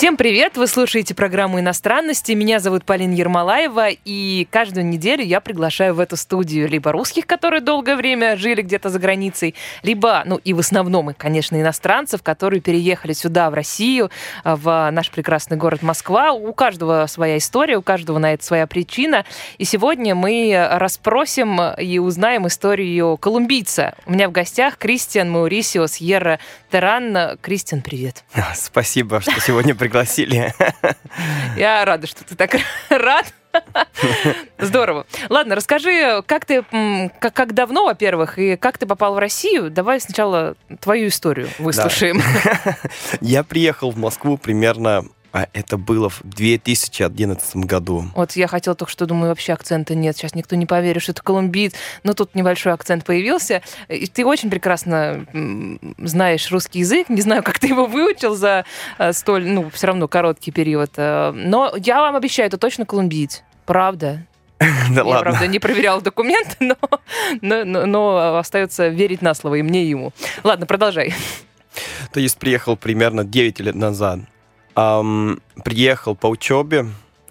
Всем 0.00 0.16
привет! 0.16 0.56
Вы 0.56 0.66
слушаете 0.66 1.14
программу 1.14 1.60
«Иностранности». 1.60 2.32
Меня 2.32 2.58
зовут 2.58 2.86
Полина 2.86 3.12
Ермолаева, 3.12 3.88
и 3.90 4.48
каждую 4.50 4.86
неделю 4.86 5.22
я 5.22 5.42
приглашаю 5.42 5.92
в 5.92 6.00
эту 6.00 6.16
студию 6.16 6.70
либо 6.70 6.90
русских, 6.90 7.26
которые 7.26 7.60
долгое 7.60 7.96
время 7.96 8.38
жили 8.38 8.62
где-то 8.62 8.88
за 8.88 8.98
границей, 8.98 9.54
либо, 9.82 10.22
ну 10.24 10.40
и 10.42 10.54
в 10.54 10.60
основном, 10.60 11.12
конечно, 11.12 11.60
иностранцев, 11.60 12.22
которые 12.22 12.62
переехали 12.62 13.12
сюда, 13.12 13.50
в 13.50 13.52
Россию, 13.52 14.10
в 14.42 14.88
наш 14.90 15.10
прекрасный 15.10 15.58
город 15.58 15.82
Москва. 15.82 16.32
У 16.32 16.54
каждого 16.54 17.04
своя 17.06 17.36
история, 17.36 17.76
у 17.76 17.82
каждого 17.82 18.16
на 18.16 18.32
это 18.32 18.42
своя 18.42 18.66
причина. 18.66 19.26
И 19.58 19.66
сегодня 19.66 20.14
мы 20.14 20.66
расспросим 20.78 21.60
и 21.60 21.98
узнаем 21.98 22.46
историю 22.46 23.18
колумбийца. 23.18 23.94
У 24.06 24.12
меня 24.12 24.30
в 24.30 24.32
гостях 24.32 24.78
Кристиан 24.78 25.30
Маурисио 25.30 25.86
Сьерра 25.88 26.38
Теран. 26.72 27.36
Кристиан, 27.42 27.82
привет. 27.82 28.24
Спасибо, 28.54 29.20
что 29.20 29.38
сегодня 29.42 29.74
пригласили. 29.74 29.89
Я 31.56 31.84
рада, 31.84 32.06
что 32.06 32.24
ты 32.24 32.34
так 32.34 32.56
рад. 32.88 33.32
Здорово. 34.58 35.06
Ладно, 35.28 35.56
расскажи, 35.56 36.22
как 36.26 36.44
ты, 36.44 36.62
как, 37.18 37.34
как 37.34 37.52
давно, 37.52 37.84
во-первых, 37.84 38.38
и 38.38 38.56
как 38.56 38.78
ты 38.78 38.86
попал 38.86 39.14
в 39.14 39.18
Россию? 39.18 39.70
Давай 39.70 40.00
сначала 40.00 40.54
твою 40.80 41.08
историю 41.08 41.48
выслушаем. 41.58 42.22
Да. 42.64 42.76
Я 43.20 43.42
приехал 43.42 43.90
в 43.90 43.98
Москву 43.98 44.38
примерно 44.38 45.04
а 45.32 45.46
это 45.52 45.76
было 45.76 46.08
в 46.08 46.20
2011 46.24 47.56
году. 47.56 48.04
Вот 48.14 48.32
я 48.32 48.48
хотела 48.48 48.74
только 48.74 48.90
что, 48.90 49.06
думаю, 49.06 49.28
вообще 49.28 49.52
акцента 49.52 49.94
нет. 49.94 50.16
Сейчас 50.16 50.34
никто 50.34 50.56
не 50.56 50.66
поверит, 50.66 51.02
что 51.02 51.12
это 51.12 51.22
колумбиец. 51.22 51.74
Но 52.02 52.14
тут 52.14 52.34
небольшой 52.34 52.72
акцент 52.72 53.04
появился. 53.04 53.62
И 53.88 54.06
ты 54.06 54.24
очень 54.24 54.50
прекрасно 54.50 55.26
знаешь 55.98 56.50
русский 56.50 56.80
язык. 56.80 57.08
Не 57.08 57.20
знаю, 57.20 57.42
как 57.42 57.58
ты 57.58 57.68
его 57.68 57.86
выучил 57.86 58.34
за 58.34 58.64
э, 58.98 59.12
столь, 59.12 59.46
ну, 59.46 59.70
все 59.70 59.88
равно 59.88 60.08
короткий 60.08 60.50
период. 60.50 60.90
Э, 60.96 61.32
но 61.32 61.72
я 61.76 62.00
вам 62.00 62.16
обещаю, 62.16 62.48
это 62.48 62.58
точно 62.58 62.84
колумбиец. 62.86 63.42
Правда. 63.66 64.26
Да 64.90 65.02
я, 65.02 65.20
правда, 65.20 65.46
не 65.46 65.58
проверял 65.58 66.02
документы, 66.02 66.56
но, 66.60 66.76
но, 67.40 67.64
но, 67.64 67.86
но 67.86 68.38
остается 68.38 68.88
верить 68.88 69.22
на 69.22 69.34
слово 69.34 69.56
и 69.56 69.62
мне, 69.62 69.84
и 69.84 69.88
ему. 69.88 70.12
Ладно, 70.42 70.66
продолжай. 70.66 71.14
То 72.12 72.20
есть 72.20 72.36
приехал 72.38 72.76
примерно 72.76 73.24
9 73.24 73.60
лет 73.60 73.74
назад. 73.74 74.20
Um, 74.80 75.42
приехал 75.62 76.14
по 76.14 76.26
учебе. 76.26 76.86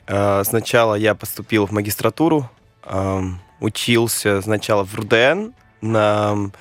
Uh, 0.06 0.44
сначала 0.44 0.94
я 0.94 1.16
поступил 1.16 1.66
в 1.66 1.72
магистратуру, 1.72 2.48
um, 2.84 3.36
учился 3.60 4.42
сначала 4.44 4.84
в 4.84 4.94
РУДН, 4.94 5.54
на, 5.82 6.52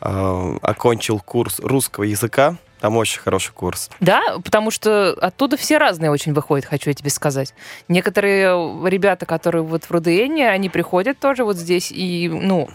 uh, 0.00 0.58
окончил 0.62 1.18
курс 1.18 1.58
русского 1.58 2.04
языка. 2.04 2.56
Там 2.82 2.96
очень 2.96 3.20
хороший 3.20 3.52
курс. 3.52 3.90
Да, 4.00 4.20
потому 4.42 4.72
что 4.72 5.12
оттуда 5.12 5.56
все 5.56 5.78
разные 5.78 6.10
очень 6.10 6.32
выходят, 6.32 6.66
хочу 6.66 6.90
я 6.90 6.94
тебе 6.94 7.10
сказать. 7.10 7.54
Некоторые 7.86 8.48
ребята, 8.88 9.24
которые 9.24 9.62
вот 9.62 9.84
в 9.84 9.90
РУДН, 9.92 10.40
они 10.40 10.68
приходят 10.68 11.16
тоже 11.20 11.44
вот 11.44 11.56
здесь 11.56 11.92
и, 11.92 12.28
ну, 12.28 12.68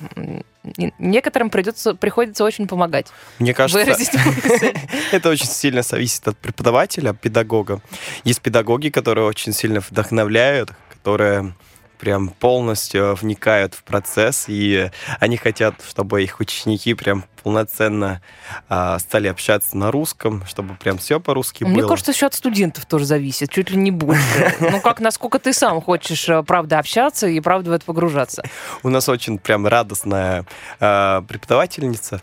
некоторым 0.98 1.50
придется, 1.50 1.94
приходится 1.94 2.46
очень 2.46 2.70
помогать. 2.70 3.08
Мне 3.40 3.54
кажется, 3.54 3.82
это 5.12 5.28
очень 5.28 5.48
сильно 5.48 5.82
зависит 5.82 6.26
от 6.26 6.38
преподавателя, 6.38 7.12
педагога. 7.12 7.82
Есть 8.24 8.40
педагоги, 8.40 8.88
которые 8.88 9.26
очень 9.26 9.52
сильно 9.52 9.82
вдохновляют, 9.82 10.72
которые 10.90 11.54
прям 11.98 12.30
полностью 12.30 13.16
вникают 13.16 13.74
в 13.74 13.84
процесс, 13.84 14.46
и 14.48 14.92
они 15.20 15.38
хотят, 15.38 15.76
чтобы 15.88 16.24
их 16.24 16.40
ученики 16.40 16.94
прям 16.94 17.26
полноценно 17.44 18.22
а, 18.68 19.00
стали 19.00 19.28
общаться 19.28 19.78
на 19.78 19.92
русском, 19.92 20.46
чтобы 20.46 20.76
прям 20.76 20.98
все 20.98 21.20
по-русски 21.20 21.64
Мне 21.64 21.82
было. 21.82 21.90
кажется, 21.90 22.12
еще 22.12 22.26
от 22.26 22.34
студентов 22.34 22.86
тоже 22.86 23.06
зависит, 23.06 23.50
чуть 23.50 23.70
ли 23.70 23.78
не 23.78 23.92
больше. 23.92 24.54
Ну, 24.60 24.82
как, 24.82 25.00
насколько 25.00 25.40
ты 25.40 25.54
сам 25.54 25.82
хочешь, 25.82 26.28
э, 26.28 26.44
правда, 26.44 26.80
общаться 26.80 27.28
и, 27.28 27.40
правда, 27.40 27.70
в 27.70 27.74
это 27.74 27.86
погружаться. 27.86 28.44
У 28.84 28.90
нас 28.90 29.08
очень 29.08 29.38
прям 29.38 29.66
радостная 29.66 30.46
а, 30.80 31.22
преподавательница 31.22 32.22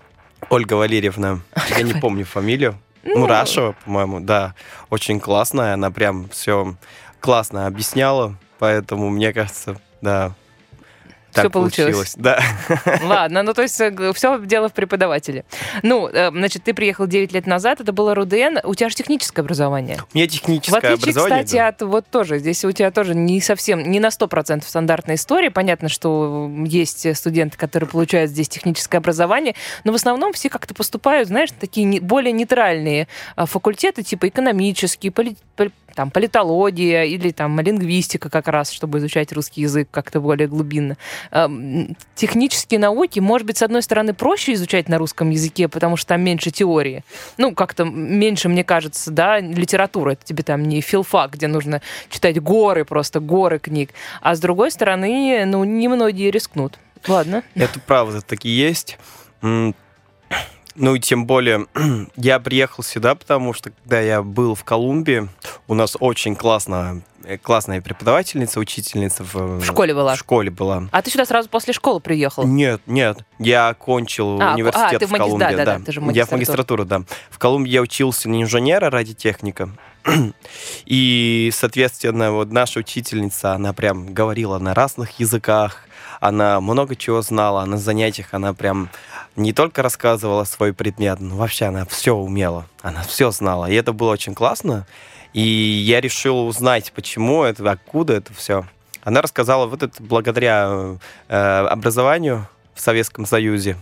Ольга 0.51 0.75
Валерьевна. 0.75 1.41
Я 1.77 1.83
не 1.83 1.95
помню 1.95 2.25
фамилию. 2.25 2.79
Ну, 3.03 3.27
Рашева, 3.27 3.75
по-моему, 3.85 4.21
да. 4.21 4.55
Очень 4.91 5.21
классная, 5.21 5.75
она 5.75 5.91
прям 5.91 6.29
все 6.31 6.77
классно 7.21 7.67
объясняла, 7.67 8.37
Поэтому, 8.59 9.11
мне 9.11 9.33
кажется, 9.33 9.81
да, 10.01 10.35
так 11.35 11.47
все 11.47 11.51
получилось. 11.51 12.15
получилось. 12.15 12.15
Да. 12.17 12.41
Ладно, 13.03 13.43
ну 13.43 13.55
то 13.55 13.63
есть 13.63 13.81
э, 13.81 14.13
все 14.15 14.39
дело 14.45 14.69
в 14.69 14.73
преподавателе. 14.73 15.45
Ну, 15.83 16.09
э, 16.09 16.31
значит, 16.31 16.63
ты 16.63 16.73
приехал 16.73 17.09
9 17.09 17.33
лет 17.33 17.47
назад, 17.47 17.81
это 17.81 17.93
было 17.93 18.15
РУДН. 18.15 18.59
У 18.63 18.75
тебя 18.75 18.89
же 18.89 18.95
техническое 18.95 19.43
образование. 19.43 19.99
У 20.15 20.17
меня 20.17 20.29
техническое 20.29 20.81
в 20.81 20.85
отличие, 20.85 21.11
образование. 21.11 21.45
кстати, 21.45 21.57
да. 21.59 21.69
от 21.69 21.83
вот 21.83 22.07
тоже, 22.07 22.39
здесь 22.39 22.65
у 22.65 22.71
тебя 22.71 22.93
тоже 22.93 23.17
не 23.17 23.41
совсем, 23.41 23.83
не 23.83 23.99
на 23.99 24.09
100% 24.09 24.63
стандартная 24.65 25.17
история. 25.17 25.51
Понятно, 25.51 25.89
что 25.89 26.49
есть 26.65 27.17
студенты, 27.17 27.59
которые 27.59 27.89
получают 27.89 28.31
здесь 28.31 28.49
техническое 28.49 28.99
образование, 28.99 29.57
но 29.83 29.91
в 29.91 29.97
основном 29.97 30.33
все 30.35 30.49
как-то 30.49 30.73
поступают, 30.73 31.29
знаешь, 31.29 31.51
такие 31.59 32.01
более 32.01 32.33
нейтральные 32.33 33.09
а, 33.35 33.47
факультеты, 33.47 34.05
типа 34.05 34.29
экономические, 34.29 35.11
поли 35.11 35.37
там 35.95 36.11
политология 36.11 37.05
или 37.05 37.31
там 37.31 37.59
лингвистика 37.61 38.29
как 38.31 38.49
раз, 38.49 38.71
чтобы 38.71 38.99
изучать 38.99 39.33
русский 39.33 39.63
язык 39.63 39.89
как-то 39.91 40.21
более 40.21 40.49
глубинно. 40.49 40.97
Эм, 41.31 41.97
технические 42.15 42.81
науки, 42.81 43.21
может 43.21 43.47
быть, 43.47 43.59
с 43.59 43.63
одной 43.63 43.83
стороны, 43.83 44.15
проще 44.15 44.55
изучать 44.55 44.89
на 44.89 44.99
русском 44.99 45.31
языке, 45.31 45.69
потому 45.69 45.97
что 45.97 46.09
там 46.09 46.23
меньше 46.23 46.51
теории. 46.51 47.05
Ну, 47.39 47.55
как-то 47.55 47.85
меньше, 47.85 48.49
мне 48.49 48.65
кажется, 48.65 49.11
да, 49.11 49.41
литература. 49.41 50.13
Это 50.13 50.25
тебе 50.25 50.43
там 50.43 50.63
не 50.63 50.81
филфак, 50.81 51.33
где 51.33 51.47
нужно 51.47 51.81
читать 52.11 52.41
горы, 52.41 52.85
просто 52.85 53.21
горы 53.21 53.59
книг. 53.59 53.91
А 54.21 54.35
с 54.35 54.41
другой 54.41 54.71
стороны, 54.71 55.45
ну, 55.47 55.65
немногие 55.65 56.31
рискнут. 56.31 56.79
Ладно. 57.07 57.43
Это 57.55 57.81
правда, 57.81 58.21
так 58.21 58.45
и 58.45 58.49
есть. 58.49 58.99
Ну 60.77 60.97
и 60.97 61.01
тем 61.01 61.27
более, 61.27 61.67
я 62.17 62.41
приехал 62.41 62.83
сюда, 62.83 63.15
потому 63.15 63.53
что 63.53 63.71
когда 63.71 64.01
я 64.01 64.23
был 64.23 64.55
в 64.55 64.65
Колумбии, 64.65 65.29
у 65.69 65.75
нас 65.75 65.97
очень 66.01 66.35
классно, 66.35 67.03
э, 67.25 67.39
классная 67.39 67.81
преподавательница, 67.81 68.59
учительница 68.59 69.23
в, 69.23 69.61
в 69.61 69.65
школе 69.65 69.95
была. 69.95 70.15
В 70.15 70.19
школе 70.19 70.51
была. 70.51 70.89
А 70.91 71.03
ты 71.03 71.11
сюда 71.11 71.27
сразу 71.27 71.49
после 71.49 71.73
школы 71.73 72.01
приехал? 72.01 72.45
Нет, 72.45 72.81
нет. 72.87 73.19
Я 73.39 73.69
окончил 73.69 74.41
а, 74.41 74.55
университет 74.55 74.95
а, 74.95 74.99
ты 74.99 75.07
в, 75.07 75.11
в 75.11 75.17
Колумбии. 75.17 75.45
Да, 75.45 75.53
да, 75.53 75.65
да. 75.65 75.81
Ты 75.85 75.93
же 75.93 76.01
я 76.13 76.27
в 76.27 76.33
магистратуру, 76.33 76.85
да. 76.85 77.03
В 77.31 77.39
Колумбии 77.39 77.71
я 77.71 77.81
учился 77.81 78.29
на 78.29 78.43
инженера 78.43 78.91
радиотехника. 78.91 79.71
И, 80.87 81.51
соответственно, 81.53 82.33
вот 82.33 82.51
наша 82.51 82.81
учительница, 82.81 83.53
она 83.53 83.73
прям 83.73 84.13
говорила 84.13 84.59
на 84.59 84.75
разных 84.75 85.19
языках, 85.19 85.85
она 86.21 86.61
много 86.61 86.97
чего 86.97 87.23
знала, 87.23 87.65
на 87.65 87.77
занятиях 87.77 88.29
она 88.33 88.55
прям 88.55 88.89
не 89.37 89.53
только 89.53 89.83
рассказывала 89.83 90.45
свой 90.45 90.73
предмет, 90.73 91.21
но 91.21 91.37
вообще 91.37 91.67
она 91.67 91.85
все 91.85 92.15
умела, 92.15 92.67
она 92.83 93.03
все 93.03 93.31
знала. 93.31 93.67
И 93.71 93.75
это 93.75 93.93
было 93.93 94.13
очень 94.13 94.35
классно. 94.35 94.87
И 95.33 95.41
я 95.41 96.01
решил 96.01 96.47
узнать, 96.47 96.93
почему 96.95 97.43
это, 97.43 97.69
откуда 97.71 98.15
это 98.15 98.33
все. 98.33 98.65
Она 99.03 99.21
рассказала, 99.21 99.67
вот 99.67 99.83
это 99.83 100.03
благодаря 100.03 100.97
э, 101.29 101.37
образованию 101.37 102.49
в 102.75 102.81
Советском 102.81 103.27
Союзе. 103.27 103.77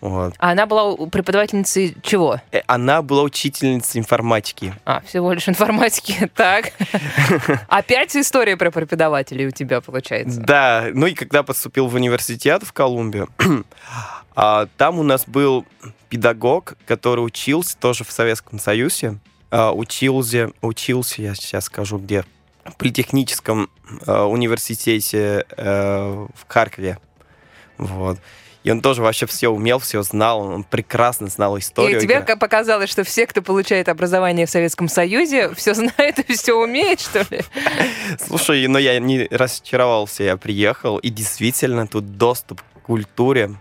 Вот. 0.00 0.34
А 0.38 0.52
она 0.52 0.66
была 0.66 0.96
преподавательницей 1.08 1.96
чего? 2.02 2.40
Э, 2.52 2.60
она 2.66 3.02
была 3.02 3.22
учительницей 3.22 4.00
информатики. 4.00 4.74
А, 4.84 5.00
всего 5.02 5.32
лишь 5.32 5.48
информатики. 5.48 6.30
Так. 6.40 6.72
Опять 7.68 8.16
история 8.16 8.56
про 8.56 8.70
преподавателей 8.70 9.46
у 9.48 9.50
тебя 9.50 9.80
получается. 9.80 10.40
Да. 10.40 10.86
Ну 10.92 11.06
и 11.06 11.14
когда 11.14 11.42
поступил 11.42 11.86
в 11.86 11.94
университет 11.94 12.62
в 12.62 12.72
Колумбию, 12.72 13.28
а, 14.34 14.68
там 14.76 14.98
у 14.98 15.02
нас 15.02 15.26
был 15.26 15.66
педагог, 16.08 16.74
который 16.86 17.20
учился 17.20 17.76
тоже 17.76 18.04
в 18.04 18.10
Советском 18.10 18.58
Союзе. 18.58 19.18
А, 19.50 19.72
учился, 19.72 20.52
учился, 20.62 21.22
я 21.22 21.34
сейчас 21.34 21.64
скажу, 21.64 21.98
где, 21.98 22.24
в 22.64 22.76
Политехническом 22.76 23.68
а, 24.06 24.24
университете 24.26 25.44
э, 25.56 26.26
в 26.34 26.46
Харькове. 26.46 26.98
Вот. 27.76 28.18
И 28.62 28.70
он 28.70 28.82
тоже 28.82 29.00
вообще 29.00 29.26
все 29.26 29.48
умел, 29.48 29.78
все 29.78 30.02
знал, 30.02 30.40
он 30.40 30.64
прекрасно 30.64 31.28
знал 31.28 31.58
историю. 31.58 31.98
И 31.98 32.02
тебе 32.02 32.20
показалось, 32.20 32.90
что 32.90 33.04
все, 33.04 33.26
кто 33.26 33.40
получает 33.40 33.88
образование 33.88 34.44
в 34.44 34.50
Советском 34.50 34.88
Союзе, 34.88 35.54
все 35.54 35.72
знает 35.74 36.18
и 36.18 36.34
все 36.34 36.52
умеет, 36.52 37.00
что 37.00 37.26
ли? 37.30 37.40
Слушай, 38.26 38.66
но 38.66 38.78
я 38.78 38.98
не 38.98 39.26
расчаровался, 39.30 40.24
я 40.24 40.36
приехал, 40.36 40.98
и 40.98 41.08
действительно 41.08 41.86
тут 41.86 42.18
доступ 42.18 42.60
к 42.60 42.82
культуре 42.82 43.54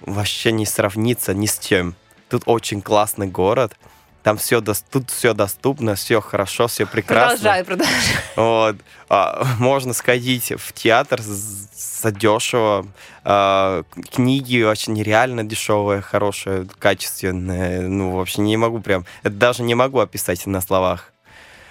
вообще 0.00 0.52
не 0.52 0.66
сравнится 0.66 1.32
ни 1.32 1.46
с 1.46 1.58
чем. 1.58 1.94
тут 2.28 2.42
очень 2.46 2.82
классный 2.82 3.28
город, 3.28 3.76
там 4.22 4.36
все, 4.36 4.60
тут 4.60 5.10
все 5.10 5.34
доступно, 5.34 5.94
все 5.94 6.20
хорошо, 6.20 6.68
все 6.68 6.86
прекрасно. 6.86 7.36
Продолжай, 7.36 7.64
продолжай. 7.64 7.96
Вот. 8.36 8.76
А, 9.08 9.44
можно 9.58 9.92
сходить 9.92 10.52
в 10.56 10.72
театр 10.72 11.20
за 11.20 12.12
дешево. 12.12 12.86
А, 13.24 13.82
книги 14.12 14.62
очень 14.62 14.92
нереально 14.92 15.44
дешевые, 15.44 16.02
хорошие, 16.02 16.66
качественные. 16.78 17.82
Ну, 17.82 18.12
вообще 18.12 18.40
не 18.40 18.56
могу 18.56 18.80
прям... 18.80 19.04
Это 19.22 19.34
даже 19.34 19.62
не 19.62 19.74
могу 19.74 19.98
описать 19.98 20.46
на 20.46 20.60
словах. 20.60 21.11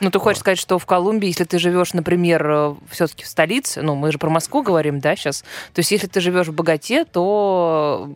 Ну, 0.01 0.09
ты 0.09 0.17
хочешь 0.17 0.39
сказать, 0.39 0.57
что 0.57 0.79
в 0.79 0.85
Колумбии, 0.87 1.27
если 1.27 1.43
ты 1.43 1.59
живешь, 1.59 1.93
например, 1.93 2.49
э, 2.49 2.75
все-таки 2.89 3.23
в 3.23 3.27
столице, 3.27 3.83
ну, 3.83 3.93
мы 3.93 4.11
же 4.11 4.17
про 4.17 4.31
Москву 4.31 4.63
говорим, 4.63 4.99
да, 4.99 5.15
сейчас, 5.15 5.41
то 5.73 5.79
есть 5.79 5.91
если 5.91 6.07
ты 6.07 6.21
живешь 6.21 6.47
в 6.47 6.53
Богате, 6.53 7.05
то 7.05 8.09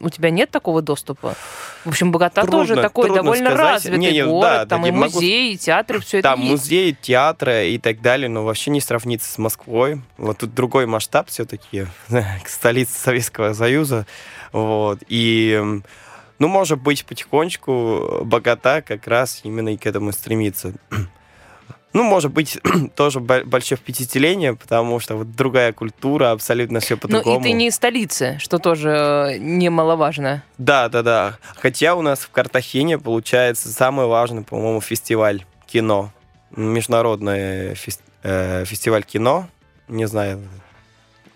у 0.00 0.10
тебя 0.10 0.30
нет 0.30 0.50
такого 0.50 0.82
доступа? 0.82 1.36
В 1.84 1.90
общем, 1.90 2.10
Богата 2.10 2.42
трудно, 2.42 2.58
тоже 2.58 2.74
такой 2.74 3.14
довольно 3.14 3.50
сказать. 3.50 3.74
развитый 3.74 3.98
не, 4.00 4.10
не, 4.10 4.24
город, 4.24 4.42
да, 4.42 4.66
там 4.66 4.82
да, 4.82 4.88
и 4.88 4.90
музеи, 4.90 5.14
могу... 5.14 5.20
и 5.20 5.56
театры, 5.56 6.00
все 6.00 6.18
это 6.18 6.30
Там 6.30 6.40
музеи, 6.40 6.96
театры 7.00 7.68
и 7.68 7.78
так 7.78 8.00
далее, 8.00 8.28
но 8.28 8.42
вообще 8.42 8.72
не 8.72 8.80
сравнится 8.80 9.32
с 9.32 9.38
Москвой. 9.38 10.02
Вот 10.16 10.38
тут 10.38 10.52
другой 10.52 10.86
масштаб 10.86 11.28
все-таки, 11.28 11.86
столица 12.44 12.98
Советского 12.98 13.52
Союза, 13.52 14.04
вот, 14.50 14.98
и 15.06 15.80
ну, 16.38 16.48
может 16.48 16.80
быть, 16.80 17.04
потихонечку 17.04 18.20
богата 18.24 18.82
как 18.86 19.06
раз 19.06 19.40
именно 19.42 19.70
и 19.70 19.76
к 19.76 19.86
этому 19.86 20.12
стремится. 20.12 20.72
Ну, 21.94 22.04
может 22.04 22.30
быть, 22.32 22.58
тоже 22.96 23.18
большое 23.18 23.78
впечатление, 23.78 24.54
потому 24.54 25.00
что 25.00 25.16
вот 25.16 25.34
другая 25.34 25.72
культура, 25.72 26.32
абсолютно 26.32 26.80
все 26.80 26.98
по-другому. 26.98 27.40
Ну, 27.40 27.40
и 27.40 27.48
ты 27.48 27.52
не 27.52 27.68
из 27.68 27.76
столицы, 27.76 28.36
что 28.40 28.58
тоже 28.58 28.90
э, 28.90 29.38
немаловажно. 29.38 30.44
Да, 30.58 30.90
да, 30.90 31.02
да. 31.02 31.38
Хотя 31.56 31.94
у 31.94 32.02
нас 32.02 32.20
в 32.20 32.30
Картахене 32.30 32.98
получается 32.98 33.70
самый 33.70 34.06
важный, 34.06 34.42
по-моему, 34.42 34.82
фестиваль 34.82 35.46
кино. 35.66 36.12
Международный 36.54 37.74
фест... 37.74 38.02
э, 38.22 38.66
фестиваль 38.66 39.02
кино. 39.02 39.48
Не 39.88 40.06
знаю. 40.06 40.46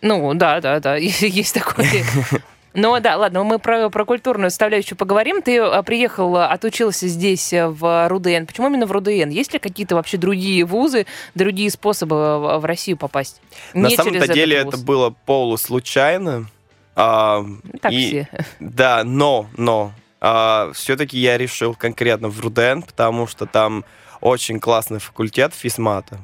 Ну, 0.02 0.34
да, 0.34 0.60
да, 0.60 0.81
да, 0.81 0.96
есть 0.96 1.54
такой. 1.54 1.87
Ну 2.74 2.98
да, 3.00 3.16
ладно, 3.16 3.44
мы 3.44 3.58
про, 3.58 3.90
про 3.90 4.04
культурную 4.04 4.50
составляющую 4.50 4.96
поговорим. 4.96 5.42
Ты 5.42 5.58
а, 5.58 5.82
приехал, 5.82 6.36
отучился 6.36 7.06
здесь 7.08 7.52
э, 7.52 7.69
в 7.69 8.08
РУДН. 8.08 8.46
Почему 8.46 8.69
именно 8.69 8.86
в 8.86 8.92
РУДН? 8.92 9.28
Есть 9.28 9.52
ли 9.52 9.58
какие-то 9.58 9.94
вообще 9.94 10.16
другие 10.16 10.64
вузы, 10.64 11.06
другие 11.34 11.70
способы 11.70 12.58
в 12.58 12.64
Россию 12.64 12.96
попасть? 12.96 13.40
На 13.74 13.90
самом-то 13.90 14.32
деле 14.32 14.56
это 14.56 14.78
было 14.78 15.14
полуслучайно. 15.26 16.46
А, 16.94 17.44
так 17.80 17.92
и, 17.92 18.06
все. 18.06 18.28
Да, 18.60 19.02
но, 19.04 19.46
но 19.56 19.92
а, 20.20 20.70
все-таки 20.75 21.18
я 21.18 21.38
решил 21.38 21.75
конкретно 21.75 22.28
в 22.28 22.40
РУДН, 22.40 22.82
потому 22.86 23.26
что 23.26 23.46
там 23.46 23.84
очень 24.20 24.60
классный 24.60 24.98
факультет 24.98 25.54
физмата. 25.54 26.18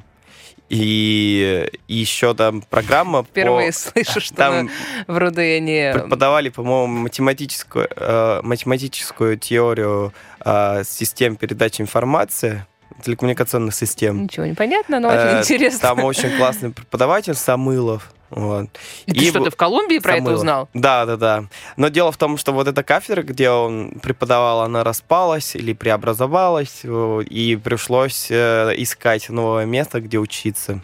И, 0.69 1.67
еще 1.89 2.35
там 2.35 2.63
программа 2.63 3.23
Впервые 3.23 3.73
по... 3.73 3.79
слышу, 3.79 4.21
что 4.21 4.35
там 4.35 4.71
в 5.07 5.17
РУДН... 5.17 5.99
Преподавали, 6.01 6.51
по-моему, 6.51 6.87
математическую, 6.87 7.89
э, 7.97 8.41
математическую 8.43 9.39
теорию 9.39 10.13
э, 10.45 10.83
систем 10.85 11.37
передачи 11.37 11.81
информации, 11.81 12.67
телекоммуникационных 13.03 13.75
систем. 13.75 14.25
Ничего 14.25 14.45
не 14.47 14.55
понятно, 14.55 15.01
но 15.01 15.09
очень 15.09 15.19
э, 15.19 15.41
интересно. 15.41 15.81
Там 15.81 16.05
очень 16.05 16.37
классный 16.37 16.71
преподаватель 16.71 17.35
Самылов. 17.35 18.13
Вот. 18.31 18.69
И, 19.07 19.13
и 19.13 19.15
ты 19.15 19.31
что, 19.31 19.45
ты 19.45 19.51
в 19.51 19.57
Колумбии 19.57 19.99
про 19.99 20.17
это 20.17 20.33
узнал? 20.33 20.69
Да, 20.75 21.07
да, 21.07 21.17
да. 21.17 21.45
Но 21.77 21.89
дело 21.89 22.13
в 22.13 22.17
том, 22.17 22.37
что 22.37 22.53
вот 22.53 22.69
эта 22.69 22.83
кафедра, 22.83 23.23
где 23.23 23.51
он 23.51 23.99
преподавал, 24.03 24.63
она 24.63 24.85
распалась 24.85 25.55
или 25.57 25.73
преобразовалась, 25.73 26.83
и 26.85 27.59
пришлось 27.63 28.29
э, 28.31 28.75
искать 28.77 29.29
новое 29.29 29.65
место, 29.65 30.01
где 30.01 30.19
учиться. 30.19 30.81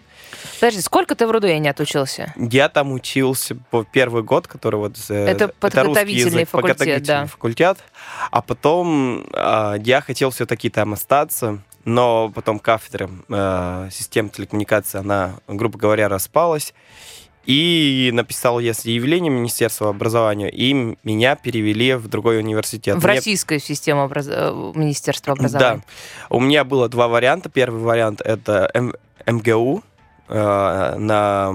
Подожди, 0.60 0.80
сколько 0.80 1.14
ты 1.14 1.26
в 1.26 1.30
Рудуэне 1.30 1.70
отучился? 1.70 2.32
Я 2.36 2.68
там 2.68 2.92
учился 2.92 3.56
по 3.70 3.84
первый 3.84 4.22
год, 4.22 4.46
который 4.46 4.76
вот... 4.76 4.96
Э, 5.08 5.26
это 5.26 5.48
подготовительный 5.48 6.40
язык, 6.40 6.48
факультет, 6.50 6.78
подготовительный 6.78 7.20
да. 7.22 7.26
факультет. 7.26 7.78
А 8.30 8.42
потом 8.42 9.26
э, 9.32 9.76
я 9.80 10.00
хотел 10.00 10.30
все-таки 10.30 10.70
там 10.70 10.92
остаться, 10.92 11.60
но 11.84 12.30
потом 12.34 12.58
кафедра 12.58 13.10
э, 13.28 13.88
систем 13.92 14.30
телекоммуникации, 14.30 14.98
она, 14.98 15.34
грубо 15.48 15.78
говоря, 15.78 16.08
распалась. 16.08 16.74
И 17.46 18.10
написал 18.12 18.58
я 18.58 18.72
заявление 18.72 19.30
Министерства 19.30 19.90
образования, 19.90 20.50
и 20.50 20.96
меня 21.02 21.36
перевели 21.36 21.94
в 21.94 22.08
другой 22.08 22.38
университет. 22.38 22.96
В 22.96 23.04
Мне... 23.04 23.16
российскую 23.16 23.60
систему 23.60 24.04
образ... 24.04 24.28
Э, 24.28 24.72
Министерства 24.74 25.34
образования. 25.34 25.82
Да. 25.82 26.34
У 26.34 26.40
меня 26.40 26.64
было 26.64 26.88
два 26.88 27.08
варианта. 27.08 27.48
Первый 27.50 27.82
вариант 27.82 28.20
это 28.22 28.70
М... 28.72 28.94
МГУ 29.26 29.82
э, 30.28 30.94
на 30.98 31.54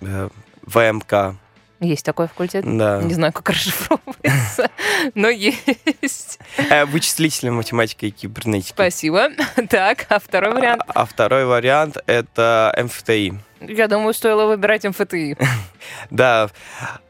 э, 0.00 0.28
ВМК. 0.62 1.36
Есть 1.80 2.04
такой 2.04 2.28
факультет? 2.28 2.64
Да. 2.64 3.00
Не 3.02 3.14
знаю, 3.14 3.32
как 3.32 3.48
расшифровывается, 3.50 4.70
но 5.14 5.28
есть. 5.30 6.38
Э, 6.58 6.84
вычислительная 6.84 7.54
математика 7.54 8.06
и 8.06 8.10
кибернетика. 8.10 8.74
Спасибо. 8.74 9.30
Так, 9.68 10.06
а 10.08 10.18
второй 10.18 10.52
вариант? 10.52 10.82
А, 10.88 11.02
а 11.02 11.06
второй 11.06 11.44
вариант 11.46 11.96
это 12.06 12.74
МФТИ. 12.82 13.34
Я 13.60 13.88
думаю, 13.88 14.12
стоило 14.14 14.46
выбирать 14.46 14.84
МФТИ. 14.84 15.36
Да. 16.10 16.50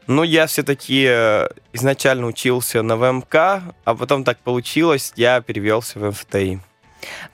Ну, 0.07 0.23
я 0.23 0.47
все-таки 0.47 1.05
э, 1.07 1.47
изначально 1.73 2.27
учился 2.27 2.81
на 2.81 2.95
ВМК, 2.95 3.35
а 3.35 3.95
потом 3.97 4.23
так 4.23 4.37
получилось, 4.39 5.13
я 5.15 5.41
перевелся 5.41 5.99
в 5.99 6.07
МФТИ. 6.09 6.59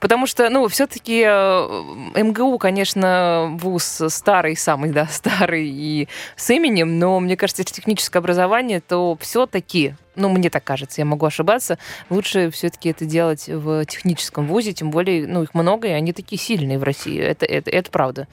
Потому 0.00 0.26
что, 0.26 0.48
ну, 0.50 0.66
все-таки 0.68 1.24
э, 1.26 2.22
МГУ, 2.22 2.58
конечно, 2.58 3.56
вуз 3.60 4.02
старый, 4.08 4.56
самый, 4.56 4.90
да, 4.90 5.06
старый 5.10 5.68
и 5.68 6.08
с 6.36 6.50
именем, 6.50 6.98
но 6.98 7.20
мне 7.20 7.36
кажется, 7.36 7.62
если 7.62 7.74
техническое 7.74 8.18
образование, 8.18 8.80
то 8.80 9.16
все-таки 9.20 9.94
ну, 10.18 10.28
мне 10.30 10.50
так 10.50 10.64
кажется, 10.64 11.00
я 11.00 11.04
могу 11.04 11.26
ошибаться, 11.26 11.78
лучше 12.10 12.50
все-таки 12.50 12.88
это 12.88 13.04
делать 13.04 13.48
в 13.48 13.84
техническом 13.86 14.48
вузе, 14.48 14.72
тем 14.72 14.90
более, 14.90 15.28
ну, 15.28 15.44
их 15.44 15.54
много, 15.54 15.86
и 15.86 15.92
они 15.92 16.12
такие 16.12 16.40
сильные 16.40 16.76
в 16.76 16.82
России, 16.82 17.18
это, 17.20 17.46
это, 17.46 17.70
это 17.70 17.90
правда. 17.90 18.26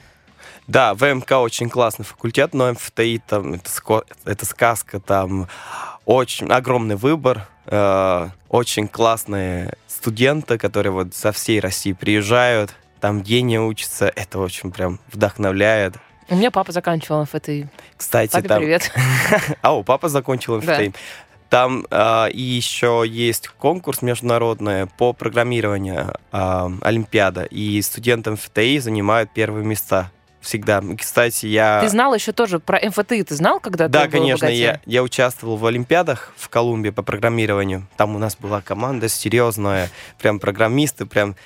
Да, 0.66 0.94
ВМК 0.94 1.32
очень 1.32 1.70
классный 1.70 2.04
факультет, 2.04 2.52
но 2.52 2.72
МФТИ 2.72 3.22
там 3.26 3.54
это, 3.54 3.70
это 4.24 4.46
сказка, 4.46 4.98
там 4.98 5.46
очень 6.06 6.46
огромный 6.50 6.96
выбор, 6.96 7.46
э, 7.66 8.28
очень 8.48 8.88
классные 8.88 9.74
студенты, 9.88 10.56
которые 10.56 10.92
вот 10.92 11.14
со 11.14 11.32
всей 11.32 11.60
России 11.60 11.92
приезжают, 11.92 12.74
там 13.00 13.22
гения 13.22 13.60
учатся, 13.60 14.10
это 14.14 14.38
очень 14.38 14.70
прям 14.70 15.00
вдохновляет. 15.12 15.96
У 16.28 16.36
меня 16.36 16.50
папа 16.50 16.72
заканчивал 16.72 17.22
МФТИ. 17.22 17.68
Кстати, 17.96 18.32
Папе 18.32 18.48
там... 18.48 18.58
привет. 18.58 18.90
А, 19.62 19.76
у 19.76 19.82
папа 19.84 20.08
закончил 20.08 20.56
МФТИ. 20.58 20.94
Там 21.48 21.86
э, 21.90 22.28
еще 22.32 23.04
есть 23.06 23.48
конкурс 23.48 24.02
международный 24.02 24.86
по 24.86 25.12
программированию 25.12 26.14
э, 26.32 26.68
Олимпиада, 26.82 27.44
и 27.44 27.80
студенты 27.82 28.32
МФТИ 28.32 28.78
занимают 28.78 29.30
первые 29.32 29.64
места 29.64 30.10
всегда. 30.46 30.82
Кстати, 30.98 31.46
я... 31.46 31.80
Ты 31.82 31.88
знал 31.88 32.14
еще 32.14 32.32
тоже 32.32 32.58
про 32.58 32.78
МФТИ, 32.78 33.24
ты 33.24 33.34
знал, 33.34 33.60
когда 33.60 33.88
да, 33.88 34.08
конечно, 34.08 34.46
я, 34.46 34.80
я 34.86 35.02
участвовал 35.02 35.56
в 35.56 35.66
Олимпиадах 35.66 36.32
в 36.36 36.48
Колумбии 36.48 36.90
по 36.90 37.02
программированию. 37.02 37.86
Там 37.96 38.14
у 38.14 38.18
нас 38.18 38.36
была 38.36 38.62
команда 38.62 39.08
серьезная, 39.08 39.90
прям 40.18 40.38
программисты, 40.38 41.04
прям 41.04 41.36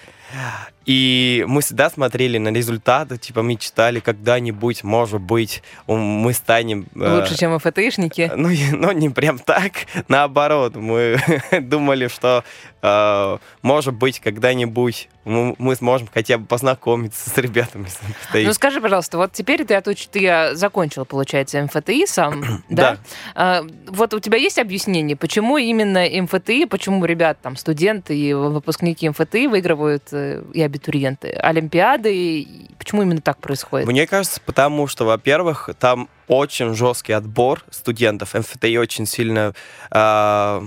и 0.86 1.44
мы 1.46 1.60
всегда 1.60 1.90
смотрели 1.90 2.38
на 2.38 2.48
результаты, 2.48 3.18
типа 3.18 3.40
мечтали 3.40 4.00
когда-нибудь, 4.00 4.82
может 4.82 5.20
быть, 5.20 5.62
мы 5.86 6.32
станем... 6.32 6.86
Э, 6.96 7.20
Лучше, 7.20 7.34
э, 7.34 7.36
чем 7.36 7.58
ФТИшники? 7.58 8.32
Ну, 8.34 8.48
ну, 8.72 8.92
не 8.92 9.10
прям 9.10 9.38
так, 9.38 9.72
наоборот. 10.08 10.74
Мы 10.76 11.18
думали, 11.60 12.08
что, 12.08 12.44
э, 12.82 13.38
может 13.62 13.94
быть, 13.94 14.20
когда-нибудь 14.20 15.08
мы, 15.24 15.54
мы 15.58 15.76
сможем 15.76 16.08
хотя 16.12 16.38
бы 16.38 16.46
познакомиться 16.46 17.28
с 17.28 17.36
ребятами 17.36 17.86
с. 17.86 17.98
Ну, 18.32 18.52
скажи, 18.54 18.80
пожалуйста, 18.80 19.18
вот 19.18 19.32
теперь 19.32 19.64
ты, 19.64 19.74
отуч... 19.74 20.06
ты 20.06 20.26
э, 20.26 20.54
закончил, 20.54 21.04
получается, 21.04 21.62
МФТИ 21.62 22.06
сам, 22.06 22.64
да? 22.70 22.96
А, 23.34 23.62
вот 23.86 24.14
у 24.14 24.20
тебя 24.20 24.38
есть 24.38 24.58
объяснение, 24.58 25.16
почему 25.16 25.58
именно 25.58 26.06
МФТИ, 26.22 26.64
почему 26.64 27.04
ребят, 27.04 27.38
там, 27.42 27.56
студенты 27.56 28.16
и 28.16 28.32
выпускники 28.32 29.08
МФТИ 29.08 29.46
выигрывают 29.46 30.04
э, 30.20 30.42
и 30.52 30.62
абитуриенты 30.62 31.30
Олимпиады? 31.30 32.46
Почему 32.78 33.02
именно 33.02 33.20
так 33.20 33.38
происходит? 33.38 33.86
Мне 33.88 34.06
кажется, 34.06 34.40
потому 34.44 34.86
что, 34.86 35.04
во-первых, 35.04 35.70
там 35.78 36.08
очень 36.28 36.74
жесткий 36.74 37.12
отбор 37.12 37.64
студентов. 37.70 38.34
МФТИ 38.34 38.76
очень 38.78 39.06
сильно 39.06 39.54
э, 39.90 40.62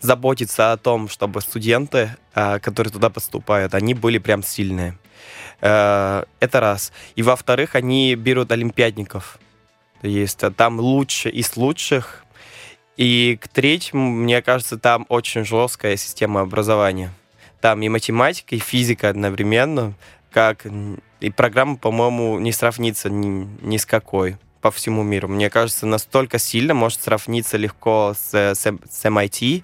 заботится 0.00 0.72
о 0.72 0.76
том, 0.76 1.08
чтобы 1.08 1.40
студенты, 1.40 2.16
э, 2.34 2.58
которые 2.60 2.92
туда 2.92 3.10
поступают, 3.10 3.74
они 3.74 3.94
были 3.94 4.18
прям 4.18 4.42
сильные. 4.42 4.98
Э, 5.60 6.24
это 6.40 6.60
раз. 6.60 6.92
И 7.16 7.22
во-вторых, 7.22 7.74
они 7.74 8.14
берут 8.14 8.52
олимпиадников. 8.52 9.38
То 10.00 10.08
есть 10.08 10.42
там 10.56 10.80
лучше 10.80 11.30
из 11.30 11.56
лучших. 11.56 12.24
И 12.96 13.38
к 13.40 13.48
третьему, 13.48 14.10
мне 14.10 14.42
кажется, 14.42 14.78
там 14.78 15.06
очень 15.08 15.44
жесткая 15.44 15.96
система 15.96 16.42
образования. 16.42 17.10
Там 17.64 17.80
и 17.80 17.88
математика, 17.88 18.54
и 18.54 18.58
физика 18.58 19.08
одновременно, 19.08 19.94
как 20.30 20.66
и 21.20 21.30
программа, 21.30 21.78
по-моему, 21.78 22.38
не 22.38 22.52
сравнится 22.52 23.08
ни, 23.08 23.48
ни 23.62 23.78
с 23.78 23.86
какой 23.86 24.36
по 24.60 24.70
всему 24.70 25.02
миру. 25.02 25.28
Мне 25.28 25.48
кажется, 25.48 25.86
настолько 25.86 26.38
сильно 26.38 26.74
может 26.74 27.00
сравниться 27.00 27.56
легко 27.56 28.12
с, 28.14 28.34
с, 28.34 28.60
с 28.60 29.04
MIT 29.06 29.62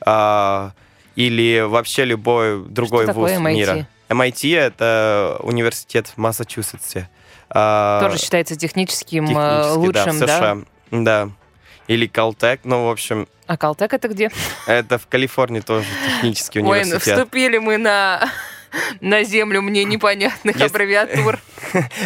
а, 0.00 0.72
или 1.14 1.60
вообще 1.60 2.04
любой 2.04 2.64
другой 2.64 3.04
Что 3.04 3.12
вуз 3.12 3.30
MIT? 3.30 3.54
мира. 3.54 3.88
MIT— 4.08 4.58
это 4.58 5.38
университет 5.44 6.08
в 6.08 6.16
Массачусетсе. 6.16 7.08
А, 7.48 8.00
Тоже 8.02 8.18
считается 8.18 8.56
техническим 8.56 9.38
э, 9.38 9.70
лучшим, 9.74 9.92
да? 9.92 10.10
В 10.10 10.16
США. 10.16 10.58
Да. 10.90 11.26
да. 11.26 11.30
Или 11.88 12.06
Калтек, 12.06 12.60
ну, 12.64 12.86
в 12.86 12.90
общем... 12.90 13.28
А 13.46 13.56
Калтек 13.56 13.92
это 13.92 14.08
где? 14.08 14.30
Это 14.66 14.98
в 14.98 15.06
Калифорнии 15.06 15.60
тоже 15.60 15.86
технический 16.16 16.60
университет. 16.60 16.94
Ой, 16.94 17.12
ну 17.14 17.16
вступили 17.16 17.58
мы 17.58 17.78
на 17.78 18.28
на 19.00 19.22
землю 19.22 19.62
мне 19.62 19.84
непонятных 19.84 20.56
если... 20.56 20.66
аббревиатур. 20.66 21.40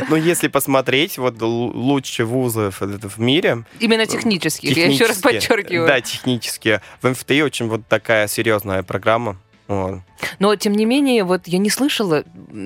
Ну, 0.09 0.17
если 0.17 0.49
посмотреть, 0.49 1.19
вот 1.19 1.41
лучшие 1.41 2.27
вузы 2.27 2.71
в 2.71 3.19
мире... 3.19 3.65
Именно 3.79 4.07
технические, 4.07 4.73
я 4.73 4.87
еще 4.87 5.07
раз 5.07 5.19
подчеркиваю. 5.19 5.87
Да, 5.87 6.01
технические. 6.01 6.83
В 7.03 7.09
МФТИ 7.09 7.43
очень 7.43 7.69
вот 7.69 7.87
такая 7.87 8.27
серьезная 8.27 8.83
программа. 8.83 9.37
Вот. 9.71 10.01
Но, 10.41 10.57
тем 10.57 10.73
не 10.73 10.85
менее, 10.85 11.23
вот 11.23 11.47
я 11.47 11.59
не 11.59 11.71
слышала, 11.71 12.25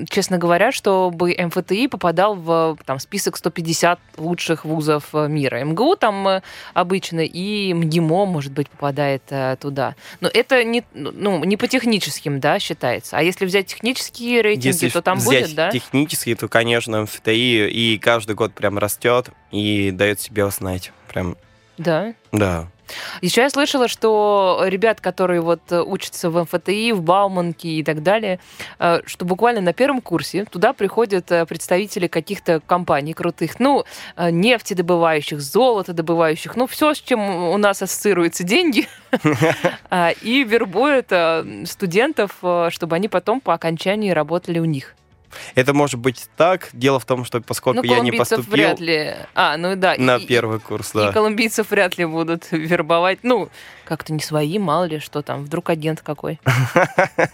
честно 0.09 0.39
говоря, 0.39 0.71
чтобы 0.71 1.35
МФТИ 1.37 1.87
попадал 1.87 2.33
в 2.33 2.79
там, 2.83 2.97
список 2.97 3.37
150 3.37 3.99
лучших 4.17 4.65
вузов 4.65 5.13
э, 5.13 5.27
мира. 5.27 5.63
МГУ 5.63 5.97
там 5.97 6.27
э, 6.27 6.41
обычно 6.73 7.19
и 7.19 7.75
МГИМО, 7.75 8.25
может 8.25 8.53
быть, 8.53 8.71
попадает 8.71 9.21
э, 9.29 9.55
туда. 9.61 9.93
Но 10.19 10.29
это 10.33 10.63
не, 10.63 10.83
ну, 10.95 11.43
не 11.43 11.57
по 11.57 11.67
техническим, 11.67 12.39
да, 12.39 12.57
считается. 12.57 13.17
А 13.17 13.21
если 13.21 13.45
взять 13.45 13.67
технические 13.67 14.41
рейтинги, 14.41 14.67
если 14.67 14.89
то 14.89 15.03
там 15.03 15.19
взять 15.19 15.43
будет, 15.43 15.55
да? 15.55 15.69
технические, 15.69 16.35
то, 16.35 16.47
конечно, 16.47 17.03
МФТИ 17.03 17.69
и 17.69 17.99
каждый 17.99 18.35
год 18.35 18.55
прям 18.55 18.79
растет 18.79 19.29
и 19.51 19.91
дает 19.91 20.19
себе 20.19 20.43
узнать. 20.43 20.91
Прям. 21.07 21.37
Да? 21.77 22.15
Да. 22.31 22.67
Еще 23.21 23.41
я 23.41 23.49
слышала, 23.49 23.87
что 23.87 24.61
ребят, 24.65 25.01
которые 25.01 25.41
вот 25.41 25.61
э, 25.71 25.81
учатся 25.81 26.29
в 26.29 26.41
МФТИ, 26.41 26.91
в 26.91 27.01
Бауманке 27.01 27.69
и 27.69 27.83
так 27.83 28.03
далее, 28.03 28.39
э, 28.79 29.01
что 29.05 29.25
буквально 29.25 29.61
на 29.61 29.73
первом 29.73 30.01
курсе 30.01 30.45
туда 30.45 30.73
приходят 30.73 31.31
э, 31.31 31.45
представители 31.45 32.07
каких-то 32.07 32.59
компаний 32.59 33.13
крутых, 33.13 33.59
ну, 33.59 33.85
нефтедобывающих, 34.17 35.39
золотодобывающих, 35.39 36.55
ну, 36.55 36.67
все, 36.67 36.93
с 36.93 37.01
чем 37.01 37.49
у 37.49 37.57
нас 37.57 37.81
ассоциируются 37.81 38.43
деньги, 38.43 38.87
а, 39.89 40.11
и 40.21 40.43
вербуют 40.43 41.11
студентов, 41.67 42.31
чтобы 42.69 42.95
они 42.95 43.07
потом 43.07 43.39
по 43.39 43.53
окончании 43.53 44.11
работали 44.11 44.59
у 44.59 44.65
них. 44.65 44.95
Это 45.55 45.73
может 45.73 45.99
быть 45.99 46.27
так. 46.37 46.69
Дело 46.73 46.99
в 46.99 47.05
том, 47.05 47.25
что 47.25 47.41
поскольку 47.41 47.85
ну, 47.85 47.93
я 47.93 47.99
не 47.99 48.11
поступил 48.11 48.51
вряд 48.51 48.79
ли. 48.79 49.15
А, 49.33 49.57
ну 49.57 49.75
да. 49.75 49.95
На 49.97 50.17
и, 50.17 50.25
первый 50.25 50.59
курс, 50.59 50.91
да. 50.93 51.09
И 51.09 51.13
колумбийцев 51.13 51.69
вряд 51.71 51.97
ли 51.97 52.05
будут 52.05 52.51
вербовать. 52.51 53.19
Ну, 53.23 53.49
как-то 53.85 54.13
не 54.13 54.19
свои, 54.19 54.57
мало 54.59 54.85
ли, 54.85 54.99
что 54.99 55.21
там, 55.21 55.43
вдруг 55.43 55.69
агент 55.69 56.01
какой. 56.01 56.39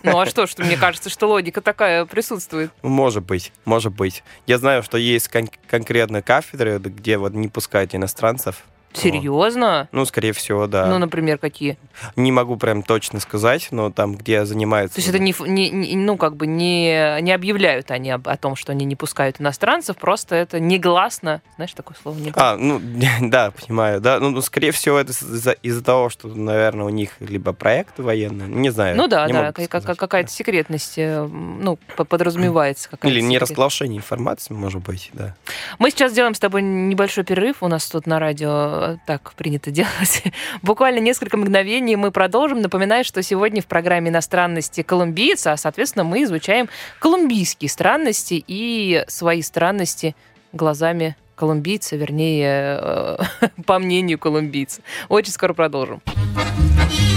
Ну 0.03 0.20
а 0.20 0.25
что, 0.25 0.48
что 0.48 0.63
мне 0.63 0.77
кажется, 0.77 1.10
что 1.10 1.27
логика 1.27 1.62
такая 1.62 2.05
присутствует. 2.05 2.72
Может 2.81 3.24
быть, 3.24 3.51
может 3.65 3.93
быть. 3.93 4.24
Я 4.48 4.58
знаю, 4.58 4.84
что 4.84 4.98
есть 4.98 5.27
кон- 5.27 5.50
конкретно 5.67 6.22
кафедры, 6.22 6.79
где 6.79 7.17
вот 7.17 7.34
не 7.34 7.48
пускают 7.48 7.93
иностранцев. 7.96 8.63
Серьезно? 8.93 9.88
Ну, 9.91 10.05
скорее 10.05 10.33
всего, 10.33 10.67
да. 10.67 10.88
Ну, 10.88 10.98
например, 10.98 11.38
какие? 11.38 11.77
Не 12.15 12.31
могу 12.31 12.57
прям 12.57 12.83
точно 12.83 13.19
сказать, 13.19 13.69
но 13.71 13.91
там, 13.91 14.15
где 14.15 14.45
занимаются... 14.45 14.95
То 14.95 15.01
есть 15.01 15.10
это 15.10 15.19
не, 15.19 15.33
не, 15.48 15.69
не 15.69 15.95
ну, 15.95 16.17
как 16.17 16.36
бы 16.36 16.48
не, 16.48 17.21
не 17.21 17.31
объявляют 17.31 17.91
они 17.91 18.12
об, 18.12 18.27
о 18.27 18.38
том, 18.38 18.55
что 18.55 18.71
они 18.71 18.86
не 18.86 18.95
пускают 18.95 19.39
иностранцев, 19.39 19.98
просто 19.98 20.36
это 20.36 20.60
негласно, 20.60 21.41
знаешь, 21.55 21.74
такое 21.74 21.95
слово 22.01 22.17
негласно. 22.17 22.51
А, 22.51 22.57
ну, 22.57 22.81
да, 23.21 23.51
понимаю, 23.51 24.01
да. 24.01 24.19
Ну, 24.19 24.31
ну 24.31 24.41
скорее 24.41 24.71
всего, 24.71 24.98
это 24.98 25.12
из-за, 25.12 25.51
из 25.51 25.81
того, 25.83 26.10
что, 26.10 26.27
наверное, 26.27 26.86
у 26.86 26.89
них 26.89 27.12
либо 27.19 27.53
проекты 27.53 28.03
военные, 28.03 28.48
не 28.48 28.69
знаю. 28.69 28.98
Ну 28.98 29.07
да, 29.07 29.27
да, 29.27 29.51
какая-то 29.51 30.31
секретность, 30.31 30.98
э, 30.98 31.25
ну, 31.25 31.77
подразумевается. 31.95 32.89
Или 33.03 33.21
не 33.21 33.38
разглашение 33.38 33.98
информации, 33.98 34.53
может 34.53 34.81
быть, 34.81 35.10
да. 35.13 35.36
Мы 35.79 35.91
сейчас 35.91 36.12
сделаем 36.12 36.36
с 36.36 36.39
тобой 36.39 36.62
небольшой 36.62 37.24
перерыв, 37.24 37.57
у 37.62 37.67
нас 37.67 37.88
тут 37.88 38.07
на 38.07 38.19
радио 38.19 38.80
так 39.05 39.33
принято 39.33 39.71
делать. 39.71 40.23
Буквально 40.61 41.00
несколько 41.00 41.38
мгновений 41.38 41.95
мы 41.95 42.11
продолжим. 42.11 42.61
Напоминаю, 42.61 43.03
что 43.03 43.21
сегодня 43.23 43.61
в 43.61 43.67
программе 43.67 44.09
иностранности 44.09 44.81
колумбийца, 44.83 45.53
а, 45.53 45.57
соответственно, 45.57 46.03
мы 46.03 46.23
изучаем 46.23 46.69
колумбийские 47.00 47.69
странности 47.69 48.43
и 48.47 49.03
свои 49.07 49.41
странности 49.41 50.15
глазами 50.53 51.15
колумбийца, 51.35 51.95
вернее, 51.95 52.79
э, 52.79 53.17
по 53.65 53.79
мнению 53.79 54.19
колумбийца. 54.19 54.81
Очень 55.09 55.31
скоро 55.31 55.53
продолжим. 55.53 56.01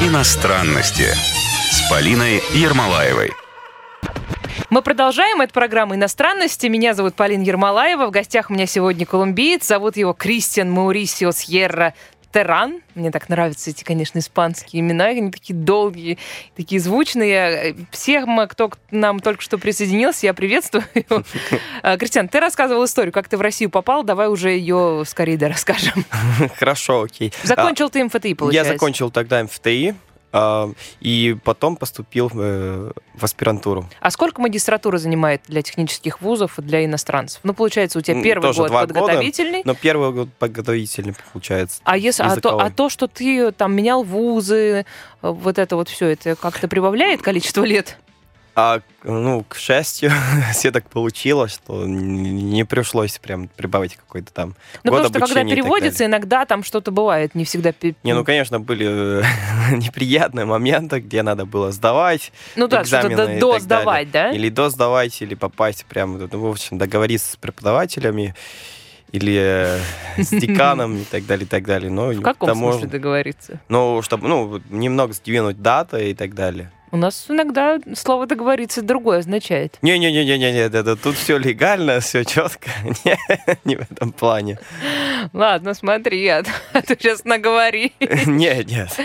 Иностранности 0.03 1.07
с 1.71 1.91
Полиной 1.91 2.41
Ермолаевой. 2.55 3.44
Мы 4.75 4.83
продолжаем. 4.83 5.41
эту 5.41 5.55
программу 5.55 5.95
«Иностранности». 5.95 6.67
Меня 6.67 6.95
зовут 6.95 7.15
Полина 7.15 7.45
Ермолаева. 7.45 8.09
В 8.09 8.11
гостях 8.11 8.51
у 8.51 8.55
меня 8.55 8.67
сегодня 8.67 9.07
колумбиец. 9.07 9.65
Зовут 9.65 9.97
его 9.97 10.15
Кристиан 10.15 10.69
Маурисио 10.69 11.31
Сьерра 11.31 11.95
Теран. 12.33 12.81
Мне 12.97 13.13
так 13.13 13.29
нравятся 13.29 13.71
эти, 13.71 13.85
конечно, 13.85 14.19
испанские 14.19 14.81
имена. 14.81 15.05
Они 15.05 15.31
такие 15.31 15.55
долгие, 15.55 16.19
такие 16.57 16.81
звучные. 16.81 17.77
Всех, 17.93 18.25
кто 18.49 18.71
к 18.71 18.79
нам 18.91 19.21
только 19.21 19.43
что 19.43 19.59
присоединился, 19.59 20.27
я 20.27 20.35
приветствую. 20.35 20.85
А, 21.83 21.97
Кристиан, 21.97 22.27
ты 22.27 22.41
рассказывал 22.41 22.85
историю, 22.85 23.13
как 23.13 23.29
ты 23.29 23.37
в 23.37 23.43
Россию 23.43 23.71
попал. 23.71 24.03
Давай 24.03 24.27
уже 24.27 24.51
ее 24.51 25.05
скорее 25.07 25.37
да 25.37 25.51
расскажем. 25.51 26.05
Хорошо, 26.59 27.03
окей. 27.03 27.33
Закончил 27.45 27.91
ты 27.91 28.03
МФТИ, 28.03 28.35
получается? 28.35 28.73
Я 28.73 28.75
закончил 28.75 29.13
тогда 29.13 29.45
МФТИ. 29.45 29.95
А, 30.37 30.69
и 31.01 31.37
потом 31.45 31.77
поступил 31.77 32.29
э, 32.35 32.91
в 33.15 33.25
аспирантуру. 33.25 33.89
А 34.01 34.11
сколько 34.11 34.43
магистратура 34.43 34.99
занимает 34.99 35.43
для 35.47 35.63
технических 35.63 36.21
вузов 36.21 36.59
и 36.59 36.63
для 36.63 36.85
иностранцев? 36.85 37.39
Ну, 37.45 37.55
получается, 37.55 38.01
у 38.01 38.03
тебя 38.03 38.21
первый 38.21 38.43
Тоже 38.43 38.63
год 38.63 38.73
подготовительный. 38.73 39.59
Года, 39.59 39.69
но 39.69 39.75
первый 39.75 40.11
год 40.11 40.29
подготовительный 40.37 41.15
получается. 41.33 41.81
А, 41.85 41.97
если, 41.97 42.25
а, 42.25 42.35
то, 42.35 42.59
а 42.59 42.71
то, 42.71 42.89
что 42.89 43.07
ты 43.07 43.53
там 43.53 43.77
менял 43.77 44.03
вузы, 44.03 44.87
вот 45.23 45.57
это 45.57 45.77
вот 45.77 45.89
все, 45.89 46.09
это 46.09 46.35
как-то 46.35 46.67
прибавляет 46.67 47.23
количество 47.23 47.63
лет? 47.63 47.97
А, 48.57 48.81
ну, 49.03 49.45
к 49.49 49.57
счастью, 49.57 50.13
все 50.53 50.71
так 50.71 50.89
получилось, 50.89 51.55
что 51.55 51.85
не 51.87 52.65
пришлось 52.65 53.19
прям 53.19 53.49
прибавить 53.49 53.97
какой-то 53.97 54.33
там 54.33 54.55
Ну, 54.85 54.93
потому 54.93 55.09
что 55.09 55.21
когда 55.21 55.45
переводится, 55.45 56.05
иногда 56.05 56.47
там 56.47 56.63
что-то 56.63 56.93
бывает, 56.93 57.35
не 57.35 57.45
всегда... 57.45 57.73
Не, 58.05 58.15
ну, 58.15 58.25
конечно, 58.25 58.61
были 58.61 58.87
э, 58.89 59.23
неприятные 59.73 60.47
моменты, 60.47 61.01
где 61.01 61.23
надо 61.23 61.47
было 61.47 61.73
сдавать 61.73 62.33
Ну 62.55 62.69
да, 62.69 62.85
что-то 62.85 63.39
до 63.39 63.59
сдавать, 63.59 64.11
да? 64.11 64.31
Или 64.31 64.49
до 64.49 64.71
сдавать, 64.71 65.21
или 65.21 65.35
попасть 65.35 65.85
прямо, 65.87 66.29
ну, 66.31 66.39
в 66.39 66.51
общем, 66.51 66.79
договориться 66.79 67.33
с 67.33 67.37
преподавателями 67.37 68.35
или 69.11 69.37
э, 69.37 69.79
с 70.17 70.29
деканом 70.31 70.99
и 70.99 71.05
так 71.05 71.27
далее, 71.27 71.45
и 71.45 71.49
так 71.49 71.65
далее. 71.65 71.91
Но 71.91 72.09
в 72.11 72.21
каком 72.21 72.51
смысле 72.51 72.67
можно... 72.67 72.89
договориться? 72.89 73.61
Ну, 73.69 74.03
чтобы, 74.03 74.29
ну, 74.29 74.61
немного 74.71 75.13
сдвинуть 75.13 75.63
даты 75.63 76.11
и 76.11 76.15
так 76.15 76.35
далее. 76.35 76.71
У 76.95 76.97
нас 76.97 77.27
иногда 77.29 77.81
слово 77.97 78.29
договориться 78.29 78.81
другое 78.81 79.19
означает. 79.19 79.79
Не-не-не-не-не, 79.83 80.61
это 80.61 80.95
тут 80.95 81.17
все 81.17 81.39
легально, 81.39 81.99
все 81.99 82.25
четко. 82.25 82.71
Не, 83.05 83.19
не 83.65 83.75
в 83.75 83.81
этом 83.91 84.13
плане. 84.13 84.61
Ладно, 85.33 85.75
смотри, 85.75 86.25
а, 86.29 86.45
а 86.73 86.83
ты 86.83 86.97
сейчас 86.97 87.25
наговори. 87.25 87.93
Нет, 88.27 88.71
нет. 88.71 88.97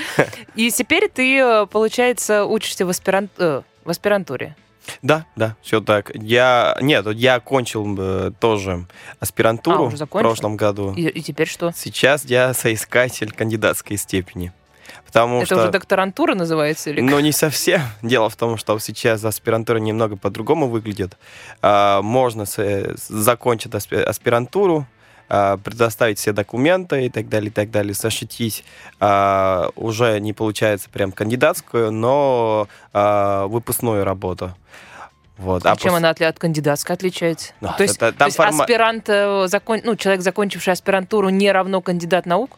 И 0.53 0.69
теперь 0.69 1.10
ты, 1.10 1.39
э, 1.39 1.65
получается, 1.65 2.46
учишься 2.46 2.86
в, 2.86 2.89
аспирант... 2.89 3.31
Э, 3.39 3.63
в 3.84 3.89
аспирантуре. 3.89 4.55
Да, 5.01 5.25
да, 5.36 5.55
все 5.63 5.81
так. 5.81 6.12
Я 6.13 6.77
нет, 6.81 7.08
я 7.15 7.36
окончил 7.36 7.96
э, 7.98 8.31
тоже 8.39 8.86
аспирантуру 9.19 9.88
а, 9.88 10.05
в 10.05 10.05
прошлом 10.05 10.58
году. 10.58 10.93
И, 10.93 11.08
и 11.08 11.22
теперь 11.24 11.48
что? 11.48 11.72
Сейчас 11.75 12.24
я 12.25 12.53
соискатель 12.53 13.31
кандидатской 13.31 13.98
степени. 13.98 14.53
Потому 15.05 15.38
Это 15.38 15.46
что... 15.46 15.55
уже 15.58 15.72
докторантура 15.72 16.36
называется? 16.36 16.89
Или 16.89 17.01
Ну, 17.01 17.19
не 17.19 17.31
совсем. 17.31 17.81
Дело 18.01 18.29
в 18.29 18.36
том, 18.36 18.58
что 18.58 18.77
сейчас 18.79 19.24
аспирантура 19.24 19.77
немного 19.77 20.15
по-другому 20.15 20.67
выглядит. 20.67 21.17
А, 21.62 22.01
можно 22.01 22.46
закончить 23.08 23.74
аспирантуру, 23.74 24.86
а, 25.27 25.58
предоставить 25.58 26.19
все 26.19 26.31
документы 26.31 27.05
и 27.05 27.10
так 27.10 27.29
далее, 27.29 27.50
и 27.50 27.53
так 27.53 27.72
далее, 27.72 27.93
защитить 27.93 28.63
а, 29.00 29.69
уже 29.75 30.19
не 30.19 30.34
получается 30.34 30.89
прям 30.89 31.12
кандидатскую, 31.12 31.91
но 31.91 32.67
выпускную 32.93 34.03
работу. 34.03 34.53
Вот. 35.39 35.65
А, 35.65 35.72
а 35.72 35.75
чем 35.77 35.91
пос... 35.91 35.98
она 35.98 36.10
от, 36.10 36.38
кандидатской 36.38 36.96
отличается? 36.96 37.53
Ну, 37.62 37.69
то 37.75 37.84
есть, 37.84 37.96
это, 37.96 38.12
то 38.12 38.25
есть 38.25 38.36
форма... 38.36 38.63
аспирант, 38.63 39.05
э, 39.08 39.48
закон... 39.48 39.79
ну, 39.86 39.96
человек, 39.96 40.22
закончивший 40.22 40.74
аспирантуру, 40.74 41.29
не 41.29 41.50
равно 41.51 41.81
кандидат 41.81 42.25
наук? 42.25 42.51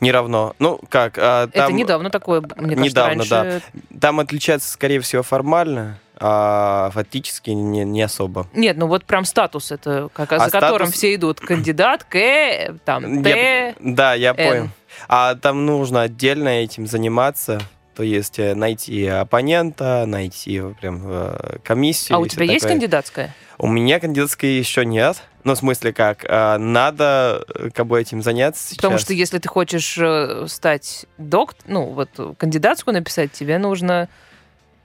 Не 0.00 0.12
равно. 0.12 0.54
Ну, 0.58 0.80
как? 0.88 1.18
А, 1.18 1.46
там... 1.48 1.64
Это 1.64 1.72
недавно 1.72 2.10
такое, 2.10 2.42
мне 2.56 2.76
Недавно, 2.76 3.16
кажется, 3.16 3.42
раньше... 3.42 3.62
да. 3.72 3.98
Там 4.00 4.20
отличается, 4.20 4.70
скорее 4.70 5.00
всего, 5.00 5.22
формально, 5.22 5.98
а 6.16 6.90
фактически 6.92 7.50
не, 7.50 7.84
не 7.84 8.02
особо. 8.02 8.46
Нет, 8.52 8.76
ну 8.76 8.86
вот 8.86 9.04
прям 9.04 9.24
статус 9.24 9.72
это, 9.72 10.08
как, 10.12 10.32
а 10.32 10.38
за 10.38 10.48
статус... 10.48 10.68
которым 10.68 10.90
все 10.90 11.14
идут. 11.14 11.40
Кандидат 11.40 12.04
К, 12.04 12.76
там, 12.84 13.22
Т, 13.22 13.30
я, 13.30 13.74
Да, 13.80 14.14
я 14.14 14.30
Н. 14.30 14.36
понял. 14.36 14.68
А 15.08 15.34
там 15.34 15.66
нужно 15.66 16.02
отдельно 16.02 16.48
этим 16.48 16.86
заниматься. 16.86 17.60
То 17.94 18.02
есть 18.02 18.38
э, 18.40 18.54
найти 18.54 19.06
оппонента, 19.06 20.04
найти 20.06 20.60
прям 20.80 21.02
э, 21.04 21.58
комиссию. 21.62 22.16
А 22.16 22.20
у 22.20 22.26
тебя 22.26 22.44
есть 22.44 22.60
такое. 22.62 22.72
кандидатская? 22.72 23.34
У 23.58 23.68
меня 23.68 24.00
кандидатской 24.00 24.54
еще 24.54 24.84
нет. 24.84 25.22
Ну, 25.44 25.54
в 25.54 25.58
смысле 25.58 25.92
как? 25.92 26.24
А, 26.28 26.58
надо 26.58 27.44
э, 27.54 27.68
как 27.74 27.86
бы 27.86 28.00
этим 28.00 28.22
заняться 28.22 28.62
сейчас. 28.62 28.76
Потому 28.76 28.98
что 28.98 29.12
если 29.12 29.38
ты 29.38 29.48
хочешь 29.48 29.98
стать 30.50 31.06
докт, 31.18 31.58
ну, 31.66 31.84
вот 31.84 32.08
кандидатскую 32.38 32.94
написать, 32.94 33.32
тебе 33.32 33.58
нужно 33.58 34.08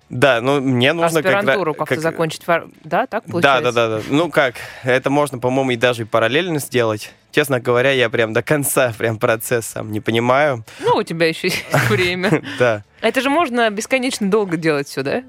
да, 0.10 0.42
ну 0.42 0.60
мне 0.60 0.94
нужно 0.94 1.20
аспирантуру 1.20 1.76
как, 1.76 1.90
как 1.90 2.00
закончить, 2.00 2.42
да, 2.84 3.06
так 3.06 3.26
получается? 3.26 3.72
Да, 3.72 3.72
да, 3.72 3.88
да, 3.88 3.98
да. 3.98 4.04
Ну 4.10 4.32
как, 4.32 4.56
это 4.84 5.12
можно, 5.12 5.38
по-моему, 5.38 5.72
и 5.72 5.76
даже 5.76 6.06
параллельно 6.06 6.60
сделать. 6.60 7.12
Честно 7.32 7.60
говоря, 7.60 7.92
я 7.92 8.10
прям 8.10 8.34
до 8.34 8.42
конца 8.42 8.92
прям 8.98 9.20
процесс 9.20 9.68
сам 9.68 9.92
не 9.92 10.00
понимаю. 10.00 10.66
Ну, 10.80 10.96
у 10.96 11.04
тебя 11.04 11.28
еще 11.28 11.50
есть 11.50 11.64
время. 11.90 12.42
Да. 12.58 12.84
Это 13.02 13.22
же 13.22 13.30
можно 13.30 13.70
бесконечно 13.70 14.30
долго 14.30 14.58
делать 14.58 14.88
все, 14.88 15.04
да? 15.04 15.24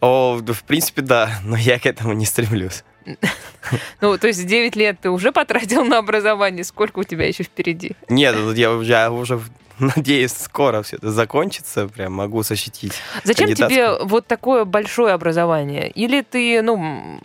О, 0.00 0.36
в 0.36 0.64
принципе, 0.64 1.00
да, 1.00 1.30
но 1.42 1.56
я 1.56 1.78
к 1.78 1.86
этому 1.86 2.12
не 2.12 2.26
стремлюсь. 2.26 2.84
Ну, 4.00 4.18
то 4.18 4.26
есть 4.26 4.46
9 4.46 4.76
лет 4.76 4.98
ты 5.00 5.10
уже 5.10 5.32
потратил 5.32 5.84
на 5.84 5.98
образование, 5.98 6.64
сколько 6.64 7.00
у 7.00 7.04
тебя 7.04 7.26
еще 7.26 7.42
впереди? 7.42 7.92
Нет, 8.08 8.36
я 8.56 8.72
уже, 8.72 9.08
уже 9.08 9.40
надеюсь, 9.78 10.32
скоро 10.32 10.82
все 10.82 10.96
это 10.96 11.10
закончится, 11.10 11.88
прям 11.88 12.12
могу 12.12 12.42
защитить. 12.42 12.92
Зачем 13.24 13.54
тебе 13.54 13.98
вот 14.02 14.26
такое 14.26 14.64
большое 14.64 15.14
образование? 15.14 15.90
Или 15.90 16.22
ты, 16.22 16.62
ну, 16.62 17.20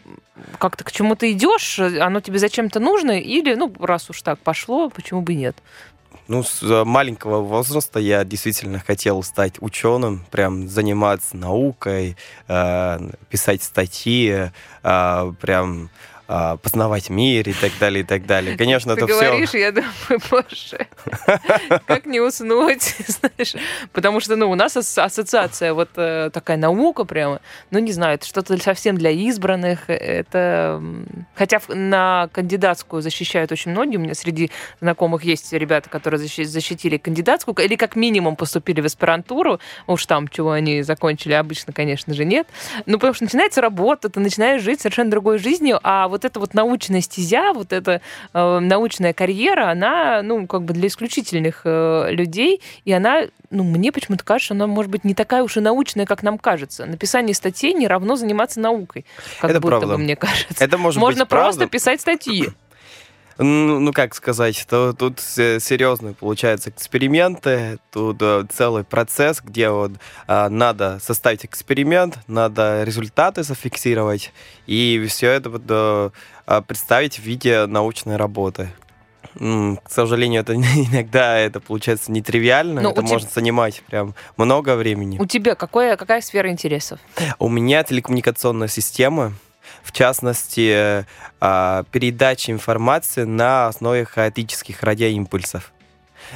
как-то 0.57 0.83
к 0.83 0.91
чему-то 0.91 1.31
идешь, 1.31 1.79
оно 1.79 2.21
тебе 2.21 2.39
зачем-то 2.39 2.79
нужно, 2.79 3.19
или, 3.19 3.55
ну, 3.55 3.73
раз 3.79 4.09
уж 4.09 4.21
так 4.21 4.39
пошло, 4.39 4.89
почему 4.89 5.21
бы 5.21 5.33
нет? 5.33 5.55
Ну, 6.27 6.43
с 6.43 6.61
э, 6.61 6.83
маленького 6.83 7.41
возраста 7.41 7.99
я 7.99 8.23
действительно 8.23 8.79
хотел 8.79 9.23
стать 9.23 9.55
ученым, 9.61 10.23
прям 10.29 10.67
заниматься 10.69 11.35
наукой, 11.35 12.17
э, 12.47 12.99
писать 13.29 13.63
статьи, 13.63 14.51
э, 14.83 15.33
прям 15.41 15.89
а, 16.31 16.57
познавать 16.57 17.09
мир 17.09 17.49
и 17.49 17.53
так 17.53 17.71
далее, 17.79 18.03
и 18.03 18.05
так 18.05 18.27
далее. 18.27 18.55
Конечно, 18.55 18.93
Ты 18.93 19.01
это 19.01 19.07
говоришь, 19.07 19.49
все... 19.49 19.59
я 19.61 19.71
думаю, 19.71 20.21
боже, 20.29 20.87
как 21.87 22.05
не 22.05 22.19
уснуть, 22.19 22.83
знаешь, 23.07 23.55
потому 23.93 24.19
что, 24.19 24.35
ну, 24.35 24.51
у 24.51 24.53
нас 24.53 24.77
ассоциация 24.77 25.73
вот 25.73 25.89
э, 25.95 26.29
такая 26.31 26.57
наука 26.57 27.05
прямо, 27.05 27.41
ну, 27.71 27.79
не 27.79 27.91
знаю, 27.91 28.13
это 28.13 28.27
что-то 28.27 28.55
совсем 28.61 28.95
для 28.95 29.09
избранных, 29.09 29.89
это... 29.89 30.79
Хотя 31.33 31.61
на 31.67 32.29
кандидатскую 32.31 33.01
защищают 33.01 33.51
очень 33.51 33.71
многие, 33.71 33.97
у 33.97 34.01
меня 34.01 34.13
среди 34.13 34.51
знакомых 34.81 35.23
есть 35.23 35.51
ребята, 35.51 35.89
которые 35.89 36.19
защитили 36.19 36.97
кандидатскую, 36.97 37.55
или 37.55 37.75
как 37.75 37.95
минимум 37.95 38.35
поступили 38.35 38.81
в 38.81 38.85
аспирантуру, 38.85 39.59
уж 39.87 40.05
там, 40.05 40.27
чего 40.27 40.51
они 40.51 40.83
закончили, 40.83 41.33
обычно, 41.33 41.73
конечно 41.73 42.13
же, 42.13 42.23
нет, 42.23 42.45
ну, 42.85 42.99
потому 42.99 43.15
что 43.15 43.23
начинается 43.23 43.61
работа, 43.61 44.09
ты 44.09 44.19
начинаешь 44.19 44.61
жить 44.61 44.79
совершенно 44.79 45.09
другой 45.09 45.39
жизнью, 45.39 45.79
а 45.81 46.07
вот 46.07 46.18
вот 46.19 46.25
эта 46.25 46.39
вот 46.39 46.53
научная 46.53 46.99
стезя, 47.01 47.53
вот 47.53 47.71
эта 47.71 48.01
э, 48.33 48.59
научная 48.59 49.13
карьера, 49.13 49.69
она, 49.71 50.21
ну, 50.21 50.45
как 50.47 50.63
бы 50.63 50.73
для 50.73 50.87
исключительных 50.89 51.61
э, 51.63 52.07
людей, 52.11 52.61
и 52.83 52.91
она, 52.91 53.21
ну, 53.49 53.63
мне 53.63 53.91
почему-то 53.93 54.23
кажется, 54.25 54.53
она 54.53 54.67
может 54.67 54.91
быть 54.91 55.05
не 55.05 55.13
такая 55.13 55.43
уж 55.43 55.55
и 55.57 55.61
научная, 55.61 56.05
как 56.05 56.21
нам 56.23 56.37
кажется. 56.37 56.85
Написание 56.85 57.33
статей 57.33 57.73
не 57.73 57.87
равно 57.87 58.17
заниматься 58.17 58.59
наукой, 58.59 59.05
как 59.39 59.51
Это 59.51 59.59
будто 59.61 59.77
правда. 59.77 59.87
бы, 59.95 59.97
мне 59.97 60.15
кажется. 60.17 60.63
Это 60.63 60.77
может 60.77 60.99
Можно 60.99 61.23
быть 61.23 61.29
просто 61.29 61.59
правда. 61.59 61.71
писать 61.71 62.01
статьи. 62.01 62.49
Ну, 63.39 63.79
ну, 63.79 63.93
как 63.93 64.13
сказать, 64.15 64.65
то, 64.69 64.91
тут 64.91 65.21
серьезные 65.21 66.13
получаются 66.13 66.71
эксперименты, 66.71 67.79
тут 67.89 68.17
э, 68.19 68.45
целый 68.51 68.83
процесс, 68.83 69.39
где 69.41 69.69
вот 69.69 69.93
э, 70.27 70.49
надо 70.49 70.99
составить 71.01 71.45
эксперимент, 71.45 72.19
надо 72.27 72.83
результаты 72.83 73.43
зафиксировать, 73.43 74.33
и 74.67 75.01
все 75.07 75.31
это 75.31 75.49
вот, 75.51 75.61
э, 75.69 76.09
представить 76.67 77.17
в 77.17 77.23
виде 77.23 77.65
научной 77.65 78.17
работы. 78.17 78.71
К 79.35 79.89
сожалению, 79.89 80.41
это 80.41 80.53
иногда 80.91 81.37
это 81.37 81.61
получается 81.61 82.11
нетривиально. 82.11 82.81
Но 82.81 82.89
ну, 82.89 82.91
это 82.91 83.01
может 83.03 83.29
тебя... 83.29 83.35
занимать 83.35 83.81
прям 83.87 84.15
много 84.35 84.75
времени. 84.75 85.17
У 85.17 85.25
тебя 85.25 85.55
какое, 85.55 85.95
какая 85.95 86.19
сфера 86.19 86.49
интересов? 86.49 86.99
У 87.37 87.47
меня 87.47 87.83
телекоммуникационная 87.83 88.67
система 88.67 89.33
в 89.83 89.91
частности, 89.91 91.05
а, 91.41 91.83
передача 91.91 92.51
информации 92.51 93.23
на 93.23 93.67
основе 93.67 94.05
хаотических 94.05 94.83
радиоимпульсов. 94.83 95.71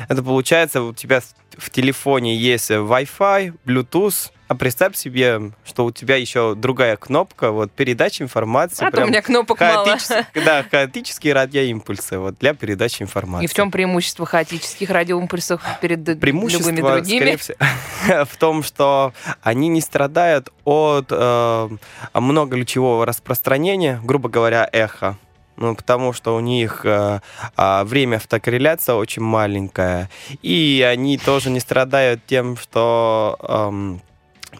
Это 0.07 0.23
получается, 0.23 0.81
у 0.81 0.93
тебя 0.93 1.21
в 1.57 1.69
телефоне 1.69 2.35
есть 2.35 2.71
Wi-Fi, 2.71 3.53
Bluetooth, 3.65 4.31
а 4.47 4.55
представь 4.55 4.95
себе, 4.95 5.51
что 5.65 5.85
у 5.85 5.91
тебя 5.91 6.15
еще 6.15 6.53
другая 6.55 6.95
кнопка, 6.95 7.51
вот 7.51 7.71
передача 7.71 8.23
информации. 8.23 8.85
А 8.85 8.91
то 8.91 9.03
у 9.03 9.07
меня 9.07 9.21
кнопок 9.21 9.59
мало. 9.59 9.97
Да, 10.45 10.63
хаотические 10.69 11.33
радиоимпульсы 11.33 12.19
вот, 12.19 12.37
для 12.39 12.53
передачи 12.53 13.01
информации. 13.01 13.45
И 13.45 13.47
в 13.47 13.53
чем 13.53 13.71
преимущество 13.71 14.25
хаотических 14.25 14.89
радиоимпульсов 14.89 15.61
перед 15.81 16.19
преимущество, 16.19 16.69
любыми 16.69 16.81
другими? 16.81 17.35
всего, 17.35 17.57
в 18.25 18.37
том, 18.37 18.61
что 18.61 19.13
они 19.41 19.69
не 19.69 19.81
страдают 19.81 20.49
от 20.65 21.07
э, 21.09 21.69
многолучевого 22.13 23.05
распространения, 23.05 23.99
грубо 24.03 24.29
говоря, 24.29 24.69
эхо. 24.71 25.17
Ну, 25.55 25.75
потому 25.75 26.13
что 26.13 26.35
у 26.35 26.39
них 26.39 26.81
э, 26.83 27.19
э, 27.57 27.83
время 27.83 28.15
автокорреляции 28.17 28.93
очень 28.93 29.21
маленькое. 29.21 30.09
И 30.41 30.85
они 30.87 31.17
тоже 31.17 31.49
не 31.51 31.59
страдают 31.59 32.21
тем, 32.25 32.57
что 32.57 33.37
э, 33.41 33.97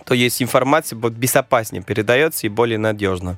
то 0.06 0.13
есть 0.13 0.41
информация 0.41 0.97
будет 0.97 1.13
безопаснее 1.13 1.84
передается 1.84 2.47
и 2.47 2.49
более 2.49 2.77
надежно. 2.77 3.38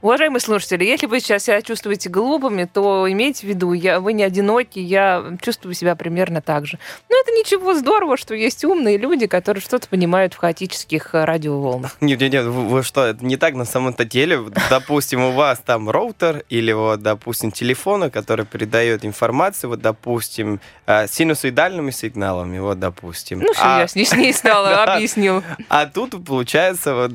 Уважаемые 0.00 0.40
слушатели, 0.40 0.84
если 0.84 1.06
вы 1.06 1.20
сейчас 1.20 1.44
себя 1.44 1.60
чувствуете 1.62 2.08
глупыми, 2.08 2.64
то 2.64 3.10
имейте 3.10 3.46
в 3.46 3.48
виду, 3.48 3.72
я, 3.72 4.00
вы 4.00 4.12
не 4.12 4.22
одиноки, 4.22 4.78
я 4.78 5.36
чувствую 5.42 5.74
себя 5.74 5.96
примерно 5.96 6.40
так 6.40 6.66
же. 6.66 6.78
Но 7.08 7.16
это 7.20 7.32
ничего 7.32 7.74
здорово, 7.74 8.16
что 8.16 8.34
есть 8.34 8.64
умные 8.64 8.96
люди, 8.96 9.26
которые 9.26 9.60
что-то 9.60 9.88
понимают 9.88 10.34
в 10.34 10.38
хаотических 10.38 11.10
радиоволнах. 11.12 11.96
Нет, 12.00 12.20
нет, 12.20 12.32
нет, 12.32 12.44
вы, 12.46 12.68
вы 12.68 12.82
что, 12.82 13.04
это 13.04 13.24
не 13.24 13.36
так 13.36 13.54
на 13.54 13.64
самом-то 13.64 14.04
деле. 14.04 14.40
Допустим, 14.70 15.22
у 15.22 15.32
вас 15.32 15.60
там 15.64 15.90
роутер 15.90 16.44
или 16.48 16.72
вот, 16.72 17.02
допустим, 17.02 17.50
телефоны, 17.50 18.10
которые 18.10 18.46
передают 18.46 19.04
информацию, 19.04 19.70
вот, 19.70 19.80
допустим, 19.80 20.60
э, 20.86 21.06
синусоидальными 21.08 21.90
сигналами, 21.90 22.58
вот, 22.58 22.78
допустим. 22.78 23.40
Ну, 23.40 23.52
что 23.52 23.76
а... 23.76 23.80
я 23.80 23.88
с 23.88 23.94
ней 23.94 24.32
стала, 24.32 24.82
объяснил. 24.94 25.42
А 25.68 25.86
тут, 25.86 26.24
получается, 26.24 26.94
вот, 26.94 27.12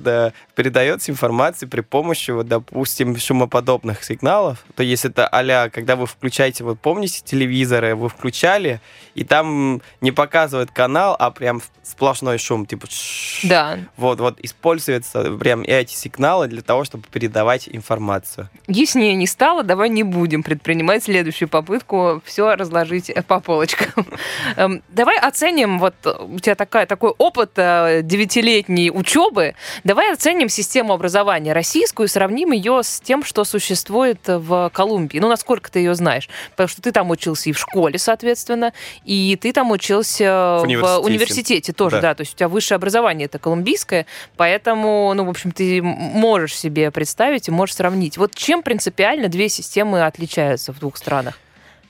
передается 0.55 1.11
информация 1.11 1.67
при 1.67 1.81
помощи 1.81 2.31
вот, 2.31 2.42
допустим, 2.43 3.17
шумоподобных 3.17 4.03
сигналов, 4.03 4.63
то 4.75 4.83
есть 4.83 5.05
это 5.05 5.27
а 5.27 5.69
когда 5.69 5.95
вы 5.95 6.05
включаете, 6.05 6.63
вот 6.63 6.79
помните 6.79 7.21
телевизоры, 7.23 7.95
вы 7.95 8.09
включали, 8.09 8.79
и 9.15 9.23
там 9.23 9.81
не 10.01 10.11
показывает 10.11 10.71
канал, 10.71 11.15
а 11.17 11.31
прям 11.31 11.61
сплошной 11.83 12.37
шум, 12.37 12.65
типа... 12.65 12.87
Да. 13.43 13.77
Вот, 13.97 14.19
вот 14.19 14.39
используются 14.41 15.31
прям 15.37 15.63
эти 15.63 15.93
сигналы 15.93 16.47
для 16.47 16.61
того, 16.61 16.85
чтобы 16.85 17.03
передавать 17.11 17.67
информацию. 17.69 18.49
Яснее 18.67 19.15
не 19.15 19.27
стало, 19.27 19.63
давай 19.63 19.89
не 19.89 20.03
будем 20.03 20.43
предпринимать 20.43 21.03
следующую 21.03 21.49
попытку 21.49 22.21
все 22.25 22.55
разложить 22.55 23.11
по 23.27 23.39
полочкам. 23.39 24.05
Эм, 24.55 24.81
давай 24.89 25.19
оценим, 25.19 25.79
вот 25.79 25.95
у 26.05 26.39
тебя 26.39 26.55
такая, 26.55 26.85
такой 26.85 27.11
опыт 27.17 27.51
э, 27.57 28.01
девятилетней 28.03 28.89
учебы, 28.89 29.55
давай 29.83 30.13
оценим 30.13 30.49
систему 30.49 30.93
образования 30.93 31.53
российскую, 31.53 32.07
сравним 32.07 32.32
ее 32.51 32.81
с 32.83 32.99
тем, 32.99 33.23
что 33.23 33.43
существует 33.43 34.19
в 34.27 34.71
Колумбии. 34.73 35.19
Ну, 35.19 35.29
насколько 35.29 35.71
ты 35.71 35.79
ее 35.79 35.95
знаешь? 35.95 36.29
Потому 36.51 36.67
что 36.67 36.81
ты 36.81 36.91
там 36.91 37.09
учился 37.09 37.49
и 37.49 37.53
в 37.53 37.59
школе, 37.59 37.97
соответственно, 37.97 38.73
и 39.05 39.37
ты 39.39 39.53
там 39.53 39.71
учился 39.71 40.59
в 40.59 40.63
университете, 40.63 41.01
в 41.01 41.05
университете 41.05 41.73
тоже, 41.73 41.97
да. 41.97 42.01
да. 42.01 42.15
То 42.15 42.21
есть 42.21 42.33
у 42.33 42.37
тебя 42.37 42.47
высшее 42.47 42.75
образование 42.77 43.25
это 43.25 43.39
колумбийское, 43.39 44.05
поэтому, 44.37 45.13
ну, 45.15 45.25
в 45.25 45.29
общем, 45.29 45.51
ты 45.51 45.81
можешь 45.81 46.55
себе 46.57 46.91
представить 46.91 47.47
и 47.47 47.51
можешь 47.51 47.75
сравнить. 47.75 48.17
Вот 48.17 48.35
чем 48.35 48.63
принципиально 48.63 49.27
две 49.27 49.49
системы 49.49 50.05
отличаются 50.05 50.73
в 50.73 50.79
двух 50.79 50.97
странах? 50.97 51.39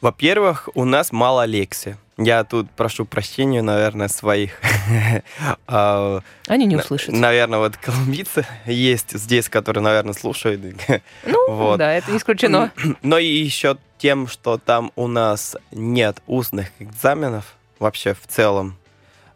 Во-первых, 0.02 0.70
у 0.74 0.84
нас 0.84 1.12
мало 1.12 1.46
лекций. 1.46 1.96
Я 2.18 2.44
тут 2.44 2.70
прошу 2.72 3.06
прощения, 3.06 3.62
наверное, 3.62 4.08
своих. 4.08 4.60
А, 5.66 6.22
Они 6.48 6.66
не 6.66 6.76
услышат. 6.76 7.14
Наверное, 7.14 7.60
вот 7.60 7.78
колумбийцы 7.78 8.46
есть 8.66 9.18
здесь, 9.18 9.50
которые, 9.50 9.82
наверное, 9.84 10.14
слушают. 10.14 10.62
Ну, 11.26 11.38
вот. 11.50 11.78
да, 11.78 11.94
это 11.94 12.12
не 12.12 12.18
исключено. 12.18 12.72
Но 13.02 13.18
и 13.18 13.26
еще 13.26 13.78
тем, 13.98 14.28
что 14.28 14.58
там 14.58 14.92
у 14.96 15.08
нас 15.08 15.56
нет 15.72 16.22
устных 16.28 16.70
экзаменов, 16.80 17.56
вообще 17.80 18.14
в 18.14 18.28
целом. 18.28 18.78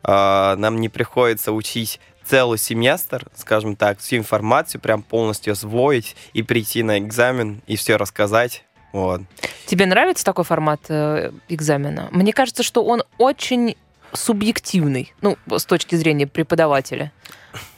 Э, 0.03 0.55
нам 0.57 0.79
не 0.79 0.89
приходится 0.89 1.51
учить 1.51 1.99
целый 2.25 2.57
семестр, 2.57 3.25
скажем 3.35 3.75
так, 3.75 3.99
всю 3.99 4.17
информацию 4.17 4.81
прям 4.81 5.01
полностью 5.01 5.53
освоить 5.53 6.15
и 6.33 6.43
прийти 6.43 6.83
на 6.83 6.99
экзамен 6.99 7.61
и 7.67 7.75
все 7.75 7.95
рассказать. 7.95 8.65
Вот. 8.93 9.21
Тебе 9.65 9.85
нравится 9.85 10.23
такой 10.23 10.43
формат 10.43 10.81
э, 10.89 11.31
экзамена? 11.49 12.09
Мне 12.11 12.33
кажется, 12.33 12.63
что 12.63 12.83
он 12.83 13.03
очень 13.17 13.75
субъективный, 14.13 15.13
ну, 15.21 15.37
с 15.49 15.65
точки 15.65 15.95
зрения 15.95 16.27
преподавателя. 16.27 17.11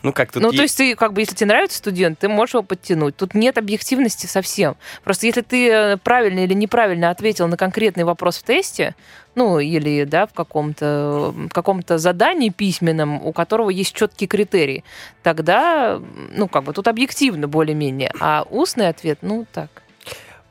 Ну, 0.04 0.14
как 0.14 0.32
тут 0.32 0.42
Ну, 0.42 0.52
то 0.52 0.62
есть 0.62 0.78
ты, 0.78 0.96
как 0.96 1.14
бы, 1.14 1.22
если 1.22 1.36
тебе 1.36 1.48
нравится 1.48 1.78
студент, 1.78 2.20
ты 2.20 2.28
можешь 2.28 2.54
его 2.54 2.64
подтянуть. 2.64 3.16
Тут 3.16 3.34
нет 3.34 3.58
объективности 3.58 4.26
совсем. 4.26 4.76
Просто 5.04 5.26
если 5.26 5.42
ты 5.42 5.70
э, 5.70 5.98
правильно 5.98 6.40
или 6.40 6.54
неправильно 6.54 7.10
ответил 7.10 7.48
на 7.48 7.58
конкретный 7.58 8.04
вопрос 8.04 8.38
в 8.38 8.44
тесте, 8.44 8.96
ну, 9.36 9.60
или, 9.60 10.04
да, 10.04 10.28
в 10.28 10.34
каком-то 10.34 11.34
каком 11.52 11.82
задании 11.88 12.50
письменном, 12.50 13.26
у 13.26 13.32
которого 13.32 13.70
есть 13.70 13.94
четкие 13.94 14.28
критерии, 14.28 14.84
тогда, 15.24 16.02
ну, 16.34 16.48
как 16.48 16.64
бы, 16.64 16.74
тут 16.74 16.88
объективно 16.88 17.48
более-менее. 17.48 18.12
А 18.20 18.46
устный 18.50 18.90
ответ, 18.90 19.20
ну, 19.22 19.46
так. 19.52 19.70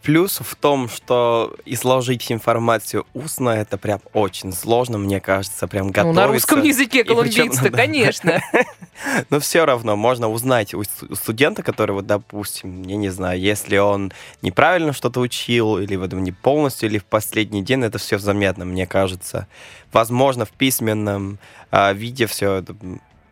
Плюс 0.08 0.38
в 0.40 0.56
том, 0.56 0.88
что 0.88 1.54
изложить 1.66 2.32
информацию 2.32 3.04
устно, 3.12 3.50
это 3.50 3.76
прям 3.76 4.00
очень 4.14 4.54
сложно, 4.54 4.96
мне 4.96 5.20
кажется, 5.20 5.68
прям 5.68 5.88
готовиться. 5.88 6.06
Ну, 6.06 6.26
на 6.26 6.32
русском 6.32 6.62
языке 6.62 7.04
колумбийцы, 7.04 7.68
конечно. 7.70 8.40
Но 9.28 9.38
все 9.38 9.66
равно 9.66 9.96
можно 9.96 10.30
узнать 10.30 10.72
у 10.72 10.82
студента, 11.12 11.62
который, 11.62 11.92
вот, 11.92 12.06
допустим, 12.06 12.84
я 12.84 12.96
не 12.96 13.10
знаю, 13.10 13.38
если 13.38 13.76
он 13.76 14.10
неправильно 14.40 14.94
что-то 14.94 15.20
учил, 15.20 15.76
или 15.76 15.94
вот 15.96 16.14
не 16.14 16.32
полностью, 16.32 16.88
или 16.88 16.96
в 16.96 17.04
последний 17.04 17.60
день, 17.60 17.84
это 17.84 17.98
все 17.98 18.18
заметно, 18.18 18.64
мне 18.64 18.86
кажется. 18.86 19.46
Возможно, 19.92 20.46
в 20.46 20.52
письменном 20.52 21.38
э, 21.70 21.92
виде 21.92 22.26
все 22.26 22.54
это 22.54 22.74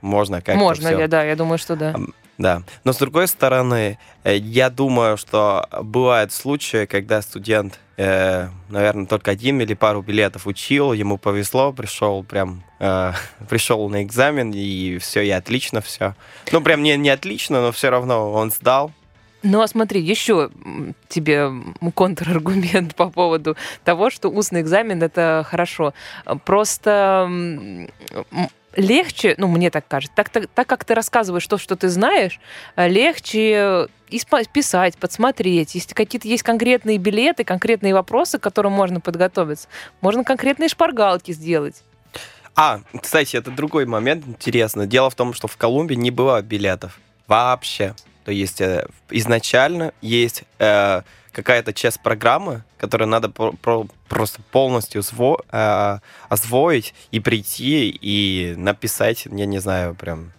можно 0.02 0.42
как-то 0.42 0.60
Можно, 0.60 0.90
все. 0.90 0.98
Я, 0.98 1.08
да, 1.08 1.24
я 1.24 1.36
думаю, 1.36 1.56
что 1.56 1.74
да. 1.74 1.96
Да. 2.38 2.62
Но 2.84 2.92
с 2.92 2.98
другой 2.98 3.28
стороны, 3.28 3.98
э, 4.24 4.36
я 4.36 4.68
думаю, 4.68 5.16
что 5.16 5.66
бывают 5.82 6.32
случаи, 6.32 6.84
когда 6.84 7.22
студент, 7.22 7.80
э, 7.96 8.48
наверное, 8.68 9.06
только 9.06 9.30
один 9.30 9.60
или 9.60 9.72
пару 9.74 10.02
билетов 10.02 10.46
учил, 10.46 10.92
ему 10.92 11.16
повезло, 11.16 11.72
пришел 11.72 12.22
прям, 12.24 12.62
э, 12.78 13.12
пришел 13.48 13.88
на 13.88 14.02
экзамен, 14.02 14.52
и 14.54 14.98
все, 14.98 15.22
и 15.22 15.30
отлично 15.30 15.80
все. 15.80 16.14
Ну, 16.52 16.60
прям 16.60 16.82
не, 16.82 16.96
не 16.96 17.08
отлично, 17.08 17.62
но 17.62 17.72
все 17.72 17.88
равно 17.90 18.32
он 18.32 18.50
сдал, 18.50 18.92
ну, 19.42 19.60
а 19.60 19.68
смотри, 19.68 20.00
еще 20.00 20.50
тебе 21.08 21.52
контраргумент 21.94 22.94
по 22.96 23.10
поводу 23.10 23.56
того, 23.84 24.10
что 24.10 24.28
устный 24.28 24.60
экзамен 24.60 25.00
это 25.00 25.46
хорошо. 25.48 25.94
Просто 26.44 27.30
легче, 28.76 29.34
ну, 29.38 29.48
мне 29.48 29.70
так 29.70 29.88
кажется, 29.88 30.14
так, 30.14 30.28
так, 30.28 30.46
так 30.54 30.66
как 30.66 30.84
ты 30.84 30.94
рассказываешь 30.94 31.46
то, 31.46 31.58
что 31.58 31.76
ты 31.76 31.88
знаешь, 31.88 32.40
э, 32.76 32.88
легче 32.88 33.88
писать, 34.52 34.96
подсмотреть. 34.98 35.74
Если 35.74 35.94
какие-то 35.94 36.28
есть 36.28 36.42
конкретные 36.42 36.98
билеты, 36.98 37.44
конкретные 37.44 37.94
вопросы, 37.94 38.38
к 38.38 38.42
которым 38.42 38.72
можно 38.72 39.00
подготовиться, 39.00 39.68
можно 40.00 40.22
конкретные 40.22 40.68
шпаргалки 40.68 41.32
сделать. 41.32 41.82
А, 42.54 42.80
кстати, 43.02 43.36
это 43.36 43.50
другой 43.50 43.84
момент 43.86 44.24
интересный. 44.26 44.86
Дело 44.86 45.10
в 45.10 45.14
том, 45.14 45.34
что 45.34 45.48
в 45.48 45.56
Колумбии 45.56 45.94
не 45.94 46.10
было 46.10 46.40
билетов 46.40 46.98
вообще. 47.26 47.94
То 48.24 48.32
есть 48.32 48.60
э, 48.60 48.86
изначально 49.10 49.92
есть 50.00 50.44
э, 50.58 51.02
какая-то 51.36 51.74
часть 51.74 52.00
программы, 52.00 52.64
которую 52.78 53.08
надо 53.08 53.28
про 53.28 53.52
про 53.52 53.86
просто 54.08 54.40
полностью 54.50 55.02
сво 55.02 55.38
э, 55.52 55.98
освоить 56.30 56.94
и 57.10 57.20
прийти 57.20 57.90
и 57.90 58.54
написать, 58.56 59.26
я 59.26 59.44
не 59.44 59.58
знаю, 59.58 59.94
прям 59.94 60.32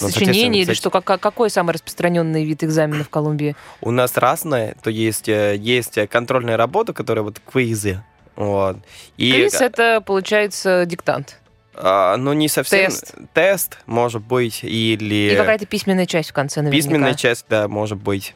ну, 0.00 0.08
Сочинение 0.08 0.64
или 0.64 0.74
что? 0.74 0.90
Как, 0.90 1.04
какой 1.20 1.48
самый 1.48 1.74
распространенный 1.74 2.44
вид 2.44 2.64
экзамена 2.64 3.04
в 3.04 3.08
Колумбии? 3.08 3.54
У 3.80 3.92
нас 3.92 4.16
разные. 4.16 4.74
То 4.82 4.90
есть 4.90 5.28
э, 5.28 5.56
есть 5.56 5.96
контрольная 6.08 6.56
работа, 6.56 6.92
которая 6.92 7.22
вот 7.22 7.38
квизы. 7.38 8.02
Вот. 8.34 8.78
И... 9.16 9.30
Квиз— 9.30 9.54
это, 9.60 10.00
получается, 10.00 10.84
диктант. 10.86 11.38
А, 11.76 12.16
ну, 12.16 12.32
не 12.32 12.48
совсем. 12.48 12.90
Тест. 12.90 13.14
Тест, 13.32 13.78
может 13.86 14.22
быть, 14.22 14.60
или... 14.62 15.32
И 15.32 15.36
какая-то 15.36 15.66
письменная 15.66 16.06
часть 16.06 16.30
в 16.30 16.32
конце, 16.32 16.62
наверняка. 16.62 16.88
Письменная 16.88 17.14
часть, 17.14 17.46
да, 17.48 17.68
может 17.68 17.98
быть. 17.98 18.34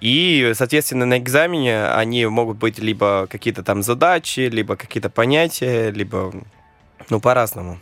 И, 0.00 0.52
соответственно, 0.54 1.06
на 1.06 1.18
экзамене 1.18 1.86
они 1.86 2.26
могут 2.26 2.58
быть 2.58 2.78
либо 2.78 3.26
какие-то 3.30 3.62
там 3.62 3.82
задачи, 3.82 4.40
либо 4.40 4.76
какие-то 4.76 5.10
понятия, 5.10 5.90
либо, 5.90 6.32
ну, 7.08 7.20
по-разному. 7.20 7.78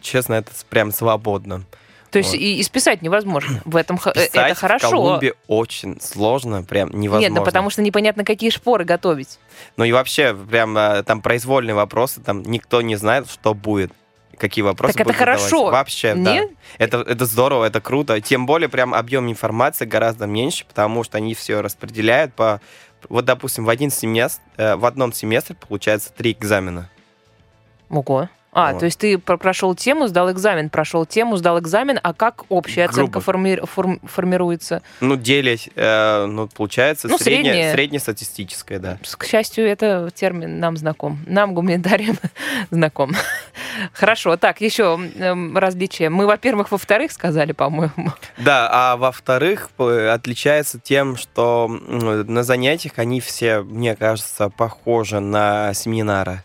Честно, 0.00 0.34
это 0.34 0.52
прям 0.68 0.92
свободно. 0.92 1.64
То 2.10 2.18
есть 2.18 2.30
вот. 2.30 2.38
и, 2.38 2.60
и 2.60 2.62
списать 2.62 3.02
невозможно. 3.02 3.60
В 3.64 3.74
этом 3.74 3.98
Писать 3.98 4.30
это 4.32 4.54
хорошо. 4.54 4.86
в 4.86 4.90
Колумбии 4.90 5.34
очень 5.48 6.00
сложно, 6.00 6.62
прям 6.62 6.90
невозможно. 6.90 7.28
Нет, 7.28 7.36
ну 7.36 7.44
потому 7.44 7.70
что 7.70 7.82
непонятно, 7.82 8.24
какие 8.24 8.50
шпоры 8.50 8.84
готовить. 8.84 9.40
Ну 9.76 9.82
и 9.82 9.90
вообще, 9.90 10.32
прям 10.32 10.78
э, 10.78 11.02
там 11.02 11.20
произвольные 11.20 11.74
вопросы, 11.74 12.20
там 12.20 12.42
никто 12.42 12.82
не 12.82 12.94
знает, 12.94 13.28
что 13.28 13.52
будет 13.52 13.92
какие 14.34 14.62
вопросы 14.62 14.98
так 14.98 15.06
это 15.06 15.16
хорошо. 15.16 15.48
Задавать. 15.48 15.72
Вообще, 15.72 16.14
Нет? 16.14 16.50
да. 16.50 16.84
Это, 16.84 16.98
это 16.98 17.24
здорово, 17.26 17.64
это 17.64 17.80
круто. 17.80 18.20
Тем 18.20 18.46
более 18.46 18.68
прям 18.68 18.94
объем 18.94 19.30
информации 19.30 19.84
гораздо 19.84 20.26
меньше, 20.26 20.64
потому 20.66 21.04
что 21.04 21.18
они 21.18 21.34
все 21.34 21.60
распределяют 21.60 22.34
по... 22.34 22.60
Вот, 23.08 23.24
допустим, 23.24 23.64
в 23.64 23.68
один 23.68 23.90
семестр, 23.90 24.42
э, 24.56 24.76
в 24.76 24.86
одном 24.86 25.12
семестре 25.12 25.56
получается 25.56 26.10
три 26.12 26.32
экзамена. 26.32 26.88
Ого. 27.90 28.28
А, 28.54 28.72
вот. 28.72 28.78
то 28.80 28.84
есть 28.84 28.98
ты 28.98 29.18
прошел 29.18 29.74
тему, 29.74 30.06
сдал 30.06 30.30
экзамен, 30.30 30.70
прошел 30.70 31.04
тему, 31.04 31.36
сдал 31.36 31.58
экзамен, 31.58 31.98
а 32.02 32.14
как 32.14 32.44
общая 32.48 32.86
Грубо. 32.86 33.02
оценка 33.02 33.20
форми 33.20 33.60
форм 33.64 34.00
формируется? 34.04 34.82
Ну, 35.00 35.16
делить, 35.16 35.70
э, 35.74 36.26
ну, 36.26 36.46
получается, 36.46 37.08
ну, 37.08 37.18
средняя, 37.18 37.72
среднестатистическая, 37.72 38.78
да. 38.78 38.98
К 39.18 39.24
счастью, 39.24 39.66
это 39.66 40.08
термин 40.14 40.60
нам 40.60 40.76
знаком. 40.76 41.18
Нам, 41.26 41.52
гуманитариям, 41.52 42.16
знаком. 42.70 43.12
Хорошо, 43.92 44.36
так, 44.36 44.60
еще 44.60 45.00
э, 45.16 45.34
различия. 45.58 46.08
Мы, 46.08 46.26
во-первых, 46.26 46.70
во-вторых 46.70 47.10
сказали, 47.10 47.50
по-моему. 47.50 48.12
Да, 48.38 48.68
а 48.70 48.96
во-вторых, 48.96 49.70
отличается 49.78 50.78
тем, 50.78 51.16
что 51.16 51.66
на 51.68 52.44
занятиях 52.44 52.98
они 52.98 53.20
все, 53.20 53.62
мне 53.62 53.96
кажется, 53.96 54.48
похожи 54.48 55.18
на 55.18 55.74
семинары. 55.74 56.42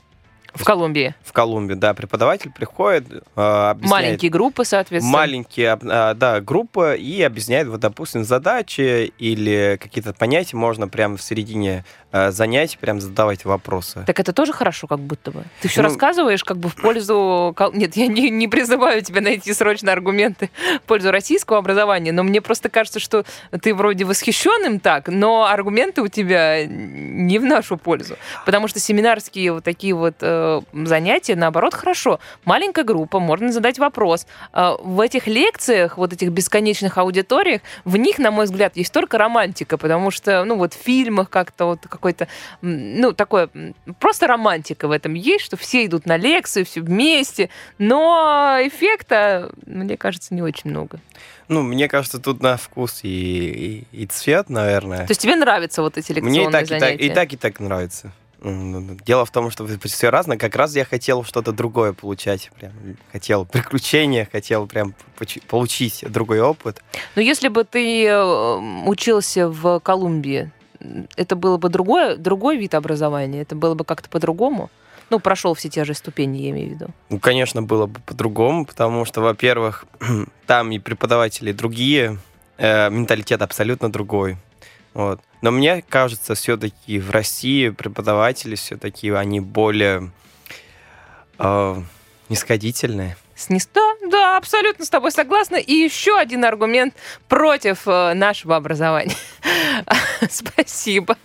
В 0.53 0.63
Колумбии. 0.63 1.15
В 1.23 1.33
Колумбии, 1.33 1.75
да. 1.75 1.93
Преподаватель 1.93 2.51
приходит, 2.51 3.05
э, 3.11 3.19
объясняет... 3.35 3.91
Маленькие 3.91 4.31
группы, 4.31 4.65
соответственно. 4.65 5.17
Маленькие, 5.17 5.77
э, 5.81 6.13
да, 6.15 6.41
группы, 6.41 6.97
и 6.99 7.21
объясняет, 7.21 7.67
вот, 7.67 7.79
допустим, 7.79 8.23
задачи 8.23 9.11
или 9.17 9.77
какие-то 9.81 10.13
понятия 10.13 10.57
можно 10.57 10.87
прямо 10.87 11.17
в 11.17 11.21
середине 11.21 11.85
занятий 12.11 12.77
прям 12.79 12.99
задавать 12.99 13.45
вопросы. 13.45 14.03
Так 14.05 14.19
это 14.19 14.33
тоже 14.33 14.53
хорошо, 14.53 14.87
как 14.87 14.99
будто 14.99 15.31
бы. 15.31 15.43
Ты 15.61 15.67
все 15.67 15.81
ну, 15.81 15.89
рассказываешь 15.89 16.43
как 16.43 16.57
бы 16.57 16.69
в 16.69 16.75
пользу... 16.75 17.55
Нет, 17.73 17.95
я 17.95 18.07
не, 18.07 18.29
не 18.29 18.47
призываю 18.47 19.01
тебя 19.01 19.21
найти 19.21 19.53
срочно 19.53 19.91
аргументы 19.91 20.49
в 20.77 20.87
пользу 20.87 21.11
российского 21.11 21.59
образования, 21.59 22.11
но 22.11 22.23
мне 22.23 22.41
просто 22.41 22.69
кажется, 22.69 22.99
что 22.99 23.25
ты 23.61 23.75
вроде 23.75 24.05
восхищен 24.05 24.65
им 24.65 24.79
так, 24.79 25.07
но 25.07 25.45
аргументы 25.45 26.01
у 26.01 26.07
тебя 26.07 26.65
не 26.65 27.37
в 27.39 27.45
нашу 27.45 27.77
пользу. 27.77 28.15
Потому 28.45 28.67
что 28.67 28.79
семинарские 28.79 29.53
вот 29.53 29.63
такие 29.63 29.93
вот 29.93 30.15
э, 30.21 30.61
занятия, 30.73 31.35
наоборот, 31.35 31.73
хорошо. 31.73 32.19
Маленькая 32.45 32.83
группа, 32.83 33.19
можно 33.19 33.51
задать 33.51 33.79
вопрос. 33.79 34.25
Э, 34.53 34.75
в 34.81 34.99
этих 34.99 35.27
лекциях, 35.27 35.97
вот 35.97 36.13
этих 36.13 36.29
бесконечных 36.29 36.97
аудиториях, 36.97 37.61
в 37.85 37.97
них, 37.97 38.17
на 38.17 38.31
мой 38.31 38.45
взгляд, 38.45 38.75
есть 38.77 38.93
только 38.93 39.17
романтика, 39.17 39.77
потому 39.77 40.11
что, 40.11 40.43
ну 40.43 40.55
вот 40.55 40.73
в 40.73 40.77
фильмах 40.77 41.29
как-то 41.29 41.65
вот 41.65 41.79
какой-то, 41.99 42.27
ну, 42.61 43.13
такое, 43.13 43.49
просто 43.99 44.27
романтика 44.27 44.87
в 44.87 44.91
этом 44.91 45.13
есть, 45.13 45.45
что 45.45 45.57
все 45.57 45.85
идут 45.85 46.05
на 46.05 46.17
лекции, 46.17 46.63
все 46.63 46.81
вместе, 46.81 47.49
но 47.77 48.57
эффекта, 48.61 49.51
мне 49.65 49.97
кажется, 49.97 50.33
не 50.33 50.41
очень 50.41 50.69
много. 50.69 50.99
Ну, 51.49 51.61
мне 51.61 51.87
кажется, 51.87 52.19
тут 52.19 52.41
на 52.41 52.57
вкус 52.57 53.01
и, 53.03 53.85
и, 53.91 54.03
и 54.03 54.05
цвет, 54.05 54.49
наверное. 54.49 55.05
То 55.05 55.11
есть 55.11 55.21
тебе 55.21 55.35
нравятся 55.35 55.81
вот 55.81 55.97
эти 55.97 56.11
лекционные 56.13 56.41
Мне 56.41 56.49
и 56.49 56.51
так, 56.51 56.67
занятия? 56.67 56.95
И 56.95 57.09
так, 57.09 57.09
и 57.09 57.13
так, 57.15 57.33
и 57.33 57.37
так 57.37 57.59
нравится. 57.59 58.13
Ну, 58.41 58.79
ну, 58.79 58.97
дело 59.05 59.25
в 59.25 59.31
том, 59.31 59.51
что 59.51 59.67
все 59.67 60.09
разное. 60.09 60.37
Как 60.37 60.55
раз 60.55 60.75
я 60.75 60.85
хотел 60.85 61.23
что-то 61.23 61.51
другое 61.51 61.91
получать. 61.91 62.49
Прям 62.57 62.71
хотел 63.11 63.45
приключения, 63.45 64.27
хотел 64.31 64.65
прям 64.65 64.93
получить 65.47 66.05
другой 66.07 66.39
опыт. 66.39 66.81
Но 67.15 67.21
если 67.21 67.49
бы 67.49 67.65
ты 67.65 68.05
э, 68.05 68.85
учился 68.85 69.49
в 69.49 69.79
Колумбии, 69.81 70.51
это 71.15 71.35
было 71.35 71.57
бы 71.57 71.69
другое, 71.69 72.17
другой 72.17 72.57
вид 72.57 72.73
образования? 72.73 73.41
Это 73.41 73.55
было 73.55 73.75
бы 73.75 73.85
как-то 73.85 74.09
по-другому? 74.09 74.69
Ну, 75.09 75.19
прошел 75.19 75.53
все 75.55 75.69
те 75.69 75.85
же 75.85 75.93
ступени, 75.93 76.37
я 76.37 76.49
имею 76.51 76.69
в 76.69 76.73
виду. 76.73 76.87
Ну, 77.09 77.19
конечно, 77.19 77.63
было 77.63 77.87
бы 77.87 77.99
по-другому, 78.05 78.65
потому 78.65 79.05
что, 79.05 79.21
во-первых, 79.21 79.85
там 80.45 80.71
и 80.71 80.79
преподаватели 80.79 81.51
другие, 81.51 82.19
э, 82.57 82.89
менталитет 82.89 83.41
абсолютно 83.41 83.91
другой. 83.91 84.37
Вот. 84.93 85.19
Но 85.41 85.51
мне 85.51 85.83
кажется, 85.87 86.35
все-таки 86.35 86.99
в 86.99 87.09
России 87.11 87.69
преподаватели 87.69 88.55
все-таки 88.55 89.09
они 89.09 89.39
более 89.39 90.11
Э, 91.39 91.81
нисходительные. 92.27 93.15
Снисто? 93.39 93.79
Да, 94.05 94.35
абсолютно 94.35 94.83
с 94.83 94.89
тобой 94.89 95.13
согласна. 95.13 95.55
И 95.55 95.73
еще 95.73 96.17
один 96.17 96.43
аргумент 96.43 96.93
против 97.29 97.87
э, 97.87 98.13
нашего 98.13 98.57
образования. 98.57 99.15
Спасибо. 100.29 101.15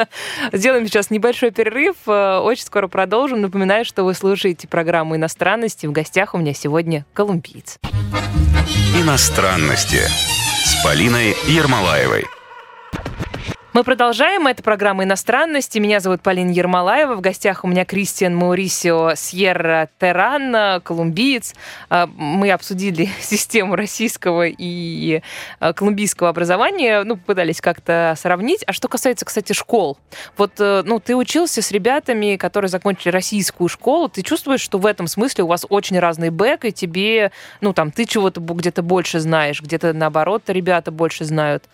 Сделаем 0.52 0.86
сейчас 0.86 1.10
небольшой 1.10 1.50
перерыв. 1.50 1.96
Э, 2.06 2.38
очень 2.38 2.66
скоро 2.66 2.86
продолжим. 2.86 3.40
Напоминаю, 3.40 3.84
что 3.84 4.04
вы 4.04 4.14
слушаете 4.14 4.68
программу 4.68 5.16
«Иностранности». 5.16 5.86
В 5.86 5.92
гостях 5.92 6.34
у 6.34 6.38
меня 6.38 6.54
сегодня 6.54 7.04
колумбиец. 7.14 7.78
«Иностранности» 8.96 10.02
с 10.64 10.84
Полиной 10.84 11.34
Ермолаевой. 11.48 12.26
Мы 13.74 13.82
продолжаем. 13.82 14.46
Это 14.46 14.62
программа 14.62 15.02
«Иностранности». 15.02 15.80
Меня 15.80 15.98
зовут 15.98 16.22
Полина 16.22 16.48
Ермолаева. 16.48 17.16
В 17.16 17.20
гостях 17.20 17.64
у 17.64 17.66
меня 17.66 17.84
Кристиан 17.84 18.32
Маурисио 18.36 19.16
Сьерра 19.16 19.88
Терран, 19.98 20.80
колумбиец. 20.80 21.56
А, 21.90 22.06
мы 22.06 22.52
обсудили 22.52 23.08
систему 23.20 23.74
российского 23.74 24.46
и 24.46 25.22
а, 25.58 25.72
колумбийского 25.72 26.28
образования. 26.28 27.02
Ну, 27.02 27.16
пытались 27.16 27.60
как-то 27.60 28.14
сравнить. 28.16 28.62
А 28.64 28.72
что 28.72 28.86
касается, 28.86 29.24
кстати, 29.24 29.52
школ. 29.52 29.98
Вот, 30.36 30.52
э, 30.60 30.84
ну, 30.86 31.00
ты 31.00 31.16
учился 31.16 31.60
с 31.60 31.72
ребятами, 31.72 32.36
которые 32.36 32.68
закончили 32.68 33.10
российскую 33.10 33.66
школу. 33.66 34.08
Ты 34.08 34.22
чувствуешь, 34.22 34.60
что 34.60 34.78
в 34.78 34.86
этом 34.86 35.08
смысле 35.08 35.42
у 35.42 35.48
вас 35.48 35.66
очень 35.68 35.98
разный 35.98 36.30
бэк, 36.30 36.66
и 36.66 36.70
тебе, 36.70 37.32
ну, 37.60 37.72
там, 37.72 37.90
ты 37.90 38.04
чего-то 38.04 38.40
где-то 38.40 38.82
больше 38.82 39.18
знаешь, 39.18 39.60
где-то, 39.60 39.92
наоборот, 39.92 40.44
ребята 40.46 40.92
больше 40.92 41.24
знают? 41.24 41.64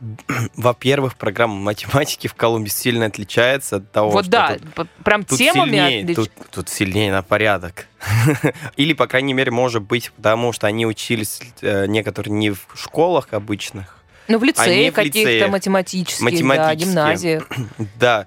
Во-первых, 0.56 1.16
программа 1.16 1.54
математики 1.54 2.26
в 2.26 2.34
Колумбии 2.34 2.70
сильно 2.70 3.06
отличается 3.06 3.76
от 3.76 3.90
того, 3.92 4.10
вот 4.10 4.24
что 4.24 4.32
да, 4.32 4.56
тут, 4.74 4.88
прям 5.04 5.24
тут 5.24 5.38
темами 5.38 5.70
сильнее, 5.70 6.02
отлич... 6.02 6.16
тут, 6.16 6.30
тут 6.50 6.68
сильнее 6.68 7.12
на 7.12 7.22
порядок. 7.22 7.86
Или, 8.76 8.94
по 8.94 9.06
крайней 9.06 9.34
мере, 9.34 9.50
может 9.50 9.82
быть, 9.82 10.10
потому 10.12 10.52
что 10.52 10.66
они 10.66 10.86
учились 10.86 11.40
э, 11.60 11.86
некоторые 11.86 12.32
не 12.32 12.50
в 12.50 12.66
школах 12.74 13.32
обычных, 13.32 13.96
ну, 14.28 14.38
в 14.38 14.44
лицее 14.44 14.92
каких-то 14.92 15.48
математических, 15.48 16.22
математические. 16.22 16.94
да, 16.94 17.02
гимназиях. 17.02 17.48
да. 17.98 18.26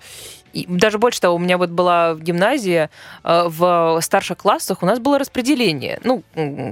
И 0.52 0.68
даже 0.68 1.00
больше 1.00 1.20
того, 1.20 1.36
у 1.36 1.40
меня 1.40 1.58
вот 1.58 1.72
была 1.72 2.14
в 2.14 2.22
гимназии, 2.22 2.90
э, 3.24 3.44
в 3.48 4.00
старших 4.02 4.38
классах 4.38 4.84
у 4.84 4.86
нас 4.86 5.00
было 5.00 5.18
распределение. 5.18 6.00
Ну, 6.04 6.24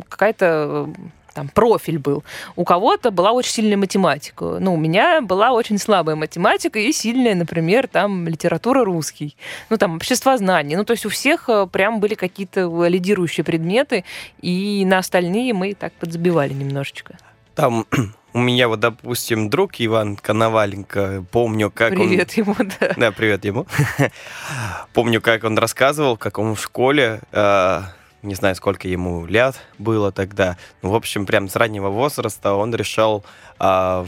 какая-то 0.08 0.94
там 1.34 1.50
профиль 1.50 2.00
был. 2.00 2.24
У 2.56 2.64
кого-то 2.64 3.12
была 3.12 3.32
очень 3.32 3.52
сильная 3.52 3.78
математика. 3.78 4.58
Ну, 4.60 4.74
у 4.74 4.78
меня 4.78 5.22
была 5.22 5.52
очень 5.52 5.78
слабая 5.78 6.16
математика 6.16 6.80
и 6.80 6.92
сильная, 6.92 7.36
например, 7.36 7.88
там 7.88 8.28
литература 8.28 8.84
русский. 8.84 9.36
Ну, 9.70 9.78
там 9.78 9.96
общество 9.96 10.38
знаний. 10.38 10.76
Ну, 10.76 10.84
то 10.84 10.92
есть 10.92 11.06
у 11.06 11.10
всех 11.10 11.50
э, 11.50 11.68
прям 11.68 12.00
были 12.00 12.16
какие-то 12.16 12.86
лидирующие 12.88 13.44
предметы, 13.44 14.04
и 14.42 14.84
на 14.86 15.00
остальные 15.00 15.54
мы 15.54 15.74
так 15.74 15.94
подзабивали 15.94 16.54
немножечко. 16.54 17.18
Там 17.56 17.86
у 18.34 18.40
меня 18.40 18.68
вот, 18.68 18.80
допустим, 18.80 19.50
друг 19.50 19.74
Иван 19.80 20.16
Коноваленко, 20.16 21.26
помню, 21.32 21.72
как 21.72 21.92
привет 21.92 22.02
он... 22.02 22.10
Привет 22.10 22.32
ему, 22.34 22.56
да. 22.80 22.94
Да, 22.98 23.12
привет 23.12 23.46
ему. 23.46 23.68
помню, 24.94 25.22
как 25.22 25.44
он 25.44 25.58
рассказывал, 25.58 26.18
как 26.18 26.40
он 26.40 26.56
в 26.56 26.62
школе 26.62 27.22
э, 27.32 27.82
не 28.22 28.36
знаю, 28.36 28.56
сколько 28.56 28.88
ему 28.88 29.26
лет 29.26 29.56
было 29.78 30.12
тогда. 30.12 30.58
Ну, 30.82 30.90
в 30.90 30.96
общем, 30.96 31.26
прям 31.26 31.50
с 31.50 31.56
раннего 31.56 31.90
возраста 31.90 32.54
он 32.54 32.74
решал 32.76 33.24
э, 33.60 34.06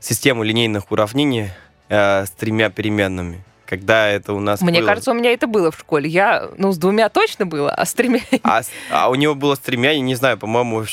систему 0.00 0.42
линейных 0.42 0.90
уравнений 0.90 1.50
э, 1.88 2.26
с 2.26 2.30
тремя 2.30 2.70
переменными. 2.70 3.42
Когда 3.66 4.08
это 4.08 4.32
у 4.32 4.40
нас 4.40 4.62
Мне 4.62 4.80
было... 4.80 4.88
кажется, 4.88 5.10
у 5.10 5.14
меня 5.14 5.32
это 5.32 5.46
было 5.46 5.70
в 5.70 5.78
школе. 5.78 6.08
Я, 6.08 6.48
ну, 6.56 6.72
с 6.72 6.78
двумя 6.78 7.10
точно 7.10 7.44
было, 7.44 7.70
а 7.70 7.84
с 7.84 7.92
тремя... 7.92 8.20
А, 8.42 8.62
а 8.90 9.10
у 9.10 9.14
него 9.14 9.34
было 9.34 9.56
с 9.56 9.58
тремя, 9.58 9.90
я 9.90 10.00
не 10.00 10.14
знаю, 10.14 10.38
по-моему, 10.38 10.84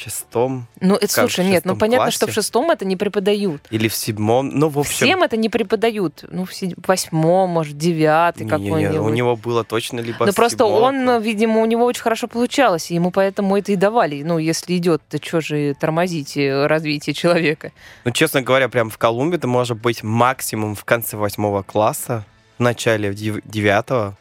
шестом. 0.00 0.66
Ну, 0.80 0.96
это, 0.96 1.12
слушай, 1.12 1.44
нет, 1.44 1.64
ну 1.64 1.76
понятно, 1.76 2.06
классе. 2.06 2.16
что 2.16 2.26
в 2.26 2.32
шестом 2.32 2.70
это 2.70 2.84
не 2.84 2.96
преподают. 2.96 3.62
Или 3.70 3.88
в 3.88 3.94
седьмом, 3.94 4.48
ну, 4.48 4.68
в 4.68 4.78
общем... 4.78 5.06
Всем 5.06 5.22
это 5.22 5.36
не 5.36 5.48
преподают. 5.48 6.24
Ну, 6.30 6.44
в, 6.44 6.54
седь... 6.54 6.74
восьмом, 6.86 7.50
может, 7.50 7.76
девятый 7.76 8.46
какой-нибудь. 8.46 8.98
у 8.98 9.08
него 9.08 9.36
было 9.36 9.64
точно 9.64 10.00
либо 10.00 10.26
Ну, 10.26 10.32
просто 10.32 10.64
он, 10.64 11.20
видимо, 11.22 11.60
у 11.60 11.66
него 11.66 11.84
очень 11.84 12.02
хорошо 12.02 12.26
получалось, 12.26 12.90
и 12.90 12.94
ему 12.94 13.10
поэтому 13.10 13.56
это 13.56 13.72
и 13.72 13.76
давали. 13.76 14.22
Ну, 14.22 14.38
если 14.38 14.76
идет, 14.76 15.02
то 15.08 15.18
что 15.22 15.40
же 15.40 15.74
тормозить 15.78 16.36
развитие 16.36 17.14
человека? 17.14 17.72
Ну, 18.04 18.10
честно 18.10 18.42
говоря, 18.42 18.68
прям 18.68 18.90
в 18.90 18.98
Колумбии 18.98 19.36
это 19.36 19.48
может 19.48 19.78
быть 19.78 20.02
максимум 20.02 20.74
в 20.74 20.84
конце 20.84 21.16
восьмого 21.16 21.62
класса, 21.62 22.24
в 22.58 22.62
начале 22.62 23.12
девятого, 23.14 24.16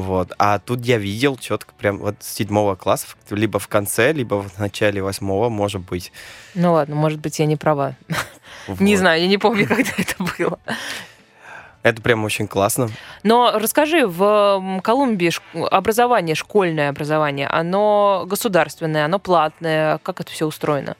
вот. 0.00 0.32
А 0.38 0.58
тут 0.58 0.84
я 0.84 0.98
видел 0.98 1.36
четко 1.36 1.72
прям 1.74 1.98
вот 1.98 2.16
с 2.20 2.34
седьмого 2.34 2.76
класса, 2.76 3.06
либо 3.30 3.58
в 3.58 3.68
конце, 3.68 4.12
либо 4.12 4.42
в 4.42 4.58
начале 4.58 5.02
восьмого, 5.02 5.48
может 5.48 5.82
быть. 5.82 6.12
Ну 6.54 6.72
ладно, 6.72 6.94
может 6.96 7.20
быть, 7.20 7.38
я 7.38 7.46
не 7.46 7.56
права. 7.56 7.96
Вот. 8.66 8.80
Не 8.80 8.96
знаю, 8.96 9.22
я 9.22 9.28
не 9.28 9.38
помню, 9.38 9.66
когда 9.68 9.90
это 9.96 10.14
было. 10.36 10.58
Это 11.82 12.02
прям 12.02 12.24
очень 12.24 12.46
классно. 12.46 12.90
Но 13.22 13.52
расскажи, 13.54 14.06
в 14.06 14.80
Колумбии 14.82 15.32
образование, 15.70 16.34
школьное 16.34 16.90
образование, 16.90 17.46
оно 17.46 18.24
государственное, 18.26 19.06
оно 19.06 19.18
платное, 19.18 19.98
как 19.98 20.20
это 20.20 20.30
все 20.30 20.46
устроено? 20.46 20.96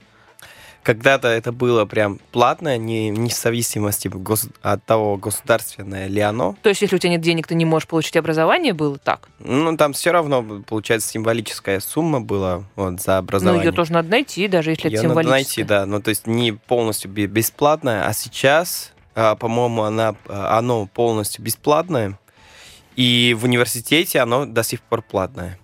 Когда-то 0.82 1.28
это 1.28 1.52
было 1.52 1.84
прям 1.84 2.18
платное, 2.32 2.78
не, 2.78 3.10
не 3.10 3.28
в 3.28 3.34
зависимости 3.34 4.08
гос, 4.08 4.46
от 4.62 4.82
того, 4.84 5.18
государственное 5.18 6.06
ли 6.06 6.20
оно. 6.20 6.56
То 6.62 6.70
есть, 6.70 6.80
если 6.80 6.96
у 6.96 6.98
тебя 6.98 7.10
нет 7.10 7.20
денег, 7.20 7.46
ты 7.46 7.54
не 7.54 7.66
можешь 7.66 7.86
получить 7.86 8.16
образование, 8.16 8.72
было 8.72 8.96
так? 8.96 9.28
Ну, 9.40 9.76
там 9.76 9.92
все 9.92 10.10
равно, 10.10 10.62
получается, 10.66 11.10
символическая 11.10 11.80
сумма 11.80 12.22
была 12.22 12.64
вот, 12.76 13.00
за 13.02 13.18
образование. 13.18 13.62
Ну, 13.62 13.70
ее 13.70 13.76
тоже 13.76 13.92
надо 13.92 14.08
найти, 14.08 14.48
даже 14.48 14.70
если 14.70 14.88
ее 14.88 14.94
это 14.94 15.02
символическая. 15.02 15.24
надо 15.24 15.30
найти, 15.30 15.62
да. 15.64 15.86
Ну, 15.86 16.00
то 16.00 16.08
есть, 16.08 16.26
не 16.26 16.52
полностью 16.52 17.10
бесплатная, 17.10 18.06
а 18.06 18.14
сейчас, 18.14 18.92
а, 19.14 19.36
по-моему, 19.36 19.82
она, 19.82 20.16
а, 20.28 20.58
оно 20.58 20.86
полностью 20.86 21.44
бесплатное. 21.44 22.18
И 22.96 23.36
в 23.38 23.44
университете 23.44 24.20
оно 24.20 24.46
до 24.46 24.62
сих 24.62 24.80
пор 24.80 25.02
платное. 25.02 25.59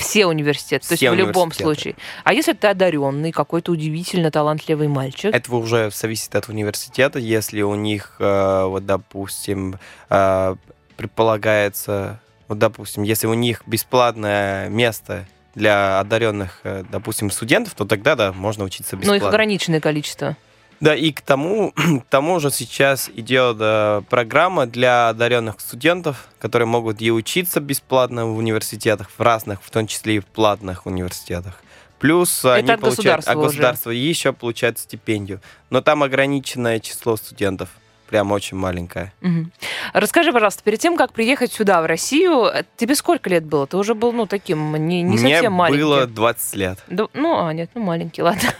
Все 0.00 0.26
университеты, 0.26 0.84
Все 0.84 0.96
то 0.96 1.14
есть 1.14 1.22
в 1.22 1.26
любом 1.26 1.52
случае. 1.52 1.94
А 2.24 2.32
если 2.32 2.54
ты 2.54 2.68
одаренный, 2.68 3.32
какой-то 3.32 3.72
удивительно 3.72 4.30
талантливый 4.30 4.88
мальчик? 4.88 5.34
Это 5.34 5.54
уже 5.54 5.90
зависит 5.92 6.34
от 6.34 6.48
университета. 6.48 7.18
Если 7.18 7.62
у 7.62 7.74
них, 7.74 8.16
э, 8.18 8.64
вот, 8.64 8.86
допустим, 8.86 9.78
э, 10.08 10.56
предполагается, 10.96 12.20
вот, 12.48 12.58
допустим, 12.58 13.02
если 13.02 13.26
у 13.26 13.34
них 13.34 13.62
бесплатное 13.66 14.68
место 14.68 15.26
для 15.54 16.00
одаренных, 16.00 16.60
э, 16.64 16.84
допустим, 16.90 17.30
студентов, 17.30 17.74
то 17.74 17.84
тогда, 17.84 18.16
да, 18.16 18.32
можно 18.32 18.64
учиться 18.64 18.96
бесплатно. 18.96 19.20
Но 19.20 19.26
их 19.26 19.32
ограниченное 19.32 19.80
количество. 19.80 20.36
Да, 20.80 20.94
и 20.94 21.12
к 21.12 21.20
тому, 21.20 21.72
к 21.76 22.04
тому 22.08 22.40
же 22.40 22.50
сейчас 22.50 23.10
идет 23.14 23.58
э, 23.60 24.02
программа 24.08 24.66
для 24.66 25.10
одаренных 25.10 25.60
студентов, 25.60 26.28
которые 26.38 26.66
могут 26.66 27.02
и 27.02 27.10
учиться 27.12 27.60
бесплатно 27.60 28.26
в 28.26 28.38
университетах, 28.38 29.10
в 29.16 29.20
разных, 29.20 29.62
в 29.62 29.70
том 29.70 29.86
числе 29.86 30.16
и 30.16 30.20
в 30.20 30.26
платных 30.26 30.86
университетах. 30.86 31.62
Плюс 31.98 32.38
Это 32.38 32.54
они 32.54 32.76
получают, 32.76 33.28
а 33.28 33.34
государство 33.34 33.90
уже. 33.90 33.98
еще 33.98 34.32
получает 34.32 34.78
стипендию. 34.78 35.42
Но 35.68 35.82
там 35.82 36.02
ограниченное 36.02 36.80
число 36.80 37.16
студентов 37.16 37.68
прям 38.10 38.32
очень 38.32 38.56
маленькая. 38.56 39.14
Угу. 39.22 39.46
Расскажи, 39.94 40.32
пожалуйста, 40.32 40.62
перед 40.64 40.80
тем, 40.80 40.96
как 40.96 41.12
приехать 41.12 41.52
сюда, 41.52 41.80
в 41.80 41.86
Россию, 41.86 42.50
тебе 42.76 42.96
сколько 42.96 43.30
лет 43.30 43.44
было? 43.44 43.66
Ты 43.66 43.76
уже 43.76 43.94
был, 43.94 44.12
ну, 44.12 44.26
таким, 44.26 44.74
не, 44.74 45.02
не 45.02 45.16
Мне 45.16 45.36
совсем 45.36 45.52
маленьким. 45.52 45.86
Мне 45.86 45.96
было 45.96 46.06
20 46.06 46.56
лет. 46.56 46.78
Да, 46.88 47.06
ну, 47.14 47.44
а, 47.44 47.52
нет, 47.54 47.70
ну, 47.74 47.82
маленький, 47.82 48.22
ладно. 48.22 48.50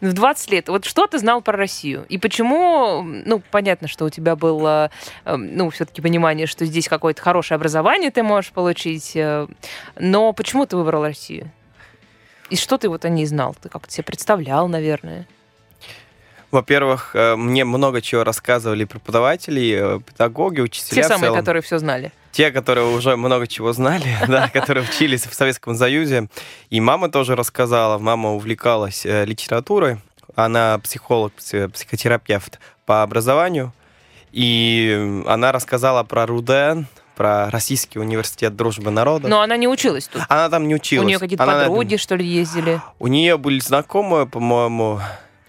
В 0.00 0.12
20 0.12 0.50
лет. 0.50 0.68
Вот 0.68 0.86
что 0.86 1.06
ты 1.06 1.18
знал 1.18 1.42
про 1.42 1.56
Россию? 1.56 2.06
И 2.08 2.16
почему, 2.16 3.02
ну, 3.02 3.42
понятно, 3.50 3.86
что 3.86 4.06
у 4.06 4.10
тебя 4.10 4.36
было, 4.36 4.90
эм, 5.26 5.54
ну, 5.54 5.68
все-таки 5.70 6.00
понимание, 6.00 6.46
что 6.46 6.64
здесь 6.64 6.88
какое-то 6.88 7.20
хорошее 7.20 7.56
образование 7.56 8.10
ты 8.10 8.22
можешь 8.22 8.52
получить, 8.52 9.12
э, 9.14 9.46
но 9.96 10.32
почему 10.32 10.64
ты 10.64 10.76
выбрал 10.76 11.02
Россию? 11.04 11.50
И 12.48 12.56
что 12.56 12.78
ты 12.78 12.88
вот 12.88 13.04
о 13.04 13.10
ней 13.10 13.26
знал? 13.26 13.54
Ты 13.60 13.68
как-то 13.68 13.92
себе 13.92 14.04
представлял, 14.04 14.68
наверное? 14.68 15.26
Во-первых, 16.54 17.10
э, 17.14 17.34
мне 17.34 17.64
много 17.64 18.00
чего 18.00 18.22
рассказывали 18.22 18.84
преподаватели, 18.84 19.96
э, 19.96 20.00
педагоги, 20.00 20.60
учителя. 20.60 21.02
Те 21.02 21.08
самые, 21.08 21.34
которые 21.34 21.62
все 21.62 21.78
знали. 21.78 22.12
Те, 22.30 22.52
которые 22.52 22.86
уже 22.94 23.16
много 23.16 23.48
чего 23.48 23.72
знали, 23.72 24.06
да, 24.28 24.48
которые 24.48 24.84
учились 24.84 25.26
в 25.26 25.34
Советском 25.34 25.74
Союзе. 25.74 26.28
И 26.70 26.80
мама 26.80 27.10
тоже 27.10 27.34
рассказала. 27.34 27.98
Мама 27.98 28.34
увлекалась 28.34 29.04
э, 29.04 29.24
литературой. 29.24 29.98
Она 30.36 30.78
психолог, 30.78 31.32
психотерапевт 31.32 32.60
по 32.86 33.02
образованию. 33.02 33.72
И 34.30 35.24
она 35.26 35.50
рассказала 35.50 36.04
про 36.04 36.24
Руден, 36.24 36.86
про 37.16 37.50
Российский 37.50 37.98
университет 37.98 38.54
дружбы 38.54 38.92
народа. 38.92 39.26
Но 39.26 39.40
она 39.40 39.56
не 39.56 39.66
училась 39.66 40.06
тут. 40.06 40.22
Она 40.28 40.48
там 40.48 40.68
не 40.68 40.76
училась. 40.76 41.04
У 41.04 41.08
нее 41.08 41.18
какие-то 41.18 41.44
подруги, 41.44 41.96
что 41.96 42.14
ли, 42.14 42.24
ездили? 42.24 42.80
У 43.00 43.08
нее 43.08 43.38
были 43.38 43.58
знакомые, 43.58 44.26
по-моему, 44.26 45.00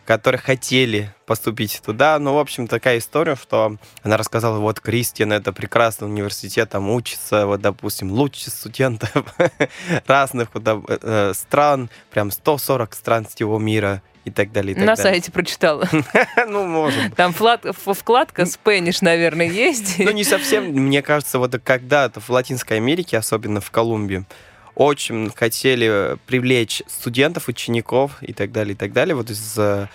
которые 0.05 0.39
хотели 0.39 1.13
поступить 1.25 1.81
туда. 1.83 2.17
Ну, 2.19 2.33
в 2.33 2.37
общем, 2.37 2.67
такая 2.67 2.99
история, 2.99 3.35
что 3.35 3.77
она 4.03 4.17
рассказала, 4.17 4.59
вот, 4.59 4.79
Кристиан, 4.79 5.33
это 5.33 5.51
прекрасный 5.51 6.07
университет, 6.07 6.69
там 6.69 6.89
учится, 6.89 7.47
вот, 7.47 7.61
допустим, 7.61 8.11
лучших 8.11 8.53
студентов 8.53 9.11
разных 10.07 10.49
э, 10.53 11.33
стран, 11.35 11.89
прям 12.11 12.31
140 12.31 12.93
стран 12.93 13.25
всего 13.25 13.57
мира 13.57 14.01
и 14.25 14.31
так 14.31 14.51
далее. 14.51 14.71
И 14.71 14.75
так 14.75 14.85
На 14.85 14.95
далее. 14.95 15.13
сайте 15.13 15.31
прочитала. 15.31 15.87
ну, 16.47 16.65
может. 16.65 17.15
Там 17.15 17.33
вкладка 17.33 18.43
Spanish, 18.43 18.99
наверное, 19.01 19.47
есть. 19.47 19.99
ну, 19.99 20.11
не 20.11 20.23
совсем. 20.23 20.65
Мне 20.65 21.01
кажется, 21.01 21.39
вот 21.39 21.59
когда-то 21.63 22.19
в 22.19 22.29
Латинской 22.29 22.77
Америке, 22.77 23.17
особенно 23.17 23.61
в 23.61 23.71
Колумбии, 23.71 24.25
очень 24.75 25.31
хотели 25.35 26.17
привлечь 26.25 26.83
студентов, 26.87 27.47
учеников 27.47 28.21
и 28.21 28.33
так 28.33 28.51
далее, 28.51 28.73
и 28.73 28.77
так 28.77 28.93
далее, 28.93 29.15
вот 29.15 29.29
из 29.29 29.57
а, 29.57 29.89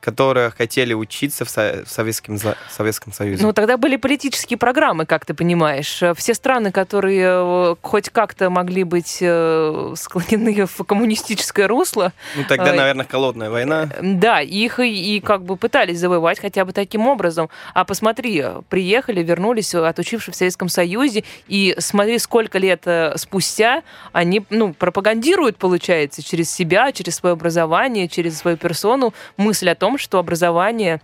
которые 0.00 0.50
хотели 0.50 0.94
учиться 0.94 1.44
в, 1.44 1.48
Советском, 1.48 2.38
Советском 2.70 3.12
Союзе. 3.12 3.42
Ну, 3.42 3.52
тогда 3.52 3.76
были 3.76 3.96
политические 3.96 4.58
программы, 4.58 5.06
как 5.06 5.24
ты 5.24 5.34
понимаешь. 5.34 6.02
Все 6.16 6.34
страны, 6.34 6.72
которые 6.72 7.24
э, 7.24 7.74
хоть 7.82 8.10
как-то 8.10 8.50
могли 8.50 8.84
быть 8.84 9.18
э, 9.20 9.94
склонены 9.96 10.66
в 10.78 10.84
коммунистическое 10.84 11.68
русло. 11.68 12.12
Ну, 12.36 12.44
тогда, 12.48 12.74
э, 12.74 12.76
наверное, 12.76 13.06
холодная 13.06 13.50
война. 13.50 13.88
Да, 14.02 14.40
их 14.40 14.80
и, 14.80 15.16
и 15.16 15.20
как 15.20 15.42
бы 15.42 15.56
пытались 15.56 15.98
завоевать 15.98 16.40
хотя 16.40 16.64
бы 16.64 16.72
таким 16.72 17.06
образом. 17.06 17.48
А 17.74 17.84
посмотри, 17.84 18.44
приехали, 18.68 19.22
вернулись, 19.22 19.74
отучившись 19.74 20.34
в 20.34 20.38
Советском 20.38 20.68
Союзе, 20.68 21.24
и 21.46 21.74
смотри, 21.78 22.18
сколько 22.18 22.58
лет 22.58 22.86
спустя 23.16 23.82
они 24.12 24.44
ну, 24.50 24.72
пропагандируют, 24.72 25.56
получается, 25.56 26.22
через 26.22 26.50
себя, 26.50 26.92
через 26.92 27.16
свое 27.16 27.32
образование, 27.32 28.08
через 28.08 28.38
свою 28.38 28.56
персону 28.56 29.14
мысль 29.38 29.70
о 29.70 29.74
том, 29.74 29.96
что 29.96 30.18
образование 30.18 31.00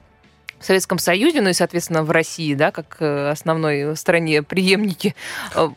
в 0.59 0.67
Советском 0.67 0.99
Союзе, 0.99 1.41
ну 1.41 1.51
и, 1.51 1.53
соответственно, 1.53 2.03
в 2.03 2.11
России, 2.11 2.55
да, 2.55 2.71
как 2.71 2.97
э, 3.01 3.31
основной 3.31 3.97
стране 3.97 4.43
преемники, 4.43 5.15
э, 5.55 5.69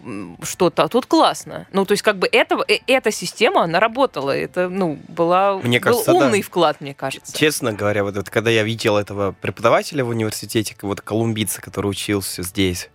что-то. 0.44 0.84
А 0.84 0.88
тут 0.88 1.06
классно. 1.06 1.68
Ну, 1.74 1.86
то 1.86 1.92
есть, 1.92 2.04
как 2.04 2.18
бы 2.18 2.30
это, 2.32 2.58
э, 2.68 2.80
эта 2.88 3.12
система, 3.12 3.64
она 3.64 3.80
работала. 3.80 4.32
Это, 4.32 4.70
ну, 4.70 4.98
была, 5.10 5.58
мне 5.58 5.80
кажется, 5.80 6.12
был 6.12 6.22
умный 6.22 6.40
да. 6.40 6.46
вклад, 6.46 6.80
мне 6.80 6.94
кажется. 6.94 7.38
Честно 7.38 7.74
говоря, 7.74 8.04
вот, 8.04 8.16
вот 8.16 8.30
когда 8.30 8.50
я 8.50 8.64
видел 8.64 8.98
этого 8.98 9.34
преподавателя 9.34 10.06
в 10.06 10.10
университете, 10.10 10.76
вот 10.82 11.02
колумбийца, 11.02 11.62
который 11.62 11.88
учился 11.88 12.44
здесь, 12.44 12.90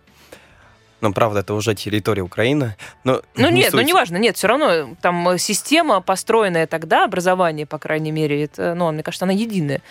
ну, 1.03 1.13
правда, 1.13 1.41
это 1.41 1.53
уже 1.53 1.75
территория 1.75 2.21
Украины. 2.21 2.77
Но 3.03 3.21
ну, 3.35 3.49
не 3.49 3.57
нет, 3.57 3.73
ну, 3.73 3.79
суть. 3.79 3.81
ну, 3.81 3.87
неважно, 3.87 4.17
нет, 4.17 4.37
все 4.37 4.47
равно 4.47 4.95
там 5.01 5.37
система, 5.37 5.99
построенная 5.99 6.65
тогда, 6.65 7.03
образование, 7.03 7.65
по 7.65 7.77
крайней 7.77 8.11
мере, 8.11 8.45
это, 8.45 8.73
ну, 8.73 8.89
мне 8.91 9.03
кажется, 9.03 9.25
она 9.25 9.33
единая. 9.33 9.81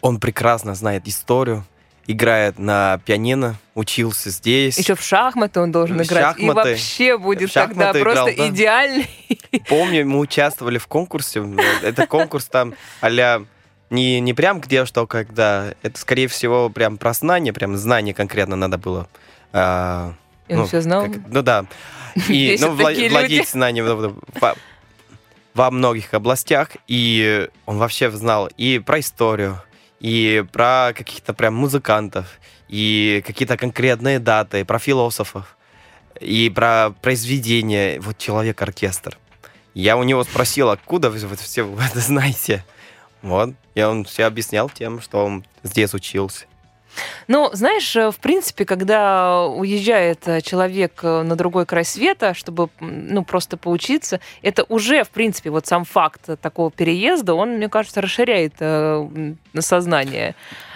Он 0.00 0.18
прекрасно 0.18 0.74
знает 0.74 1.06
историю, 1.06 1.64
играет 2.06 2.58
на 2.58 2.98
пианино, 3.04 3.56
учился 3.74 4.30
здесь. 4.30 4.78
Еще 4.78 4.94
в 4.94 5.02
шахматы 5.02 5.60
он 5.60 5.70
должен 5.70 5.98
в 5.98 6.02
играть. 6.02 6.24
Шахматы. 6.24 6.70
И 6.70 6.72
вообще 6.72 7.18
будет 7.18 7.52
тогда 7.52 7.90
играл, 7.90 8.02
просто 8.02 8.34
да. 8.34 8.48
идеальный. 8.48 9.10
Помню, 9.68 10.06
мы 10.06 10.18
участвовали 10.18 10.78
в 10.78 10.86
конкурсе. 10.86 11.44
Это 11.82 12.06
конкурс 12.06 12.46
там 12.46 12.74
а 13.02 13.44
не, 13.90 14.20
не 14.20 14.32
прям 14.32 14.60
где 14.60 14.86
что, 14.86 15.06
когда. 15.06 15.74
Это, 15.82 15.98
скорее 15.98 16.26
всего, 16.26 16.70
прям 16.70 16.96
про 16.96 17.12
знание, 17.12 17.52
прям 17.52 17.76
знание 17.76 18.14
конкретно 18.14 18.56
надо 18.56 18.78
было 18.78 19.06
а, 19.52 20.14
и 20.52 20.54
он 20.54 20.60
ну, 20.62 20.66
все 20.66 20.80
знал? 20.80 21.04
Как, 21.04 21.20
ну 21.26 21.42
да. 21.42 21.66
И 22.28 22.56
ну, 22.60 22.74
вла- 22.74 23.08
владеть 23.08 23.48
знанием 23.48 24.14
во, 24.40 24.54
во 25.54 25.70
многих 25.70 26.12
областях. 26.14 26.68
И 26.86 27.48
он 27.66 27.78
вообще 27.78 28.10
знал 28.10 28.48
и 28.56 28.78
про 28.78 29.00
историю, 29.00 29.62
и 30.00 30.44
про 30.52 30.92
каких-то 30.94 31.32
прям 31.32 31.54
музыкантов, 31.54 32.26
и 32.68 33.22
какие-то 33.26 33.56
конкретные 33.56 34.18
даты, 34.18 34.64
про 34.64 34.78
философов, 34.78 35.56
и 36.20 36.50
про 36.50 36.90
произведения. 37.00 37.98
Вот 38.00 38.18
человек-оркестр. 38.18 39.18
Я 39.74 39.96
у 39.96 40.02
него 40.02 40.22
спросил, 40.24 40.68
откуда 40.68 41.08
вы 41.08 41.18
все 41.36 41.66
это 41.80 42.00
знаете? 42.00 42.64
Вот. 43.22 43.54
И 43.74 43.82
он 43.82 44.04
все 44.04 44.24
объяснял 44.24 44.68
тем, 44.68 45.00
что 45.00 45.24
он 45.24 45.46
здесь 45.62 45.94
учился. 45.94 46.44
Ну, 47.28 47.50
знаешь, 47.52 47.94
э, 47.96 48.10
в 48.10 48.18
принципе, 48.18 48.64
когда 48.64 49.46
уезжает 49.46 50.26
э, 50.26 50.40
человек 50.40 51.00
э, 51.02 51.22
на 51.22 51.36
другой 51.36 51.66
край 51.66 51.84
света, 51.84 52.34
чтобы, 52.34 52.68
ну, 52.80 53.24
просто 53.24 53.56
поучиться, 53.56 54.20
это 54.42 54.64
уже, 54.68 55.04
в 55.04 55.10
принципе, 55.10 55.50
вот 55.50 55.66
сам 55.66 55.84
факт 55.84 56.28
такого 56.40 56.70
переезда, 56.70 57.34
он, 57.34 57.56
мне 57.56 57.68
кажется, 57.68 58.00
расширяет 58.00 58.54
сознание. 59.58 60.34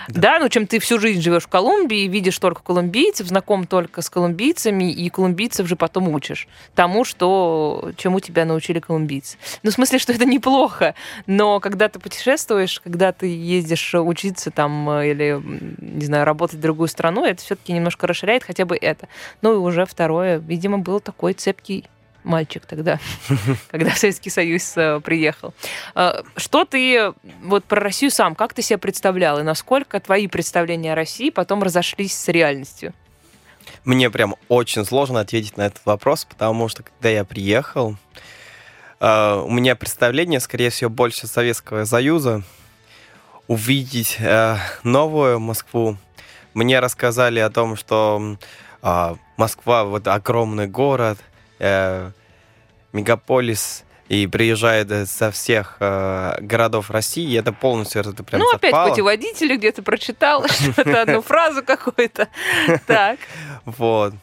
Да. 0.08 0.20
да, 0.20 0.38
ну 0.38 0.48
чем 0.48 0.66
ты 0.66 0.78
всю 0.78 0.98
жизнь 0.98 1.20
живешь 1.20 1.44
в 1.44 1.48
Колумбии, 1.48 2.06
видишь 2.06 2.38
только 2.38 2.62
колумбийцев, 2.62 3.26
знаком 3.26 3.66
только 3.66 4.02
с 4.02 4.10
колумбийцами, 4.10 4.90
и 4.92 5.08
колумбийцев 5.08 5.66
же 5.66 5.76
потом 5.76 6.08
учишь 6.08 6.48
тому, 6.74 7.04
что, 7.04 7.90
чему 7.96 8.20
тебя 8.20 8.44
научили 8.44 8.80
колумбийцы. 8.80 9.38
Ну, 9.62 9.70
в 9.70 9.74
смысле, 9.74 9.98
что 9.98 10.12
это 10.12 10.24
неплохо, 10.24 10.94
но 11.26 11.60
когда 11.60 11.88
ты 11.88 11.98
путешествуешь, 11.98 12.80
когда 12.80 13.12
ты 13.12 13.26
ездишь 13.26 13.94
учиться 13.94 14.50
там 14.50 14.90
или, 15.00 15.40
не 15.78 16.04
знаю, 16.04 16.24
работать 16.24 16.58
в 16.58 16.60
другую 16.60 16.88
страну, 16.88 17.24
это 17.24 17.42
все-таки 17.42 17.72
немножко 17.72 18.06
расширяет 18.06 18.44
хотя 18.44 18.64
бы 18.64 18.76
это. 18.76 19.08
Ну 19.42 19.54
и 19.54 19.56
уже 19.56 19.86
второе, 19.86 20.38
видимо, 20.38 20.78
был 20.78 21.00
такой 21.00 21.32
цепкий 21.32 21.84
мальчик 22.26 22.66
тогда, 22.66 22.98
когда 23.70 23.90
в 23.92 23.98
Советский 23.98 24.30
Союз 24.30 24.76
э, 24.76 25.00
приехал. 25.00 25.54
Э, 25.94 26.22
что 26.36 26.64
ты 26.64 27.12
вот 27.42 27.64
про 27.64 27.80
Россию 27.80 28.10
сам, 28.10 28.34
как 28.34 28.52
ты 28.52 28.62
себя 28.62 28.78
представлял, 28.78 29.38
и 29.38 29.42
насколько 29.42 29.98
твои 30.00 30.26
представления 30.26 30.92
о 30.92 30.96
России 30.96 31.30
потом 31.30 31.62
разошлись 31.62 32.14
с 32.14 32.28
реальностью? 32.28 32.92
Мне 33.84 34.10
прям 34.10 34.34
очень 34.48 34.84
сложно 34.84 35.20
ответить 35.20 35.56
на 35.56 35.62
этот 35.62 35.80
вопрос, 35.86 36.24
потому 36.24 36.68
что 36.68 36.82
когда 36.82 37.08
я 37.08 37.24
приехал, 37.24 37.96
э, 39.00 39.42
у 39.44 39.50
меня 39.50 39.76
представление, 39.76 40.40
скорее 40.40 40.70
всего, 40.70 40.90
больше 40.90 41.26
Советского 41.26 41.84
Союза. 41.84 42.42
Увидеть 43.48 44.18
новую 44.82 45.38
Москву. 45.38 45.96
Мне 46.52 46.80
рассказали 46.80 47.38
о 47.38 47.48
том, 47.48 47.76
что 47.76 48.36
Москва 49.36 49.84
вот 49.84 50.08
огромный 50.08 50.66
город– 50.66 51.18
э, 51.58 52.10
мегаполис 52.92 53.84
и 54.08 54.26
приезжает 54.26 55.08
со 55.08 55.30
всех 55.30 55.76
э, 55.80 56.36
городов 56.40 56.90
России, 56.90 57.28
и 57.28 57.34
это 57.34 57.52
полностью 57.52 58.02
это 58.02 58.22
прям 58.22 58.40
Ну, 58.40 58.50
совпало. 58.50 58.84
опять 58.84 58.90
путеводители 58.90 59.56
где-то 59.56 59.82
прочитал 59.82 60.46
что-то, 60.48 61.02
одну 61.02 61.22
фразу 61.22 61.62
какую-то. 61.62 62.28
Так. 62.86 63.18
Вот. 63.64 64.14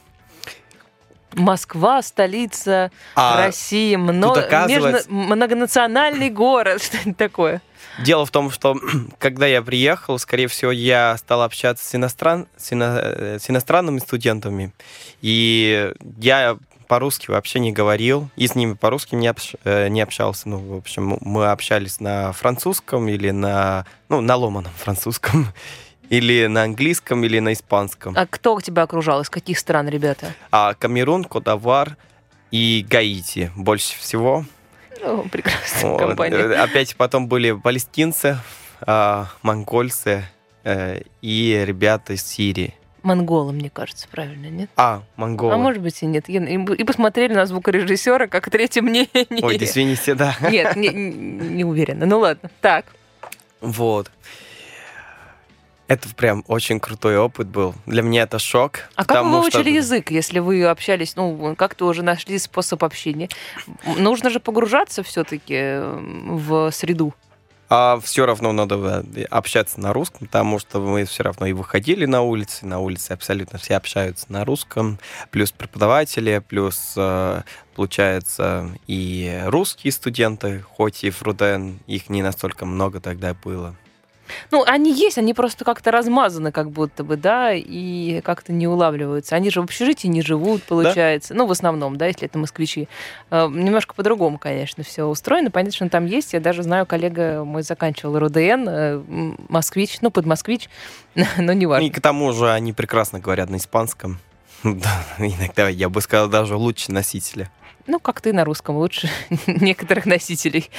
Москва, 1.34 2.02
столица 2.02 2.92
а 3.16 3.46
России, 3.46 3.96
много, 3.96 4.42
оказывается... 4.42 5.12
многонациональный 5.12 6.30
город, 6.30 6.82
что-нибудь 6.84 7.18
такое. 7.18 7.62
Дело 8.04 8.26
в 8.26 8.32
том, 8.32 8.52
что 8.52 8.78
когда 9.20 9.48
я 9.48 9.62
приехал, 9.62 10.18
скорее 10.18 10.48
всего, 10.48 10.72
я 10.72 11.18
стал 11.18 11.42
общаться 11.42 11.86
с, 11.86 11.94
иностран... 11.96 12.48
с, 12.56 12.72
ино... 12.72 13.00
Э, 13.00 13.40
с 13.40 13.50
иностранными 13.50 14.00
студентами, 14.00 14.72
и 15.22 15.92
я 16.20 16.58
по-русски 16.94 17.32
вообще 17.32 17.58
не 17.58 17.72
говорил, 17.72 18.30
и 18.36 18.46
с 18.46 18.54
ними 18.54 18.74
по-русски 18.74 19.16
не, 19.16 19.28
общ, 19.28 19.56
э, 19.64 19.88
не 19.88 20.00
общался. 20.00 20.48
Ну, 20.48 20.60
в 20.60 20.78
общем, 20.78 21.18
мы 21.22 21.48
общались 21.48 22.00
на 22.00 22.32
французском 22.34 23.08
или 23.08 23.32
на, 23.32 23.88
ну, 24.10 24.22
на 24.22 24.36
ломаном 24.36 24.72
французском, 24.78 25.48
или 26.10 26.46
на 26.46 26.62
английском, 26.62 27.24
или 27.24 27.40
на 27.40 27.54
испанском. 27.54 28.14
А 28.16 28.28
кто 28.28 28.62
тебя 28.62 28.84
окружал? 28.84 29.22
Из 29.22 29.32
каких 29.32 29.58
стран, 29.58 29.90
ребята? 29.90 30.36
А, 30.52 30.76
Камерун, 30.76 31.24
Кодавар 31.24 31.98
и 32.52 32.86
Гаити 32.88 33.52
больше 33.56 33.98
всего. 33.98 34.46
О, 35.04 35.26
прекрасная 35.32 35.94
вот. 35.94 36.00
компания. 36.00 36.38
Э, 36.38 36.56
опять 36.58 36.96
потом 36.96 37.28
были 37.28 37.54
палестинцы, 37.54 38.38
а, 38.82 39.30
монгольцы 39.42 40.26
э, 40.64 41.02
и 41.24 41.64
ребята 41.66 42.14
из 42.14 42.24
Сирии. 42.24 42.76
Монголы, 43.04 43.54
мне 43.54 43.70
кажется, 43.70 44.08
правильно, 44.10 44.48
нет? 44.48 44.70
А, 44.78 45.04
монголы. 45.18 45.54
А 45.54 45.58
может 45.58 45.84
быть 45.84 46.02
и 46.02 46.06
нет. 46.06 46.30
И 46.30 46.84
посмотрели 46.84 47.34
на 47.34 47.46
звукорежиссера 47.46 48.28
как 48.28 48.50
третье 48.50 48.82
мнение. 48.82 49.28
Ой, 49.42 49.58
извините, 49.60 50.16
да. 50.16 50.36
Нет, 50.50 50.76
не, 50.76 50.90
не 50.90 51.64
уверена. 51.66 52.06
Ну 52.06 52.20
ладно, 52.20 52.50
так. 52.62 52.86
Вот. 53.62 54.10
Это 55.90 56.08
прям 56.16 56.46
очень 56.48 56.80
крутой 56.80 57.18
опыт 57.18 57.48
был. 57.48 57.76
Для 57.86 58.02
меня 58.02 58.24
это 58.24 58.40
шок. 58.40 58.90
А 58.96 59.04
как 59.04 59.26
вы 59.26 59.42
выучили 59.42 59.62
что... 59.62 59.70
язык, 59.70 60.12
если 60.12 60.40
вы 60.40 60.64
общались, 60.66 61.18
ну, 61.18 61.56
как-то 61.58 61.86
уже 61.86 62.04
нашли 62.04 62.40
способ 62.40 62.84
общения? 62.86 63.28
Нужно 63.98 64.30
же 64.30 64.40
погружаться 64.40 65.04
все-таки 65.04 65.82
в 65.82 66.72
среду. 66.72 67.14
А 67.70 68.00
все 68.04 68.26
равно 68.26 68.52
надо 68.52 69.06
общаться 69.30 69.80
на 69.80 69.94
русском, 69.94 70.28
потому 70.28 70.60
что 70.60 70.80
мы 70.80 71.06
все 71.06 71.24
равно 71.24 71.48
и 71.48 71.54
выходили 71.54 72.06
на 72.06 72.22
улицы, 72.22 72.66
на 72.66 72.80
улице 72.80 73.14
абсолютно 73.14 73.58
все 73.58 73.76
общаются 73.76 74.26
на 74.30 74.46
русском, 74.46 75.00
плюс 75.32 75.52
преподаватели, 75.52 76.44
плюс 76.48 76.94
э, 76.98 77.42
получается 77.76 78.70
и 78.88 79.42
русские 79.46 79.92
студенты, 79.92 80.62
хоть 80.62 81.04
и 81.04 81.10
в 81.10 81.22
Руден 81.24 81.80
их 81.88 82.10
не 82.10 82.22
настолько 82.22 82.66
много 82.66 83.00
тогда 83.00 83.34
было. 83.34 83.76
Ну, 84.52 84.64
они 84.66 84.94
есть, 84.94 85.18
они 85.18 85.34
просто 85.34 85.66
как-то 85.66 85.92
размазаны, 85.92 86.52
как 86.52 86.70
будто 86.70 87.04
бы, 87.04 87.18
да, 87.18 87.54
и 87.54 88.22
как-то 88.22 88.52
не 88.52 88.68
улавливаются. 88.68 89.36
Они 89.36 89.50
же 89.50 89.62
в 89.62 89.66
общежитии 89.66 90.08
не 90.08 90.22
живут, 90.22 90.64
получается. 90.64 91.34
Да? 91.34 91.40
Ну, 91.40 91.48
в 91.48 91.52
основном, 91.52 91.98
да, 91.98 92.08
если 92.08 92.26
это 92.26 92.38
москвичи. 92.38 92.88
Э, 93.32 93.48
немножко 93.48 93.94
по-другому, 93.94 94.38
конечно, 94.38 94.84
все 94.84 95.06
устроено. 95.06 95.52
Понятно, 95.52 95.74
что 95.74 95.86
он 95.86 95.90
там 95.90 96.06
есть. 96.06 96.34
Я 96.34 96.40
даже 96.40 96.64
знаю, 96.64 96.86
коллега 96.86 97.44
мой 97.44 97.64
заканчивал 97.64 98.20
РУДН, 98.20 98.68
э, 98.68 99.02
москвич, 99.50 100.00
ну, 100.02 100.12
под 100.12 100.26
москвич, 100.26 100.70
но 101.38 101.54
не 101.54 101.66
важно. 101.66 101.86
И 101.86 101.90
к 101.90 102.02
тому 102.02 102.32
же 102.34 102.52
они 102.52 102.74
прекрасно 102.74 103.20
говорят 103.20 103.50
на 103.50 103.58
испанском. 103.58 104.20
Иногда, 104.64 105.68
я 105.70 105.90
бы 105.90 106.02
сказал, 106.02 106.30
даже 106.30 106.56
лучше 106.56 106.92
носителя. 106.92 107.50
Ну, 107.86 108.00
как 108.00 108.22
ты 108.22 108.32
на 108.32 108.46
русском 108.46 108.78
лучше 108.78 109.10
некоторых 109.48 110.06
носителей. 110.06 110.70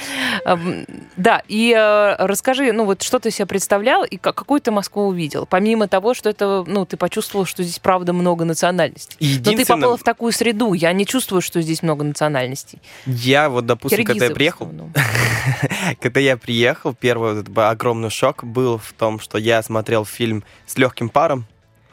Да, 1.17 1.43
и 1.47 1.73
э, 1.77 2.15
расскажи, 2.25 2.71
ну 2.71 2.85
вот 2.85 3.03
что 3.03 3.19
ты 3.19 3.31
себе 3.31 3.45
представлял 3.45 4.03
и 4.03 4.17
какую 4.17 4.59
ты 4.59 4.71
Москву 4.71 5.07
увидел? 5.07 5.45
Помимо 5.45 5.87
того, 5.87 6.13
что 6.13 6.29
это, 6.29 6.63
ну, 6.65 6.85
ты 6.85 6.97
почувствовал, 6.97 7.45
что 7.45 7.63
здесь 7.63 7.79
правда 7.79 8.13
много 8.13 8.45
национальностей. 8.45 9.17
Но 9.45 9.51
ты 9.51 9.65
попал 9.65 9.97
в 9.97 10.03
такую 10.03 10.31
среду, 10.31 10.73
я 10.73 10.91
не 10.93 11.05
чувствую, 11.05 11.41
что 11.41 11.61
здесь 11.61 11.83
много 11.83 12.03
национальностей. 12.03 12.79
Я 13.05 13.49
вот, 13.49 13.65
допустим, 13.65 14.03
когда 14.03 14.25
я 14.25 14.31
приехал, 14.31 14.71
когда 16.01 16.19
я 16.19 16.37
приехал, 16.37 16.93
первый 16.93 17.43
огромный 17.55 18.09
шок 18.09 18.43
был 18.43 18.77
в 18.77 18.93
том, 18.93 19.19
что 19.19 19.37
я 19.37 19.61
смотрел 19.61 20.05
фильм 20.05 20.43
с 20.65 20.77
легким 20.77 21.09
паром, 21.09 21.45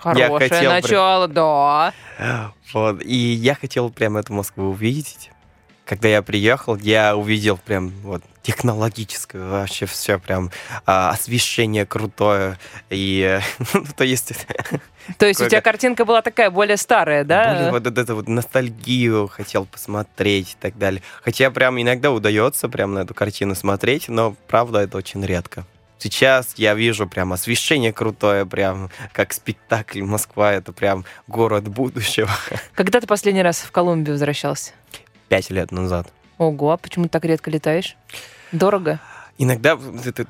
Хорошее 0.02 0.28
я 0.28 0.38
хотел 0.38 0.70
начало, 0.72 1.26
прям... 1.28 1.34
да. 2.18 2.52
Вот. 2.72 3.02
И 3.04 3.14
я 3.14 3.54
хотел 3.54 3.90
прям 3.90 4.16
эту 4.16 4.32
Москву 4.32 4.70
увидеть. 4.70 5.30
Когда 5.84 6.08
я 6.08 6.22
приехал, 6.22 6.76
я 6.76 7.16
увидел 7.16 7.56
прям 7.56 7.90
вот 8.02 8.22
технологическое 8.42 9.44
вообще 9.44 9.86
все 9.86 10.18
прям 10.18 10.50
а, 10.84 11.10
освещение 11.10 11.86
крутое 11.86 12.58
и 12.90 13.38
ну, 13.74 13.84
то 13.96 14.02
есть 14.02 14.32
то 15.18 15.26
есть 15.26 15.40
у 15.40 15.48
тебя 15.48 15.60
картинка 15.60 16.04
была 16.04 16.22
такая 16.22 16.50
более 16.50 16.76
старая, 16.76 17.24
да? 17.24 17.54
Более 17.54 17.70
вот 17.70 17.98
это 17.98 18.14
вот 18.14 18.28
ностальгию 18.28 19.28
хотел 19.28 19.64
посмотреть 19.66 20.52
и 20.52 20.56
так 20.60 20.76
далее. 20.76 21.02
Хотя 21.22 21.50
прям 21.52 21.80
иногда 21.80 22.10
удается 22.10 22.68
прям 22.68 22.94
на 22.94 23.00
эту 23.00 23.14
картину 23.14 23.54
смотреть, 23.54 24.08
но 24.08 24.34
правда 24.48 24.80
это 24.80 24.98
очень 24.98 25.24
редко. 25.24 25.64
Сейчас 26.02 26.54
я 26.56 26.74
вижу 26.74 27.06
прям 27.06 27.32
освещение 27.32 27.92
крутое, 27.92 28.44
прям 28.44 28.90
как 29.12 29.32
спектакль 29.32 30.02
Москва, 30.02 30.52
это 30.52 30.72
прям 30.72 31.04
город 31.28 31.68
будущего. 31.68 32.28
Когда 32.74 33.00
ты 33.00 33.06
последний 33.06 33.42
раз 33.42 33.60
в 33.60 33.70
Колумбию 33.70 34.14
возвращался? 34.14 34.72
Пять 35.28 35.50
лет 35.50 35.70
назад. 35.70 36.12
Ого, 36.38 36.72
а 36.72 36.76
почему 36.76 37.06
так 37.06 37.24
редко 37.24 37.52
летаешь? 37.52 37.96
Дорого? 38.50 38.98
Иногда 39.38 39.78
это, 40.04 40.26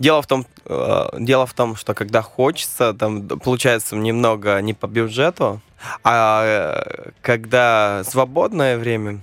Дело 0.00 0.22
в 0.22 0.26
том, 0.26 0.44
э, 0.64 1.08
дело 1.20 1.46
в 1.46 1.54
том, 1.54 1.76
что 1.76 1.94
когда 1.94 2.20
хочется, 2.20 2.92
там 2.92 3.28
получается 3.28 3.94
немного 3.94 4.60
не 4.60 4.74
по 4.74 4.88
бюджету, 4.88 5.60
а 6.02 6.42
э, 6.44 7.10
когда 7.20 8.02
свободное 8.02 8.76
время, 8.76 9.20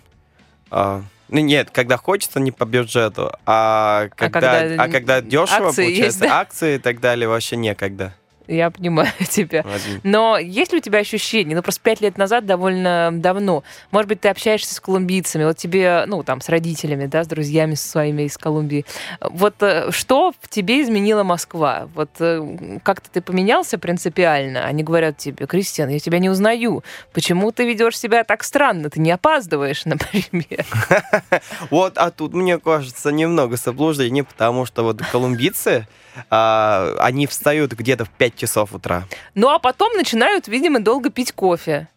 э, 0.71 1.01
ну, 1.29 1.39
нет, 1.39 1.69
когда 1.71 1.97
хочется, 1.97 2.39
не 2.39 2.51
по 2.51 2.65
бюджету, 2.65 3.31
а 3.45 4.09
когда, 4.15 4.39
а 4.39 4.59
когда, 4.59 4.83
а 4.83 4.87
когда 4.89 5.21
дешево, 5.21 5.67
акции 5.67 5.83
получается, 5.83 6.03
есть, 6.05 6.19
да? 6.19 6.39
акции 6.39 6.75
и 6.75 6.79
так 6.79 6.99
далее, 6.99 7.27
вообще 7.27 7.55
некогда. 7.55 8.13
Я 8.49 8.71
понимаю 8.71 9.11
тебя. 9.29 9.59
Один. 9.59 10.01
Но 10.03 10.39
есть 10.39 10.71
ли 10.71 10.79
у 10.79 10.81
тебя 10.81 10.99
ощущение, 10.99 11.55
ну 11.55 11.61
просто 11.61 11.81
пять 11.81 12.01
лет 12.01 12.17
назад 12.17 12.47
довольно 12.47 13.11
давно, 13.13 13.63
может 13.91 14.09
быть, 14.09 14.21
ты 14.21 14.29
общаешься 14.29 14.73
с 14.73 14.79
колумбийцами, 14.79 15.43
вот 15.43 15.57
тебе, 15.57 16.03
ну 16.07 16.23
там, 16.23 16.41
с 16.41 16.49
родителями, 16.49 17.05
да, 17.05 17.23
с 17.23 17.27
друзьями 17.27 17.75
своими 17.75 18.23
из 18.23 18.37
Колумбии. 18.37 18.85
Вот 19.21 19.61
э, 19.61 19.91
что 19.91 20.33
в 20.41 20.49
тебе 20.49 20.81
изменила 20.81 21.23
Москва? 21.23 21.89
Вот 21.93 22.09
э, 22.19 22.79
как-то 22.81 23.09
ты 23.11 23.21
поменялся 23.21 23.77
принципиально? 23.77 24.65
Они 24.65 24.83
говорят 24.83 25.17
тебе, 25.17 25.45
Кристиан, 25.45 25.89
я 25.89 25.99
тебя 25.99 26.17
не 26.17 26.29
узнаю. 26.29 26.83
Почему 27.13 27.51
ты 27.51 27.67
ведешь 27.67 27.99
себя 27.99 28.23
так 28.23 28.43
странно? 28.43 28.89
Ты 28.89 28.99
не 28.99 29.11
опаздываешь, 29.11 29.85
например. 29.85 30.65
Вот, 31.69 31.97
а 31.97 32.09
тут, 32.09 32.33
мне 32.33 32.57
кажется, 32.57 33.11
немного 33.11 33.57
заблуждений, 33.57 34.23
потому 34.23 34.65
что 34.65 34.83
вот 34.83 35.01
колумбийцы, 35.11 35.87
а, 36.29 36.95
они 36.99 37.27
встают 37.27 37.73
где-то 37.73 38.05
в 38.05 38.09
5 38.09 38.35
часов 38.35 38.73
утра. 38.73 39.05
Ну, 39.35 39.49
а 39.49 39.59
потом 39.59 39.93
начинают, 39.93 40.47
видимо, 40.47 40.79
долго 40.79 41.09
пить 41.09 41.31
кофе. 41.31 41.87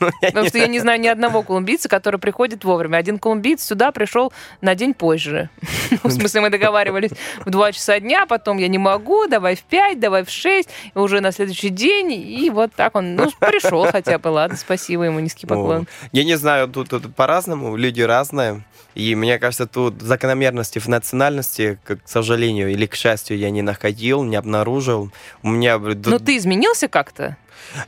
Ну, 0.00 0.10
Потому 0.20 0.48
что 0.48 0.58
я 0.58 0.66
не 0.66 0.80
знаю 0.80 1.00
ни 1.00 1.06
одного 1.06 1.42
колумбийца, 1.42 1.88
который 1.88 2.18
приходит 2.18 2.64
вовремя. 2.64 2.96
Один 2.96 3.18
колумбиец 3.18 3.62
сюда 3.62 3.92
пришел 3.92 4.32
на 4.60 4.74
день 4.74 4.94
позже. 4.94 5.48
В 6.02 6.10
смысле, 6.10 6.40
мы 6.40 6.50
договаривались 6.50 7.12
в 7.44 7.50
2 7.50 7.72
часа 7.72 8.00
дня, 8.00 8.26
потом 8.26 8.58
я 8.58 8.68
не 8.68 8.78
могу, 8.78 9.26
давай 9.28 9.54
в 9.54 9.62
5, 9.62 10.00
давай 10.00 10.24
в 10.24 10.30
6, 10.30 10.68
уже 10.94 11.20
на 11.20 11.32
следующий 11.32 11.68
день. 11.68 12.12
И 12.12 12.50
вот 12.50 12.72
так 12.74 12.96
он, 12.96 13.14
ну, 13.14 13.30
пришел 13.38 13.86
хотя 13.86 14.18
бы, 14.18 14.28
ладно, 14.28 14.56
спасибо 14.56 15.04
ему, 15.04 15.20
низкий 15.20 15.46
поклон. 15.46 15.86
Я 16.12 16.24
не 16.24 16.36
знаю, 16.36 16.68
тут, 16.68 16.88
тут 16.88 17.14
по-разному, 17.14 17.76
люди 17.76 18.02
разные. 18.02 18.62
И 18.94 19.14
мне 19.14 19.38
кажется, 19.38 19.66
тут 19.66 20.00
закономерности 20.00 20.78
в 20.78 20.88
национальности, 20.88 21.78
к 21.84 21.98
сожалению 22.06 22.70
или 22.70 22.86
к 22.86 22.94
счастью, 22.94 23.36
я 23.36 23.50
не 23.50 23.60
находил, 23.60 24.24
не 24.24 24.36
обнаружил. 24.36 25.10
У 25.42 25.48
меня... 25.48 25.78
Но 25.78 26.18
ты 26.18 26.38
изменился 26.38 26.88
как-то? 26.88 27.36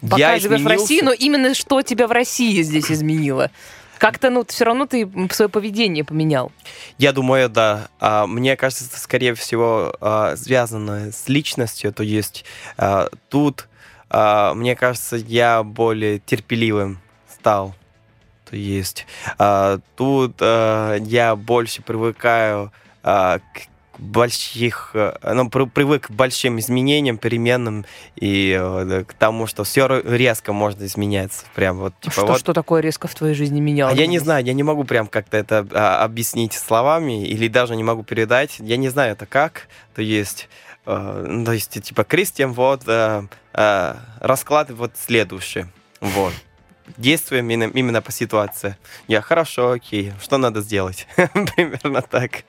Я 0.03 0.39
изменился... 0.39 0.65
в 0.65 0.67
России, 0.67 1.01
но 1.03 1.13
именно 1.13 1.55
что 1.55 1.83
тебя 1.83 2.07
в 2.07 2.13
России 2.13 2.63
здесь 2.63 2.91
изменило? 2.91 3.51
Как-то, 3.99 4.31
ну, 4.31 4.45
все 4.47 4.65
равно 4.65 4.87
ты 4.87 5.11
свое 5.33 5.49
поведение 5.49 6.05
поменял. 6.05 6.53
Я 6.99 7.13
думаю, 7.13 7.49
да. 7.49 7.89
А, 7.99 8.29
мне 8.29 8.57
кажется, 8.57 8.85
это, 8.85 8.97
скорее 9.01 9.35
всего, 9.35 9.93
а, 10.01 10.37
связано 10.37 11.11
с 11.11 11.29
личностью. 11.29 11.93
То 11.93 12.05
есть 12.05 12.45
а, 12.77 13.09
тут, 13.29 13.67
мне 14.11 14.77
кажется, 14.77 15.17
я 15.17 15.65
более 15.65 16.21
терпеливым 16.21 17.01
стал. 17.29 17.75
То 18.49 18.57
есть 18.57 19.05
тут 19.97 20.41
я 20.41 21.37
больше 21.37 21.83
привыкаю 21.83 22.73
к 23.03 23.43
больших, 23.99 24.91
э, 24.95 25.17
ну, 25.35 25.51
привык 25.51 26.07
к 26.07 26.11
большим 26.11 26.59
изменениям, 26.59 27.19
переменам 27.19 27.85
и 28.17 28.57
э, 28.59 29.05
к 29.07 29.13
тому, 29.15 29.47
что 29.47 29.65
все 29.65 29.87
резко 30.01 30.53
можно 30.53 30.85
изменяться. 30.87 31.45
Прям 31.55 31.79
вот, 31.79 31.95
типа, 32.01 32.13
что, 32.13 32.27
вот... 32.27 32.41
что 32.41 32.53
такое 32.53 32.81
резко 32.81 33.09
в 33.09 33.15
твоей 33.15 33.35
жизни 33.35 33.61
менялось? 33.61 33.95
А 33.95 34.01
я 34.01 34.07
не 34.07 34.19
знаю, 34.19 34.45
я 34.45 34.53
не 34.55 34.63
могу 34.63 34.85
прям 34.85 35.07
как-то 35.07 35.37
это 35.37 35.67
а, 35.73 36.05
объяснить 36.05 36.53
словами 36.53 37.27
или 37.27 37.49
даже 37.49 37.77
не 37.77 37.85
могу 37.85 38.03
передать. 38.03 38.57
Я 38.61 38.77
не 38.77 38.89
знаю, 38.89 39.13
это 39.13 39.27
как. 39.27 39.69
То 39.95 40.03
есть, 40.03 40.49
э, 40.87 41.43
то 41.45 41.53
есть 41.53 41.83
типа, 41.83 42.05
Кристиан, 42.05 42.53
вот, 42.53 42.83
э, 42.87 43.23
э, 43.53 43.95
расклад 44.21 44.71
вот 44.71 44.93
следующий. 44.97 45.67
Вот 46.01 46.33
действуем 46.97 47.51
именно, 47.51 47.71
именно 47.73 48.03
по 48.03 48.13
ситуации. 48.13 48.77
Я 49.07 49.21
хорошо, 49.21 49.73
окей, 49.73 50.13
что 50.21 50.39
надо 50.39 50.61
сделать? 50.61 51.07
Примерно 51.17 52.03
так. 52.03 52.45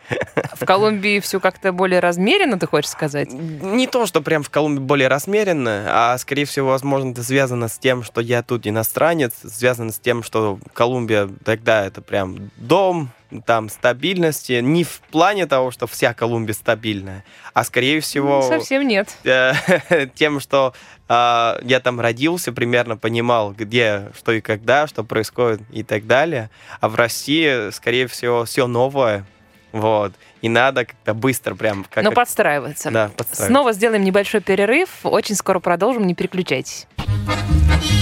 В 0.53 0.65
Колумбии 0.65 1.19
все 1.19 1.39
как-то 1.39 1.71
более 1.71 1.99
размеренно, 1.99 2.59
ты 2.59 2.67
хочешь 2.67 2.91
сказать? 2.91 3.31
Не 3.31 3.87
то, 3.87 4.05
что 4.05 4.21
прям 4.21 4.43
в 4.43 4.49
Колумбии 4.49 4.81
более 4.81 5.07
размеренно, 5.07 5.85
а 5.87 6.17
скорее 6.17 6.45
всего, 6.45 6.69
возможно, 6.69 7.11
это 7.11 7.23
связано 7.23 7.67
с 7.67 7.77
тем, 7.77 8.03
что 8.03 8.21
я 8.21 8.43
тут 8.43 8.67
иностранец, 8.67 9.33
связано 9.47 9.91
с 9.91 9.99
тем, 9.99 10.23
что 10.23 10.59
Колумбия 10.73 11.29
тогда 11.43 11.85
это 11.85 12.01
прям 12.01 12.51
дом, 12.57 13.09
там 13.45 13.69
стабильности 13.69 14.53
не 14.61 14.83
в 14.83 15.01
плане 15.11 15.45
того, 15.45 15.71
что 15.71 15.87
вся 15.87 16.13
Колумбия 16.13 16.53
стабильная, 16.53 17.23
а 17.53 17.63
скорее 17.63 18.01
всего... 18.01 18.41
Совсем 18.41 18.87
нет. 18.87 19.15
Тем, 20.15 20.39
что 20.39 20.73
э, 21.07 21.59
я 21.63 21.79
там 21.79 21.99
родился, 21.99 22.51
примерно 22.51 22.97
понимал, 22.97 23.53
где, 23.53 24.11
что 24.17 24.31
и 24.31 24.41
когда, 24.41 24.87
что 24.87 25.03
происходит 25.03 25.61
и 25.71 25.83
так 25.83 26.07
далее. 26.07 26.49
А 26.79 26.89
в 26.89 26.95
России, 26.95 27.71
скорее 27.71 28.07
всего, 28.07 28.45
все 28.45 28.67
новое. 28.67 29.25
Вот. 29.71 30.13
И 30.41 30.49
надо 30.49 30.85
как-то 30.85 31.13
быстро 31.13 31.53
прям... 31.53 31.85
Как, 31.89 32.03
ну, 32.03 32.11
подстраиваться. 32.11 32.89
Да, 32.89 33.09
подстраиваться. 33.09 33.45
Снова 33.45 33.73
сделаем 33.73 34.03
небольшой 34.03 34.41
перерыв. 34.41 34.89
Очень 35.03 35.35
скоро 35.35 35.59
продолжим, 35.59 36.07
не 36.07 36.15
переключайтесь. 36.15 36.87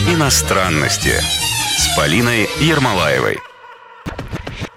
Иностранности 0.07 1.13
с 1.77 1.95
Полиной 1.97 2.47
Ермолаевой. 2.61 3.37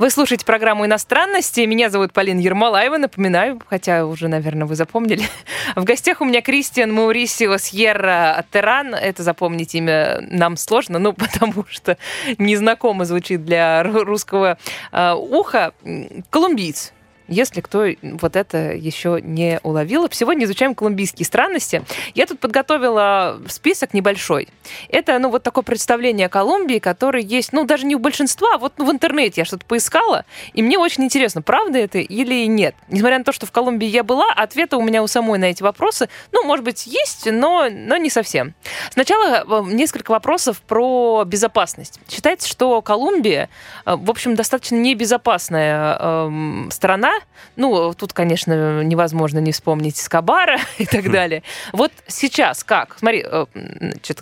Вы 0.01 0.09
слушаете 0.09 0.47
программу 0.47 0.87
«Иностранности». 0.87 1.61
Меня 1.61 1.91
зовут 1.91 2.15
Полина 2.15 2.41
Ермолаева. 2.41 2.97
Напоминаю, 2.97 3.61
хотя 3.69 4.07
уже, 4.07 4.29
наверное, 4.29 4.67
вы 4.67 4.75
запомнили. 4.75 5.25
В 5.77 5.85
гостях 5.85 6.23
у 6.23 6.25
меня 6.25 6.41
Кристиан 6.41 6.91
Маурисио 6.91 7.59
Сьерра 7.59 8.43
Теран. 8.51 8.95
Это 8.95 9.23
запомнить 9.23 9.75
имя 9.75 10.23
нам 10.23 10.57
сложно, 10.57 10.99
ну, 10.99 11.13
потому 11.35 11.67
что 11.69 11.99
незнакомо 12.39 13.05
звучит 13.05 13.45
для 13.45 13.83
русского 13.83 14.57
э, 14.91 15.13
уха. 15.13 15.75
Колумбиец 16.31 16.95
если 17.31 17.61
кто 17.61 17.87
вот 18.03 18.37
это 18.37 18.73
еще 18.73 19.21
не 19.23 19.61
уловил. 19.63 20.09
Сегодня 20.11 20.45
изучаем 20.45 20.75
колумбийские 20.75 21.25
странности. 21.25 21.83
Я 22.15 22.27
тут 22.27 22.41
подготовила 22.41 23.41
список 23.49 23.95
небольшой. 23.95 24.49
Это, 24.89 25.19
ну, 25.19 25.31
вот 25.31 25.43
такое 25.43 25.65
представление 25.65 26.27
о 26.27 26.29
Колумбии, 26.29 26.79
которое 26.79 27.23
есть, 27.23 27.53
ну, 27.53 27.65
даже 27.65 27.87
не 27.87 27.95
у 27.95 27.99
большинства, 27.99 28.55
а 28.55 28.59
вот 28.59 28.75
ну, 28.77 28.85
в 28.85 28.91
интернете 28.91 29.43
я 29.43 29.45
что-то 29.45 29.65
поискала, 29.65 30.25
и 30.53 30.63
мне 30.63 30.79
очень 30.79 31.05
интересно, 31.05 31.43
правда 31.43 31.79
это 31.79 31.99
или 31.99 32.47
нет. 32.47 32.75
Несмотря 32.89 33.19
на 33.19 33.25
то, 33.25 33.33
что 33.33 33.47
в 33.47 33.53
Колумбии 33.53 33.87
я 33.87 34.03
была, 34.03 34.33
ответа 34.33 34.77
у 34.77 34.83
меня 34.83 35.03
у 35.03 35.07
самой 35.07 35.39
на 35.39 35.47
эти 35.47 35.63
вопросы, 35.63 36.09
ну, 36.33 36.45
может 36.45 36.65
быть, 36.65 36.87
есть, 36.87 37.31
но, 37.31 37.69
но 37.71 37.97
не 37.97 38.11
совсем. 38.11 38.55
Сначала 38.91 39.45
э, 39.47 39.73
несколько 39.73 40.11
вопросов 40.11 40.61
про 40.63 41.25
безопасность. 41.25 42.01
Считается, 42.09 42.49
что 42.49 42.83
Колумбия, 42.83 43.49
э, 43.87 43.95
в 43.97 44.11
общем, 44.11 44.35
достаточно 44.35 44.77
небезопасная 44.77 45.97
э, 46.01 46.71
страна. 46.71 47.13
Ну, 47.57 47.93
тут, 47.95 48.13
конечно, 48.13 48.83
невозможно 48.83 49.39
не 49.39 49.53
вспомнить 49.53 49.97
Скобара 49.97 50.59
и 50.79 50.87
так 50.87 51.05
хм. 51.05 51.13
далее. 51.13 51.43
Вот 51.73 51.93
сейчас 52.07 52.65
как? 52.65 52.97
Смотри, 52.99 53.25
э, 53.27 53.47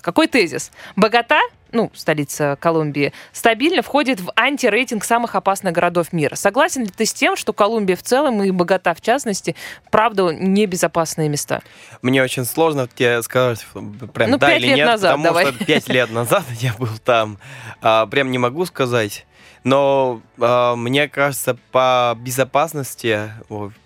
какой 0.03 0.26
тезис? 0.26 0.70
Богата 0.96 1.38
ну, 1.72 1.90
столица 1.94 2.57
Колумбии, 2.61 3.12
стабильно 3.32 3.82
входит 3.82 4.20
в 4.20 4.32
антирейтинг 4.36 5.05
самых 5.05 5.34
опасных 5.34 5.72
городов 5.72 6.12
мира. 6.12 6.34
Согласен 6.34 6.84
ли 6.84 6.90
ты 6.90 7.05
с 7.05 7.12
тем, 7.12 7.36
что 7.36 7.53
Колумбия 7.53 7.96
в 7.96 8.03
целом 8.03 8.42
и 8.42 8.51
Богата 8.51 8.94
в 8.94 9.01
частности, 9.01 9.55
правда, 9.90 10.30
небезопасные 10.30 11.28
места? 11.28 11.62
Мне 12.03 12.22
очень 12.22 12.44
сложно 12.44 12.88
тебе 12.88 13.22
сказать, 13.22 13.66
прям 14.14 14.30
ну, 14.30 14.38
да 14.38 14.57
или 14.57 14.74
нет, 14.74 14.86
назад, 14.86 15.16
потому 15.16 15.24
давай. 15.24 15.46
что 15.46 15.64
пять 15.64 15.88
лет 15.88 16.11
назад 16.11 16.44
я 16.61 16.74
был 16.78 16.88
там. 17.05 17.38
А, 17.82 18.07
прям 18.07 18.30
не 18.30 18.38
могу 18.38 18.64
сказать. 18.64 19.26
Но 19.64 20.20
э, 20.38 20.74
мне 20.76 21.09
кажется, 21.09 21.56
по 21.72 22.16
безопасности, 22.20 23.30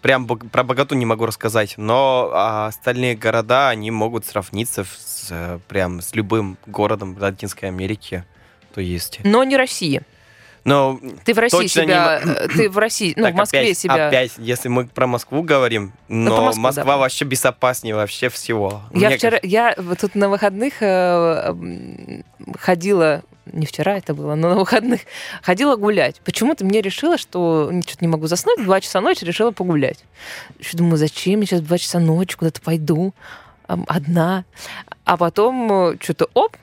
прям 0.00 0.26
про 0.26 0.62
Богату 0.64 0.94
не 0.94 1.06
могу 1.06 1.26
рассказать, 1.26 1.74
но 1.76 2.30
э, 2.32 2.66
остальные 2.68 3.16
города, 3.16 3.68
они 3.68 3.90
могут 3.90 4.26
сравниться 4.26 4.84
с, 4.84 5.28
э, 5.30 5.58
прям 5.68 6.00
с 6.00 6.14
любым 6.14 6.58
городом 6.66 7.16
Латинской 7.18 7.68
Америки. 7.68 8.24
То 8.74 8.80
есть. 8.80 9.20
Но 9.24 9.44
не 9.44 9.56
Россия. 9.56 10.02
Но 10.64 11.00
ты 11.24 11.34
в 11.34 11.38
России 11.38 11.66
себя, 11.66 12.20
не... 12.24 12.30
Э, 12.30 12.48
ты 12.48 12.70
в 12.70 12.78
России, 12.78 13.12
ну 13.16 13.24
так, 13.24 13.34
в 13.34 13.36
Москве 13.36 13.60
опять, 13.60 13.78
себя. 13.78 14.08
Опять, 14.08 14.32
если 14.38 14.68
мы 14.68 14.86
про 14.86 15.06
Москву 15.06 15.42
говорим, 15.42 15.92
ну, 16.08 16.30
но 16.30 16.36
ну, 16.36 16.42
Москву, 16.44 16.62
Москва 16.62 16.84
да. 16.84 16.96
вообще 16.98 17.24
безопаснее 17.24 17.96
вообще 17.96 18.28
всего. 18.28 18.82
Я 18.92 19.08
Мне 19.08 19.18
вчера, 19.18 19.38
кажется... 19.40 19.48
я 19.48 19.74
тут 20.00 20.14
на 20.14 20.28
выходных 20.28 20.74
э, 20.80 22.22
ходила 22.58 23.22
не 23.46 23.66
вчера 23.66 23.96
это 23.96 24.14
было, 24.14 24.34
но 24.34 24.50
на 24.50 24.54
выходных 24.56 25.00
ходила 25.42 25.76
гулять. 25.76 26.20
Почему-то 26.24 26.64
мне 26.64 26.80
решила, 26.80 27.18
что 27.18 27.70
что-то 27.86 28.04
не 28.04 28.08
могу 28.08 28.26
заснуть, 28.26 28.62
2 28.62 28.80
часа 28.80 29.00
ночи 29.00 29.24
решила 29.24 29.50
погулять. 29.50 30.04
Еще 30.58 30.76
думаю, 30.76 30.96
зачем 30.96 31.40
я 31.40 31.46
сейчас 31.46 31.60
2 31.60 31.78
часа 31.78 31.98
ночи 31.98 32.36
куда-то 32.36 32.60
пойду 32.60 33.14
одна. 33.66 34.44
А 35.04 35.16
потом 35.16 35.72
э, 35.72 35.96
что-то 36.00 36.28
оп, 36.34 36.56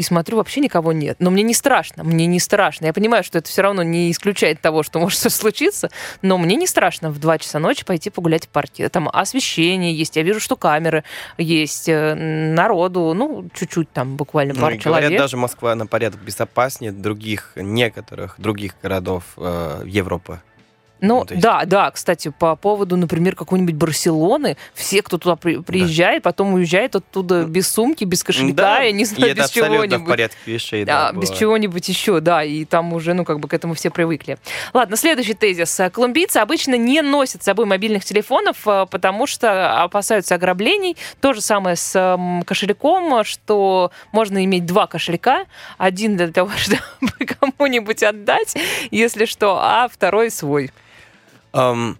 и 0.00 0.02
смотрю, 0.02 0.38
вообще 0.38 0.60
никого 0.60 0.94
нет. 0.94 1.16
Но 1.18 1.30
мне 1.30 1.42
не 1.42 1.52
страшно, 1.52 2.04
мне 2.04 2.24
не 2.24 2.40
страшно. 2.40 2.86
Я 2.86 2.94
понимаю, 2.94 3.22
что 3.22 3.36
это 3.36 3.50
все 3.50 3.60
равно 3.60 3.82
не 3.82 4.10
исключает 4.10 4.62
того, 4.62 4.82
что 4.82 4.98
может 4.98 5.18
все 5.18 5.28
случиться, 5.30 5.90
но 6.22 6.38
мне 6.38 6.56
не 6.56 6.66
страшно 6.66 7.10
в 7.10 7.18
2 7.18 7.38
часа 7.38 7.58
ночи 7.58 7.84
пойти 7.84 8.08
погулять 8.08 8.46
в 8.46 8.48
парке. 8.48 8.88
Там 8.88 9.10
освещение 9.12 9.94
есть, 9.94 10.16
я 10.16 10.22
вижу, 10.22 10.40
что 10.40 10.56
камеры 10.56 11.04
есть, 11.36 11.86
э, 11.88 12.14
народу, 12.14 13.12
ну, 13.14 13.48
чуть-чуть 13.54 13.92
там 13.92 14.16
буквально 14.16 14.54
пару 14.54 14.76
ну, 14.76 14.80
человек. 14.80 15.08
Говорят, 15.10 15.22
даже 15.22 15.36
Москва 15.36 15.74
на 15.74 15.86
порядок 15.86 16.22
безопаснее 16.22 16.92
других, 16.92 17.52
некоторых 17.56 18.36
других 18.38 18.72
городов 18.82 19.24
э, 19.36 19.82
Европы. 19.84 20.40
Ну, 21.00 21.26
ну 21.28 21.40
да, 21.40 21.64
да, 21.64 21.90
кстати, 21.90 22.32
по 22.36 22.56
поводу, 22.56 22.96
например, 22.96 23.34
какой-нибудь 23.34 23.74
Барселоны, 23.74 24.56
все, 24.74 25.02
кто 25.02 25.18
туда 25.18 25.36
при, 25.36 25.56
приезжает, 25.56 26.22
да. 26.22 26.30
потом 26.30 26.54
уезжает 26.54 26.96
оттуда 26.96 27.44
без 27.44 27.68
сумки, 27.68 28.04
без 28.04 28.22
кошелька, 28.22 28.54
да. 28.54 28.80
я 28.80 28.92
не 28.92 29.04
знаю, 29.04 29.32
и 29.32 29.34
без 29.34 29.50
чего-нибудь. 29.50 30.00
в 30.00 30.06
порядке 30.06 30.38
вещей, 30.46 30.84
да. 30.84 31.12
да 31.12 31.20
без 31.20 31.30
чего-нибудь 31.30 31.88
еще, 31.88 32.20
да, 32.20 32.44
и 32.44 32.64
там 32.64 32.92
уже, 32.92 33.14
ну, 33.14 33.24
как 33.24 33.40
бы 33.40 33.48
к 33.48 33.54
этому 33.54 33.74
все 33.74 33.90
привыкли. 33.90 34.38
Ладно, 34.72 34.96
следующий 34.96 35.34
тезис. 35.34 35.80
Колумбийцы 35.92 36.38
обычно 36.38 36.76
не 36.76 37.02
носят 37.02 37.42
с 37.42 37.44
собой 37.44 37.66
мобильных 37.66 38.04
телефонов, 38.04 38.66
э, 38.66 38.86
потому 38.90 39.26
что 39.26 39.82
опасаются 39.82 40.34
ограблений. 40.34 40.96
То 41.20 41.32
же 41.32 41.40
самое 41.40 41.76
с 41.76 42.18
кошельком, 42.46 43.24
что 43.24 43.90
можно 44.12 44.44
иметь 44.44 44.66
два 44.66 44.86
кошелька, 44.86 45.46
один 45.78 46.16
для 46.16 46.28
того, 46.28 46.50
чтобы 46.56 46.80
кому-нибудь 47.26 48.02
отдать, 48.02 48.56
если 48.90 49.24
что, 49.24 49.58
а 49.60 49.88
второй 49.88 50.30
свой. 50.30 50.70
Um, 51.52 51.96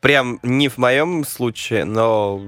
прям 0.00 0.40
не 0.42 0.68
в 0.68 0.78
моем 0.78 1.24
случае, 1.24 1.84
но 1.84 2.40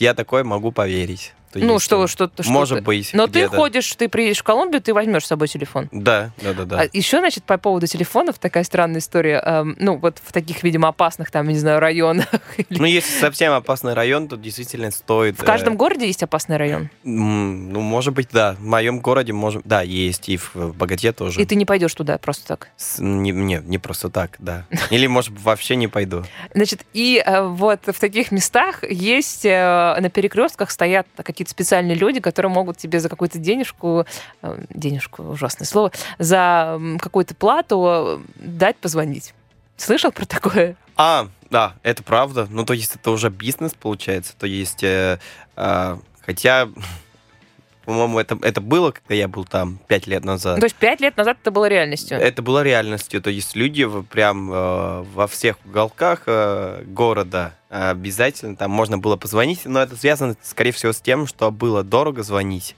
я 0.00 0.14
такой, 0.14 0.42
могу 0.44 0.72
поверить 0.72 1.34
что 1.60 1.66
ну, 1.66 1.74
есть. 1.74 1.84
что, 1.84 2.06
что, 2.06 2.30
что 2.40 2.50
Может 2.50 2.82
быть. 2.82 3.10
Но 3.12 3.26
ты 3.26 3.48
ходишь, 3.48 3.94
ты 3.96 4.08
приедешь 4.08 4.38
в 4.38 4.42
Колумбию, 4.42 4.80
ты 4.80 4.94
возьмешь 4.94 5.24
с 5.24 5.28
собой 5.28 5.48
телефон. 5.48 5.88
Да, 5.92 6.30
да, 6.42 6.52
да, 6.52 6.64
да. 6.64 6.80
А 6.80 6.88
еще, 6.92 7.18
значит, 7.18 7.44
по 7.44 7.58
поводу 7.58 7.86
телефонов 7.86 8.38
такая 8.38 8.64
странная 8.64 9.00
история. 9.00 9.42
Эм, 9.44 9.76
ну, 9.78 9.96
вот 9.96 10.18
в 10.22 10.32
таких, 10.32 10.62
видимо, 10.62 10.88
опасных, 10.88 11.30
там, 11.30 11.48
не 11.48 11.58
знаю, 11.58 11.80
районах. 11.80 12.26
Ну, 12.68 12.84
если 12.84 13.10
совсем 13.18 13.52
опасный 13.52 13.94
район, 13.94 14.28
то 14.28 14.36
действительно 14.36 14.90
стоит. 14.90 15.38
В 15.38 15.44
каждом 15.44 15.74
э... 15.74 15.76
городе 15.76 16.06
есть 16.06 16.22
опасный 16.22 16.56
район? 16.56 16.90
Ну, 17.04 17.80
может 17.80 18.12
быть, 18.12 18.28
да. 18.32 18.54
В 18.54 18.64
моем 18.64 19.00
городе, 19.00 19.32
может, 19.32 19.62
да, 19.64 19.82
есть. 19.82 20.28
И 20.28 20.36
в 20.36 20.74
Богате 20.74 21.12
тоже. 21.12 21.40
И 21.40 21.46
ты 21.46 21.54
не 21.54 21.64
пойдешь 21.64 21.94
туда 21.94 22.18
просто 22.18 22.46
так? 22.46 22.68
С... 22.76 22.98
Не, 22.98 23.30
не, 23.30 23.62
не 23.64 23.78
просто 23.78 24.10
так, 24.10 24.36
да. 24.38 24.66
Или, 24.90 25.06
может, 25.06 25.38
вообще 25.40 25.76
не 25.76 25.88
пойду. 25.88 26.24
Значит, 26.54 26.84
и 26.92 27.22
э, 27.24 27.42
вот 27.42 27.80
в 27.86 27.98
таких 27.98 28.32
местах 28.32 28.82
есть 28.82 29.44
э, 29.44 29.96
на 30.00 30.10
перекрестках 30.10 30.70
стоят 30.70 31.06
какие-то 31.16 31.45
специальные 31.48 31.96
люди, 31.96 32.20
которые 32.20 32.50
могут 32.50 32.76
тебе 32.76 33.00
за 33.00 33.08
какую-то 33.08 33.38
денежку, 33.38 34.06
э, 34.42 34.64
денежку, 34.70 35.22
ужасное 35.22 35.66
слово, 35.66 35.92
за 36.18 36.80
какую-то 37.00 37.34
плату 37.34 38.22
дать 38.36 38.76
позвонить. 38.76 39.34
Слышал 39.76 40.10
про 40.10 40.24
такое? 40.24 40.76
А, 40.96 41.28
да, 41.50 41.74
это 41.82 42.02
правда. 42.02 42.46
Ну, 42.50 42.64
то 42.64 42.72
есть 42.72 42.94
это 42.94 43.10
уже 43.10 43.30
бизнес, 43.30 43.74
получается. 43.74 44.34
То 44.38 44.46
есть, 44.46 44.82
э, 44.82 45.18
э, 45.56 45.96
хотя 46.20 46.68
по-моему, 47.86 48.18
это, 48.18 48.36
это 48.42 48.60
было, 48.60 48.90
когда 48.90 49.14
я 49.14 49.28
был 49.28 49.44
там 49.44 49.78
пять 49.86 50.06
лет 50.08 50.24
назад. 50.24 50.58
То 50.58 50.66
есть 50.66 50.74
пять 50.74 51.00
лет 51.00 51.16
назад 51.16 51.38
это 51.40 51.52
было 51.52 51.66
реальностью? 51.66 52.18
Это 52.18 52.42
было 52.42 52.62
реальностью. 52.62 53.22
То 53.22 53.30
есть 53.30 53.54
люди 53.54 53.88
прям 54.10 54.52
э, 54.52 55.02
во 55.14 55.26
всех 55.28 55.56
уголках 55.64 56.22
э, 56.26 56.82
города 56.86 57.54
обязательно 57.76 58.56
там 58.56 58.70
можно 58.70 58.98
было 58.98 59.16
позвонить, 59.16 59.60
но 59.64 59.80
это 59.80 59.96
связано, 59.96 60.36
скорее 60.42 60.72
всего, 60.72 60.92
с 60.92 61.00
тем, 61.00 61.26
что 61.26 61.50
было 61.50 61.82
дорого 61.82 62.22
звонить. 62.22 62.76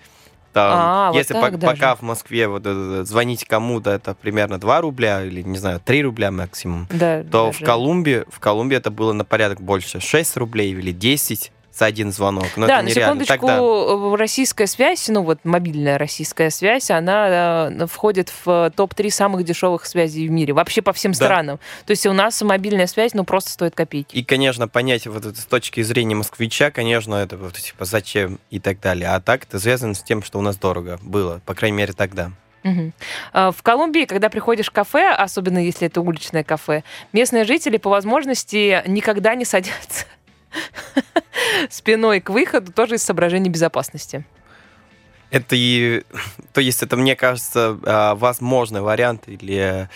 Там, 0.55 0.72
а, 0.74 1.11
если 1.14 1.34
вот 1.34 1.42
по- 1.53 1.59
пока 1.59 1.94
в 1.94 2.03
Москве 2.03 2.49
вот, 2.49 2.62
э, 2.64 3.05
звонить 3.05 3.44
кому-то 3.44 3.90
это 3.90 4.14
примерно 4.14 4.59
2 4.59 4.80
рубля 4.80 5.22
или, 5.22 5.42
не 5.42 5.59
знаю, 5.59 5.78
3 5.78 6.03
рубля 6.03 6.30
максимум, 6.30 6.86
да, 6.90 7.22
то 7.22 7.46
даже. 7.49 7.59
в 7.59 7.66
Колумбии, 7.66 8.24
в 8.30 8.40
Колумбии 8.40 8.76
это 8.76 8.90
было 8.90 9.12
на 9.12 9.24
порядок 9.24 9.61
больше. 9.61 10.01
6 10.01 10.36
рублей 10.38 10.72
или 10.72 10.90
10 10.92 11.53
за 11.79 11.87
один 11.87 12.12
звонок. 12.12 12.47
Но 12.57 12.66
да, 12.66 12.83
на 12.83 12.91
секундочку, 12.91 13.47
Тогда... 13.47 13.59
Э, 13.59 14.14
российская 14.16 14.66
связь, 14.66 15.09
ну 15.09 15.22
вот 15.22 15.39
мобильная 15.45 15.97
российская 15.97 16.51
связь, 16.51 16.91
она 16.91 17.68
э, 17.70 17.87
входит 17.87 18.33
в 18.45 18.72
топ-3 18.74 19.11
самых 19.11 19.45
дешевых 19.45 19.87
связей 19.87 20.26
в 20.26 20.31
мире, 20.31 20.53
вообще 20.53 20.83
по 20.83 20.93
всем 20.93 21.12
да. 21.12 21.16
странам. 21.16 21.61
То 21.87 21.93
есть 21.93 22.07
у 22.07 22.12
нас 22.12 22.41
мобильная 22.43 22.87
связь, 22.87 23.14
ну 23.14 23.24
просто 23.24 23.51
стоит 23.51 23.74
копейки. 23.74 24.14
И, 24.14 24.24
конечно, 24.24 24.66
понять 24.68 25.07
вот 25.07 25.24
это 25.24 25.41
с 25.41 25.47
точки 25.47 25.83
зрения 25.83 26.16
москвича, 26.16 26.70
конечно, 26.70 27.14
это 27.14 27.37
вот 27.37 27.55
типа 27.55 27.85
зачем 27.85 28.39
и 28.51 28.59
так 28.59 28.81
далее. 28.81 29.11
А 29.11 29.20
так 29.20 29.45
это 29.45 29.61
связано 29.61 29.95
с 29.95 30.03
тем, 30.03 30.22
что 30.22 30.39
у 30.39 30.43
нас 30.43 30.57
дорого 30.57 30.99
было, 31.03 31.41
по 31.47 31.55
крайней 31.55 31.76
мере 31.76 31.93
тогда. 31.93 32.33
Угу. 32.64 32.93
В 33.53 33.62
Колумбии, 33.62 34.05
когда 34.05 34.29
приходишь 34.29 34.66
в 34.66 34.72
кафе, 34.72 35.11
особенно 35.11 35.64
если 35.64 35.87
это 35.87 36.01
уличное 36.01 36.43
кафе, 36.43 36.83
местные 37.12 37.45
жители 37.45 37.76
по 37.76 37.89
возможности 37.89 38.83
никогда 38.87 39.37
не 39.37 39.45
садятся 39.45 40.07
спиной 41.70 42.20
к 42.20 42.30
выходу, 42.30 42.72
тоже 42.72 42.96
из 42.96 43.03
соображений 43.03 43.51
безопасности. 43.51 44.24
Это 45.30 45.57
и, 45.57 46.05
то 46.53 46.61
есть 46.61 46.82
это, 46.82 46.96
мне 46.96 47.16
кажется, 47.16 47.78
а, 47.84 48.14
возможный 48.14 48.80
вариант 48.80 49.24
или 49.28 49.88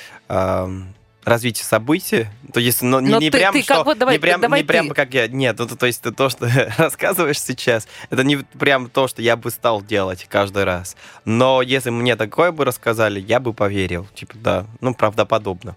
развитие 1.25 1.65
событий, 1.65 2.27
то 2.53 2.61
есть, 2.61 2.83
но, 2.83 3.01
но 3.01 3.19
не, 3.19 3.27
не 3.27 3.31
ты, 3.31 3.39
прям, 3.39 3.53
ты, 3.53 3.63
что, 3.63 3.77
как, 3.77 3.87
вот, 3.87 3.99
давай, 3.99 4.17
не 4.17 4.19
прям, 4.19 4.41
давай 4.41 4.61
не 4.61 4.67
прям 4.67 4.89
как 4.91 5.15
я, 5.15 5.29
нет, 5.29 5.57
ну, 5.59 5.67
то 5.67 5.87
есть 5.87 6.03
то, 6.03 6.29
что 6.29 6.51
рассказываешь 6.79 7.41
сейчас, 7.41 7.87
это 8.11 8.25
не 8.25 8.37
прям 8.37 8.91
то, 8.91 9.07
что 9.07 9.23
я 9.23 9.37
бы 9.37 9.51
стал 9.51 9.83
делать 9.83 10.27
каждый 10.29 10.65
раз, 10.65 10.97
но 11.25 11.63
если 11.63 11.91
мне 11.91 12.17
такое 12.17 12.51
бы 12.51 12.65
рассказали, 12.65 13.21
я 13.21 13.39
бы 13.39 13.53
поверил, 13.53 14.07
типа, 14.15 14.35
да, 14.37 14.67
ну, 14.81 14.95
правдоподобно. 14.95 15.77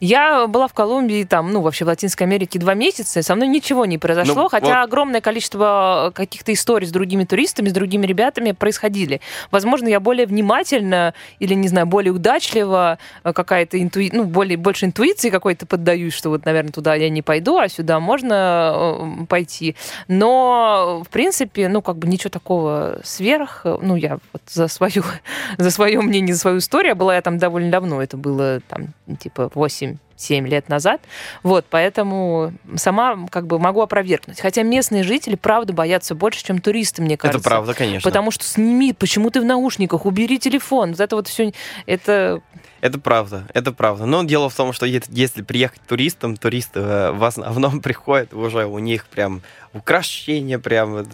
Я 0.00 0.46
была 0.46 0.68
в 0.68 0.74
Колумбии, 0.74 1.24
там, 1.24 1.52
ну, 1.52 1.60
вообще 1.60 1.84
в 1.84 1.88
Латинской 1.88 2.26
Америке 2.26 2.58
два 2.58 2.74
месяца, 2.74 3.20
и 3.20 3.22
со 3.22 3.34
мной 3.34 3.48
ничего 3.48 3.84
не 3.84 3.98
произошло, 3.98 4.44
ну, 4.44 4.48
хотя 4.48 4.80
вот... 4.80 4.84
огромное 4.84 5.20
количество 5.20 6.12
каких-то 6.14 6.52
историй 6.52 6.86
с 6.86 6.90
другими 6.90 7.24
туристами, 7.24 7.68
с 7.68 7.72
другими 7.72 8.06
ребятами 8.06 8.52
происходили. 8.52 9.20
Возможно, 9.50 9.88
я 9.88 10.00
более 10.00 10.26
внимательно 10.26 11.14
или, 11.38 11.54
не 11.54 11.68
знаю, 11.68 11.86
более 11.86 12.12
удачливо, 12.12 12.98
какая-то 13.22 13.80
интуи... 13.82 14.10
ну, 14.12 14.24
более, 14.24 14.56
больше 14.56 14.85
интуиции 14.86 15.30
какой-то 15.30 15.66
поддаюсь, 15.66 16.14
что 16.14 16.30
вот, 16.30 16.44
наверное, 16.44 16.72
туда 16.72 16.94
я 16.94 17.10
не 17.10 17.22
пойду, 17.22 17.58
а 17.58 17.68
сюда 17.68 18.00
можно 18.00 18.72
э, 19.20 19.26
пойти. 19.26 19.76
Но, 20.08 21.02
в 21.06 21.10
принципе, 21.10 21.68
ну, 21.68 21.82
как 21.82 21.98
бы 21.98 22.08
ничего 22.08 22.30
такого 22.30 23.00
сверх, 23.04 23.62
ну, 23.64 23.96
я 23.96 24.18
вот 24.32 24.42
за 24.48 24.68
свою, 24.68 25.02
за 25.58 25.70
свое 25.70 26.00
мнение, 26.00 26.34
за 26.34 26.40
свою 26.40 26.58
историю, 26.58 26.96
была 26.96 27.14
я 27.16 27.22
там 27.22 27.38
довольно 27.38 27.70
давно, 27.70 28.02
это 28.02 28.16
было 28.16 28.60
там, 28.68 28.94
типа, 29.18 29.50
8 29.54 29.98
7 30.16 30.46
лет 30.48 30.68
назад. 30.68 31.00
Вот, 31.42 31.66
поэтому 31.68 32.52
сама 32.76 33.26
как 33.30 33.46
бы 33.46 33.58
могу 33.58 33.80
опровергнуть. 33.80 34.40
Хотя 34.40 34.62
местные 34.62 35.02
жители, 35.02 35.36
правда, 35.36 35.72
боятся 35.72 36.14
больше, 36.14 36.44
чем 36.44 36.60
туристы, 36.60 37.02
мне 37.02 37.16
кажется. 37.16 37.40
Это 37.40 37.48
правда, 37.48 37.74
конечно. 37.74 38.08
Потому 38.08 38.30
что 38.30 38.44
сними, 38.44 38.92
почему 38.92 39.30
ты 39.30 39.40
в 39.40 39.44
наушниках, 39.44 40.06
убери 40.06 40.38
телефон. 40.38 40.90
Вот 40.90 41.00
это 41.00 41.16
вот 41.16 41.28
все, 41.28 41.52
это... 41.86 42.40
Это 42.80 43.00
правда, 43.00 43.46
это 43.54 43.72
правда. 43.72 44.06
Но 44.06 44.22
дело 44.24 44.48
в 44.48 44.54
том, 44.54 44.72
что 44.72 44.86
если 44.86 45.42
приехать 45.42 45.80
туристам, 45.86 46.36
туристы 46.36 46.80
э, 46.80 47.12
в 47.12 47.24
основном 47.24 47.80
приходят 47.82 48.32
уже 48.34 48.66
у 48.66 48.78
них 48.78 49.06
прям 49.06 49.42
украшения, 49.72 50.58
прям, 50.58 51.06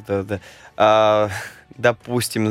а, 0.77 1.31
допустим, 1.77 2.49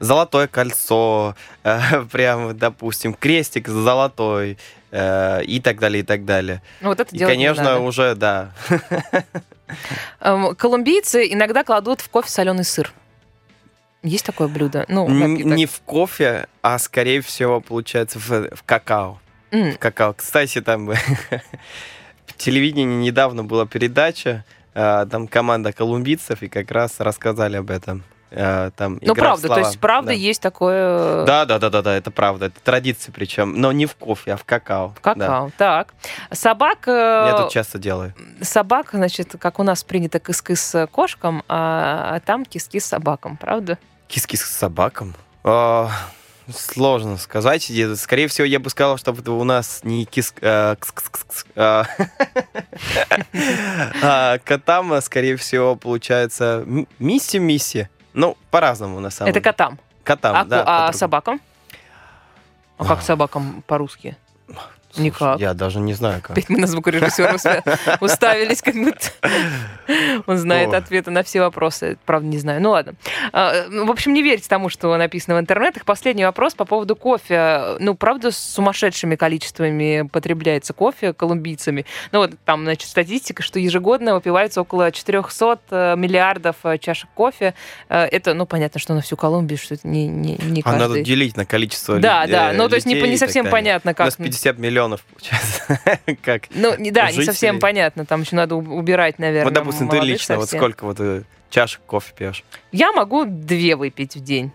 золотое 0.00 0.46
кольцо, 0.46 1.34
э, 1.64 2.04
прям, 2.12 2.56
допустим, 2.56 3.14
крестик 3.14 3.68
золотой, 3.68 4.58
Э, 4.90 5.42
и 5.44 5.60
так 5.60 5.78
далее, 5.78 6.00
и 6.00 6.02
так 6.02 6.24
далее. 6.24 6.62
Ну, 6.80 6.88
вот 6.88 7.00
это 7.00 7.14
и, 7.14 7.18
конечно, 7.18 7.80
уже, 7.80 8.14
да. 8.14 8.52
Эм, 10.20 10.54
колумбийцы 10.54 11.30
иногда 11.30 11.62
кладут 11.62 12.00
в 12.00 12.08
кофе 12.08 12.30
соленый 12.30 12.64
сыр. 12.64 12.90
Есть 14.02 14.24
такое 14.24 14.48
блюдо? 14.48 14.86
Ну, 14.88 15.06
не 15.08 15.66
в 15.66 15.80
кофе, 15.80 16.46
а 16.62 16.78
скорее 16.78 17.20
всего, 17.20 17.60
получается, 17.60 18.18
в, 18.18 18.56
в 18.56 18.62
какао. 18.64 19.20
Mm. 19.50 19.72
В 19.72 19.78
какао. 19.78 20.14
Кстати, 20.14 20.62
там 20.62 20.86
в 22.26 22.36
телевидении 22.38 23.04
недавно 23.04 23.44
была 23.44 23.66
передача, 23.66 24.44
э, 24.72 25.06
там 25.10 25.28
команда 25.28 25.72
колумбийцев, 25.72 26.42
и 26.42 26.48
как 26.48 26.70
раз 26.70 26.98
рассказали 27.00 27.56
об 27.56 27.70
этом. 27.70 28.04
Э, 28.30 28.70
там 28.76 28.98
ну, 29.00 29.14
правда, 29.14 29.48
то 29.48 29.58
есть, 29.58 29.78
правда, 29.78 30.08
да. 30.08 30.14
есть 30.14 30.42
такое... 30.42 31.24
Да, 31.24 31.44
да, 31.44 31.58
да, 31.58 31.70
да, 31.70 31.82
да, 31.82 31.94
это 31.94 32.10
правда. 32.10 32.46
Это 32.46 32.60
традиция 32.60 33.12
причем, 33.12 33.54
но 33.60 33.72
не 33.72 33.86
в 33.86 33.96
кофе, 33.96 34.34
а 34.34 34.36
в 34.36 34.44
какао. 34.44 34.90
В 34.90 35.00
какао, 35.00 35.46
да. 35.46 35.52
так. 35.56 35.94
Собак... 36.30 36.86
Я 36.86 37.34
тут 37.38 37.50
часто 37.50 37.78
делаю. 37.78 38.14
Собак, 38.42 38.90
значит, 38.92 39.36
как 39.38 39.58
у 39.58 39.62
нас 39.62 39.82
принято 39.84 40.18
кыс-кыс 40.18 40.88
кошкам, 40.88 41.42
а, 41.48 42.16
а 42.16 42.20
там 42.20 42.44
кис-кис 42.44 42.84
собакам, 42.84 43.36
правда? 43.36 43.78
Кис-кис 44.08 44.42
собакам? 44.42 45.14
А, 45.44 45.90
сложно 46.54 47.16
сказать. 47.16 47.70
Скорее 47.96 48.28
всего, 48.28 48.46
я 48.46 48.60
бы 48.60 48.70
сказал, 48.70 48.98
что 48.98 49.12
у 49.12 49.44
нас 49.44 49.80
не 49.84 50.04
кис... 50.04 50.34
А, 50.42 50.76
а, 51.56 51.86
а, 54.02 54.38
котам, 54.38 54.92
а, 54.92 55.00
скорее 55.00 55.36
всего, 55.36 55.76
получается 55.76 56.64
миссия-миссия. 56.98 57.90
Ну, 58.18 58.36
по-разному, 58.50 58.98
на 58.98 59.10
самом 59.10 59.32
деле. 59.32 59.40
Это 59.40 59.50
котам? 59.52 59.78
Котам, 60.02 60.36
а, 60.36 60.44
да. 60.44 60.88
А 60.88 60.92
собакам? 60.92 61.40
А 62.76 62.84
как 62.84 63.00
собакам 63.00 63.62
по-русски? 63.64 64.16
Никак. 64.96 65.38
Я 65.40 65.54
даже 65.54 65.80
не 65.80 65.94
знаю, 65.94 66.20
как. 66.22 66.32
Опять 66.32 66.48
мы 66.48 66.58
на 66.58 66.66
звукорежиссера 66.66 67.36
уставились, 68.00 68.62
как 68.62 68.74
будто 68.74 69.10
он 70.26 70.38
знает 70.38 70.72
ответы 70.74 71.10
на 71.10 71.22
все 71.22 71.40
вопросы. 71.40 71.98
Правда, 72.06 72.26
не 72.26 72.38
знаю. 72.38 72.62
Ну 72.62 72.70
ладно. 72.70 72.94
А, 73.32 73.68
в 73.68 73.90
общем, 73.90 74.12
не 74.12 74.22
верьте 74.22 74.48
тому, 74.48 74.68
что 74.68 74.96
написано 74.96 75.36
в 75.36 75.40
интернетах. 75.40 75.84
Последний 75.84 76.24
вопрос 76.24 76.54
по 76.54 76.64
поводу 76.64 76.96
кофе. 76.96 77.76
Ну, 77.80 77.94
правда, 77.94 78.30
с 78.30 78.38
сумасшедшими 78.38 79.16
количествами 79.16 80.08
потребляется 80.10 80.72
кофе 80.72 81.12
колумбийцами. 81.12 81.84
Ну 82.12 82.20
вот 82.20 82.32
там, 82.44 82.64
значит, 82.64 82.88
статистика, 82.88 83.42
что 83.42 83.58
ежегодно 83.58 84.14
выпивается 84.14 84.60
около 84.60 84.90
400 84.90 85.58
э, 85.70 85.96
миллиардов 85.96 86.56
э, 86.64 86.78
чашек 86.78 87.08
кофе. 87.14 87.54
Э, 87.88 88.04
это, 88.04 88.34
ну, 88.34 88.46
понятно, 88.46 88.80
что 88.80 88.94
на 88.94 89.00
всю 89.00 89.16
Колумбию, 89.16 89.58
что 89.58 89.74
это 89.74 89.86
не, 89.86 90.06
не, 90.06 90.36
не 90.36 90.62
каждый... 90.62 90.84
А 90.84 90.88
надо 90.88 91.02
делить 91.02 91.36
на 91.36 91.44
количество 91.44 91.98
Да, 91.98 92.26
да. 92.26 92.52
Ну, 92.54 92.68
то 92.68 92.76
есть 92.76 92.86
не, 92.86 92.94
не 93.00 93.16
совсем 93.16 93.48
понятно, 93.50 93.94
как... 93.94 94.06
У 94.06 94.08
нас 94.08 94.16
50 94.16 94.58
миллионов 94.58 94.77
миллионов, 94.78 95.02
получается. 95.04 95.80
как 96.22 96.44
ну, 96.50 96.70
да, 96.90 97.06
жителей. 97.06 97.18
не 97.18 97.24
совсем 97.24 97.60
понятно. 97.60 98.06
Там 98.06 98.22
еще 98.22 98.36
надо 98.36 98.56
убирать, 98.56 99.18
наверное. 99.18 99.44
Вот, 99.44 99.54
допустим, 99.54 99.88
ты 99.88 99.98
лично, 99.98 100.36
совсем. 100.36 100.38
вот 100.38 100.48
сколько 100.48 100.84
вот 100.84 100.96
э, 101.00 101.22
чашек 101.50 101.80
кофе 101.86 102.12
пьешь? 102.16 102.44
Я 102.72 102.92
могу 102.92 103.24
две 103.24 103.76
выпить 103.76 104.16
в 104.16 104.22
день. 104.22 104.52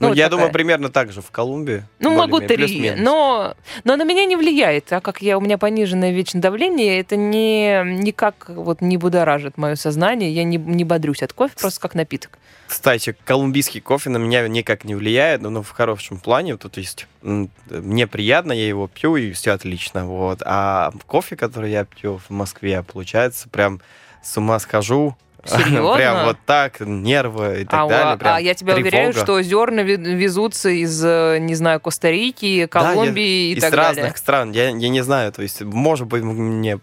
Ну, 0.00 0.08
ну 0.08 0.14
я 0.14 0.24
такая. 0.24 0.30
думаю, 0.30 0.52
примерно 0.52 0.88
так 0.88 1.12
же 1.12 1.22
в 1.22 1.30
Колумбии. 1.30 1.84
Ну, 2.00 2.16
могу 2.16 2.40
три, 2.40 2.92
но, 2.96 3.54
но 3.84 3.96
на 3.96 4.04
меня 4.04 4.24
не 4.24 4.36
влияет, 4.36 4.92
а 4.92 5.00
как 5.00 5.22
я, 5.22 5.38
у 5.38 5.40
меня 5.40 5.56
пониженное 5.56 6.10
вечное 6.10 6.42
давление, 6.42 7.00
это 7.00 7.16
не, 7.16 7.82
никак 7.84 8.48
вот 8.48 8.80
не 8.80 8.96
будоражит 8.96 9.56
мое 9.56 9.76
сознание, 9.76 10.32
я 10.32 10.44
не, 10.44 10.56
не 10.56 10.84
бодрюсь 10.84 11.22
от 11.22 11.32
кофе, 11.32 11.54
просто 11.58 11.80
как 11.80 11.94
напиток. 11.94 12.38
Кстати, 12.66 13.16
колумбийский 13.24 13.80
кофе 13.80 14.10
на 14.10 14.16
меня 14.16 14.48
никак 14.48 14.84
не 14.84 14.94
влияет, 14.94 15.42
но 15.42 15.62
в 15.62 15.70
хорошем 15.70 16.18
плане. 16.18 16.56
То 16.56 16.70
есть 16.74 17.06
мне 17.22 18.06
приятно, 18.06 18.52
я 18.52 18.66
его 18.66 18.88
пью, 18.88 19.16
и 19.16 19.32
все 19.32 19.52
отлично. 19.52 20.06
Вот. 20.06 20.40
А 20.44 20.92
кофе, 21.06 21.36
который 21.36 21.70
я 21.70 21.84
пью 21.84 22.18
в 22.26 22.30
Москве, 22.30 22.82
получается, 22.82 23.48
прям 23.48 23.80
с 24.22 24.36
ума 24.36 24.58
схожу. 24.58 25.16
Серьезно? 25.44 25.94
Прям 25.96 26.26
вот 26.26 26.38
так, 26.46 26.80
нервы 26.80 27.62
и 27.62 27.64
так 27.64 27.80
а, 27.80 27.88
далее. 27.88 28.16
Прям 28.16 28.34
а 28.36 28.40
я 28.40 28.54
тебя 28.54 28.74
тревога. 28.74 28.88
уверяю, 28.88 29.12
что 29.12 29.42
зерна 29.42 29.82
везутся 29.82 30.70
из, 30.70 31.04
э, 31.04 31.38
не 31.40 31.54
знаю, 31.54 31.80
Коста-Рики, 31.80 32.66
Колумбии 32.66 33.54
да, 33.54 33.54
я, 33.54 33.58
и 33.58 33.60
так 33.60 33.70
далее. 33.70 33.92
Из 33.92 33.98
разных 33.98 34.16
стран. 34.16 34.52
Я, 34.52 34.68
я 34.70 34.88
не 34.88 35.02
знаю, 35.02 35.32
то 35.32 35.42
есть, 35.42 35.62
может 35.62 36.06
быть, 36.06 36.22
мне... 36.22 36.78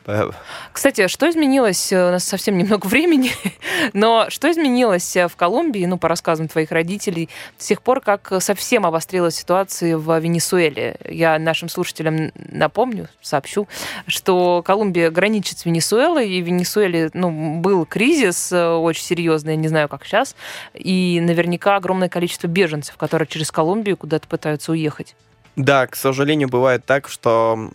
Кстати, 0.72 1.08
что 1.08 1.30
изменилось? 1.30 1.92
Э, 1.92 2.10
у 2.10 2.12
нас 2.12 2.24
совсем 2.24 2.58
немного 2.58 2.86
времени, 2.92 3.32
но 3.94 4.30
что 4.30 4.52
изменилось 4.52 5.16
э, 5.16 5.28
в 5.28 5.36
Колумбии, 5.36 5.86
ну, 5.86 5.98
по 5.98 6.08
рассказам 6.08 6.48
твоих 6.48 6.72
родителей, 6.72 7.30
с 7.58 7.66
тех 7.66 7.82
пор, 7.82 8.02
как 8.02 8.32
совсем 8.40 8.86
обострилась 8.86 9.36
ситуация 9.36 9.98
в 9.98 10.20
Венесуэле? 10.20 10.98
Я 11.10 11.40
нашим 11.40 11.70
слушателям 11.70 12.32
напомню, 12.36 13.08
сообщу, 13.22 13.68
что 14.08 14.62
Колумбия 14.64 15.10
граничит 15.10 15.60
с 15.60 15.66
Венесуэлой, 15.66 16.30
и 16.30 16.42
в 16.42 16.46
Венесуэле, 16.46 17.10
ну, 17.14 17.60
был 17.60 17.86
кризис, 17.86 18.51
Э, 18.51 18.51
очень 18.52 19.04
серьезная, 19.04 19.56
не 19.56 19.68
знаю, 19.68 19.90
как 19.90 20.06
сейчас, 20.06 20.36
и 20.74 21.20
наверняка 21.22 21.76
огромное 21.76 22.10
количество 22.10 22.48
беженцев, 22.48 22.98
которые 22.98 23.28
через 23.28 23.52
Колумбию 23.52 23.98
куда-то 23.98 24.28
пытаются 24.28 24.72
уехать. 24.72 25.16
Да, 25.56 25.88
к 25.88 25.96
сожалению, 25.96 26.50
бывает 26.50 26.86
так, 26.86 27.10
что 27.10 27.72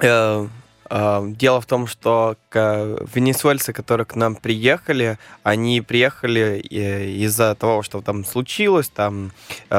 э, 0.00 0.46
э, 0.90 1.22
дело 1.28 1.60
в 1.60 1.66
том, 1.66 1.86
что 1.86 2.36
к, 2.50 3.06
венесуэльцы, 3.14 3.72
которые 3.72 4.06
к 4.06 4.14
нам 4.16 4.36
приехали, 4.36 5.18
они 5.42 5.80
приехали 5.80 6.62
э, 6.70 7.06
из-за 7.24 7.54
того, 7.54 7.82
что 7.82 8.02
там 8.02 8.24
случилось, 8.24 8.88
там 8.88 9.32
э, 9.70 9.76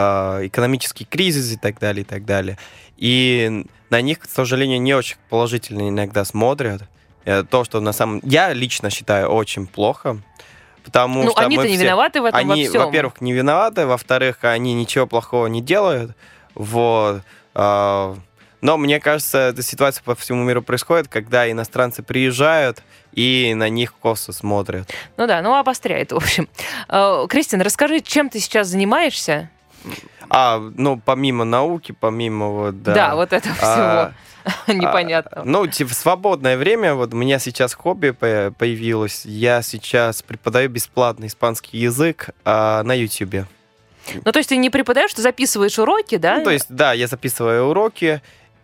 экономический 0.48 1.06
кризис 1.06 1.52
и 1.52 1.58
так 1.58 1.80
далее, 1.80 2.02
и 2.02 2.06
так 2.06 2.26
далее. 2.26 2.58
И 2.98 3.66
на 3.90 4.02
них, 4.02 4.20
к 4.20 4.30
сожалению, 4.30 4.82
не 4.82 4.94
очень 4.94 5.18
положительно 5.30 5.90
иногда 5.90 6.26
смотрят. 6.26 6.82
Э, 7.28 7.44
то, 7.44 7.66
что 7.66 7.82
на 7.82 7.92
самом... 7.92 8.22
Я 8.24 8.54
лично 8.54 8.90
считаю 8.90 9.28
очень 9.28 9.68
плохо, 9.68 10.18
потому 10.86 11.26
ну, 11.26 11.32
что 11.32 11.42
они-то 11.42 11.68
не 11.68 11.76
все... 11.76 11.84
виноваты 11.84 12.22
в 12.22 12.26
этом 12.26 12.40
они, 12.40 12.64
во 12.64 12.70
всем. 12.70 12.86
Во-первых, 12.86 13.20
не 13.20 13.34
виноваты, 13.34 13.86
во-вторых, 13.86 14.38
они 14.44 14.74
ничего 14.74 15.06
плохого 15.08 15.48
не 15.48 15.62
делают, 15.62 16.16
вот. 16.56 17.24
А, 17.54 18.16
но 18.62 18.78
мне 18.78 19.02
кажется, 19.02 19.50
эта 19.50 19.62
ситуация 19.62 20.06
по 20.06 20.16
всему 20.16 20.46
миру 20.46 20.62
происходит, 20.62 21.10
когда 21.10 21.52
иностранцы 21.52 22.02
приезжают 22.02 22.82
и 23.12 23.54
на 23.58 23.68
них 23.68 23.94
косо 23.96 24.32
смотрят. 24.32 24.90
Ну 25.18 25.28
да, 25.28 25.42
ну 25.42 25.54
обостряет, 25.54 26.14
в 26.14 26.16
общем. 26.16 26.48
А, 26.88 27.28
Кристина, 27.28 27.66
расскажи, 27.66 28.00
чем 28.00 28.30
ты 28.30 28.40
сейчас 28.40 28.70
занимаешься? 28.70 29.50
А, 30.30 30.60
ну, 30.60 30.98
помимо 31.04 31.44
науки, 31.44 31.92
помимо 31.92 32.48
вот, 32.52 32.82
да. 32.84 32.94
Да, 32.94 33.16
вот 33.16 33.34
этого 33.34 33.56
а, 33.62 34.14
непонятно. 34.68 35.44
ну, 35.46 35.68
типа, 35.68 35.94
свободное 35.94 36.58
время, 36.58 36.96
вот 36.96 37.14
у 37.14 37.18
меня 37.18 37.40
сейчас 37.40 37.74
хобби 37.74 38.12
появилось. 38.12 39.26
Я 39.26 39.62
сейчас 39.62 40.22
преподаю 40.22 40.70
бесплатный 40.70 41.28
испанский 41.28 41.78
язык 41.78 42.30
а, 42.46 42.84
на 42.84 42.94
YouTube. 42.94 43.48
Ну, 44.24 44.32
то 44.32 44.40
есть 44.40 44.50
ты 44.50 44.58
не 44.58 44.70
преподаешь, 44.70 45.14
ты 45.14 45.22
записываешь 45.22 45.78
уроки, 45.80 46.18
да? 46.18 46.38
Ну, 46.38 46.46
то 46.46 46.52
есть, 46.52 46.68
да, 46.70 46.94
я 46.94 47.08
записываю 47.08 47.66
уроки, 47.66 48.22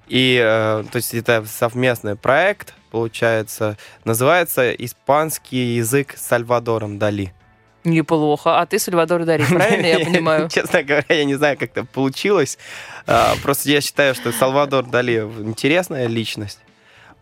и, 0.08 0.40
э, 0.42 0.84
то 0.92 0.96
есть, 0.96 1.14
это 1.14 1.46
совместный 1.46 2.16
проект, 2.16 2.74
получается, 2.92 3.78
называется 4.06 4.72
«Испанский 4.72 5.76
язык 5.76 6.16
с 6.18 6.28
Сальвадором 6.28 7.00
Дали». 7.00 7.34
Неплохо. 7.84 8.60
А 8.60 8.66
ты 8.66 8.80
Сальвадор 8.80 9.26
Дали, 9.26 9.44
правильно 9.46 9.86
я 9.86 10.00
понимаю? 10.06 10.50
Честно 10.50 10.84
говоря, 10.84 11.06
я 11.10 11.26
не 11.26 11.36
знаю, 11.36 11.58
как 11.58 11.72
это 11.72 11.86
получилось. 11.86 12.58
А, 13.08 13.36
просто 13.42 13.70
я 13.70 13.82
считаю, 13.82 14.16
что 14.16 14.32
Сальвадор 14.32 14.86
Дали 14.86 15.20
интересная 15.40 16.08
личность. 16.08 16.60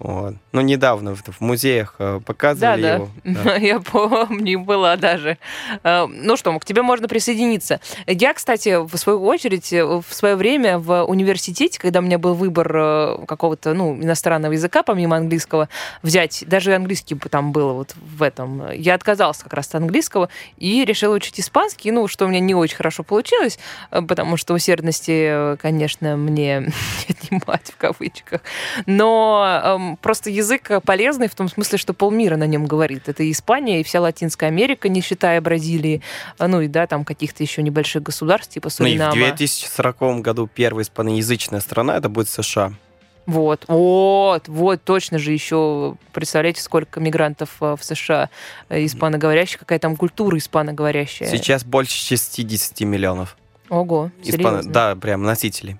Вот. 0.01 0.33
Ну, 0.51 0.61
недавно 0.61 1.15
в, 1.15 1.21
в 1.21 1.41
музеях 1.41 1.93
э, 1.99 2.19
показывали 2.25 2.81
да, 2.81 2.93
его. 2.95 3.09
Да. 3.23 3.55
Я 3.57 3.79
помню, 3.79 4.59
была 4.59 4.95
даже. 4.95 5.37
Э, 5.83 6.07
ну 6.07 6.37
что, 6.37 6.57
к 6.57 6.65
тебе 6.65 6.81
можно 6.81 7.07
присоединиться. 7.07 7.79
Я, 8.07 8.33
кстати, 8.33 8.83
в 8.83 8.97
свою 8.97 9.23
очередь, 9.23 9.71
э, 9.71 9.85
в 9.85 10.05
свое 10.09 10.35
время 10.35 10.79
в 10.79 11.03
университете, 11.03 11.79
когда 11.79 11.99
у 11.99 12.01
меня 12.01 12.17
был 12.17 12.33
выбор 12.33 13.25
какого-то 13.27 13.75
ну, 13.75 13.95
иностранного 13.95 14.53
языка, 14.53 14.81
помимо 14.81 15.17
английского, 15.17 15.69
взять, 16.01 16.43
даже 16.47 16.73
английский 16.73 17.13
там 17.15 17.51
было 17.51 17.73
вот 17.73 17.93
в 17.95 18.23
этом, 18.23 18.71
я 18.71 18.95
отказался 18.95 19.43
как 19.43 19.53
раз 19.53 19.67
от 19.67 19.75
английского 19.75 20.29
и 20.57 20.83
решила 20.83 21.13
учить 21.13 21.39
испанский, 21.39 21.91
ну, 21.91 22.07
что 22.07 22.25
у 22.25 22.27
меня 22.27 22.39
не 22.39 22.55
очень 22.55 22.75
хорошо 22.75 23.03
получилось, 23.03 23.59
потому 23.91 24.35
что 24.35 24.55
усердности, 24.55 25.57
конечно, 25.57 26.17
мне 26.17 26.59
не 27.07 27.15
отнимать 27.15 27.71
в 27.71 27.77
кавычках. 27.77 28.41
Но 28.87 29.90
просто 29.97 30.29
язык 30.29 30.71
полезный 30.83 31.27
в 31.27 31.35
том 31.35 31.49
смысле, 31.49 31.77
что 31.77 31.93
полмира 31.93 32.35
на 32.35 32.47
нем 32.47 32.65
говорит. 32.65 33.09
Это 33.09 33.23
и 33.23 33.31
Испания, 33.31 33.81
и 33.81 33.83
вся 33.83 34.01
Латинская 34.01 34.47
Америка, 34.47 34.89
не 34.89 35.01
считая 35.01 35.41
Бразилии, 35.41 36.01
а, 36.37 36.47
ну 36.47 36.61
и 36.61 36.67
да, 36.67 36.87
там 36.87 37.05
каких-то 37.05 37.43
еще 37.43 37.61
небольших 37.63 38.03
государств, 38.03 38.53
типа 38.53 38.69
Суринама. 38.69 39.15
Ну 39.15 39.21
и 39.21 39.31
в 39.31 39.35
2040 39.35 40.21
году 40.21 40.49
первая 40.53 40.83
испаноязычная 40.83 41.59
страна, 41.59 41.97
это 41.97 42.09
будет 42.09 42.29
США. 42.29 42.73
Вот, 43.27 43.65
вот, 43.67 44.47
вот, 44.47 44.83
точно 44.83 45.19
же 45.19 45.31
еще, 45.31 45.95
представляете, 46.11 46.61
сколько 46.61 46.99
мигрантов 46.99 47.57
а, 47.59 47.75
в 47.75 47.83
США 47.83 48.29
э, 48.69 48.83
испаноговорящих, 48.85 49.59
какая 49.59 49.79
там 49.79 49.95
культура 49.95 50.37
испаноговорящая. 50.37 51.29
Сейчас 51.29 51.63
больше 51.63 51.95
60 51.97 52.81
миллионов. 52.81 53.37
Ого, 53.69 54.11
Испано... 54.23 54.63
Да, 54.63 54.95
прям 54.95 55.23
носители. 55.23 55.79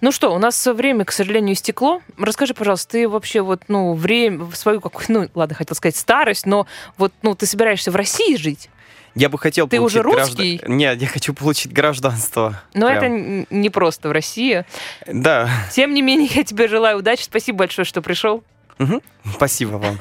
Ну 0.00 0.12
что, 0.12 0.32
у 0.32 0.38
нас 0.38 0.64
время, 0.66 1.04
к 1.04 1.12
сожалению, 1.12 1.54
истекло. 1.54 2.02
Расскажи, 2.16 2.54
пожалуйста, 2.54 2.92
ты 2.92 3.08
вообще 3.08 3.40
вот, 3.40 3.62
ну, 3.68 3.94
время, 3.94 4.44
в 4.44 4.54
свою 4.54 4.80
какую, 4.80 5.06
ну, 5.08 5.28
ладно, 5.34 5.54
хотел 5.56 5.74
сказать 5.74 5.96
старость, 5.96 6.46
но 6.46 6.66
вот, 6.96 7.12
ну, 7.22 7.34
ты 7.34 7.46
собираешься 7.46 7.90
в 7.90 7.96
России 7.96 8.36
жить? 8.36 8.70
Я 9.14 9.28
бы 9.28 9.38
хотел 9.38 9.66
Ты 9.66 9.78
получить 9.78 9.96
уже 9.96 10.02
русский? 10.02 10.60
Нет, 10.66 11.00
я 11.00 11.08
хочу 11.08 11.34
получить 11.34 11.72
гражданство. 11.72 12.62
Но 12.74 12.86
Прям. 12.86 12.98
это 12.98 13.46
не 13.50 13.70
просто 13.70 14.08
в 14.08 14.12
России. 14.12 14.64
Да. 15.06 15.50
Тем 15.72 15.92
не 15.92 16.02
менее, 16.02 16.28
я 16.32 16.44
тебе 16.44 16.68
желаю 16.68 16.98
удачи. 16.98 17.22
Спасибо 17.22 17.58
большое, 17.58 17.84
что 17.84 18.00
пришел. 18.00 18.44
Угу. 18.78 19.02
Спасибо 19.34 19.76
вам. 19.76 19.98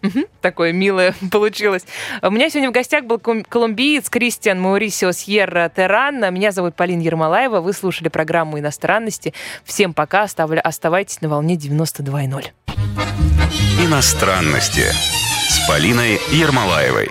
Такое 0.40 0.72
милое 0.72 1.14
получилось. 1.32 1.84
У 2.22 2.30
меня 2.30 2.48
сегодня 2.50 2.70
в 2.70 2.72
гостях 2.72 3.04
был 3.04 3.18
колумбиец 3.18 4.08
Кристиан 4.08 4.60
Маурисио 4.60 5.12
Сьерра 5.12 5.70
Терран. 5.74 6.32
Меня 6.32 6.52
зовут 6.52 6.76
Полина 6.76 7.02
Ермолаева. 7.02 7.60
Вы 7.60 7.72
слушали 7.72 8.08
программу 8.08 8.58
«Иностранности». 8.58 9.34
Всем 9.64 9.94
пока. 9.94 10.22
Оставайтесь 10.22 11.20
на 11.20 11.28
волне 11.28 11.56
92.0. 11.56 12.46
«Иностранности» 13.84 14.84
с 15.48 15.66
Полиной 15.66 16.20
Ермолаевой. 16.30 17.08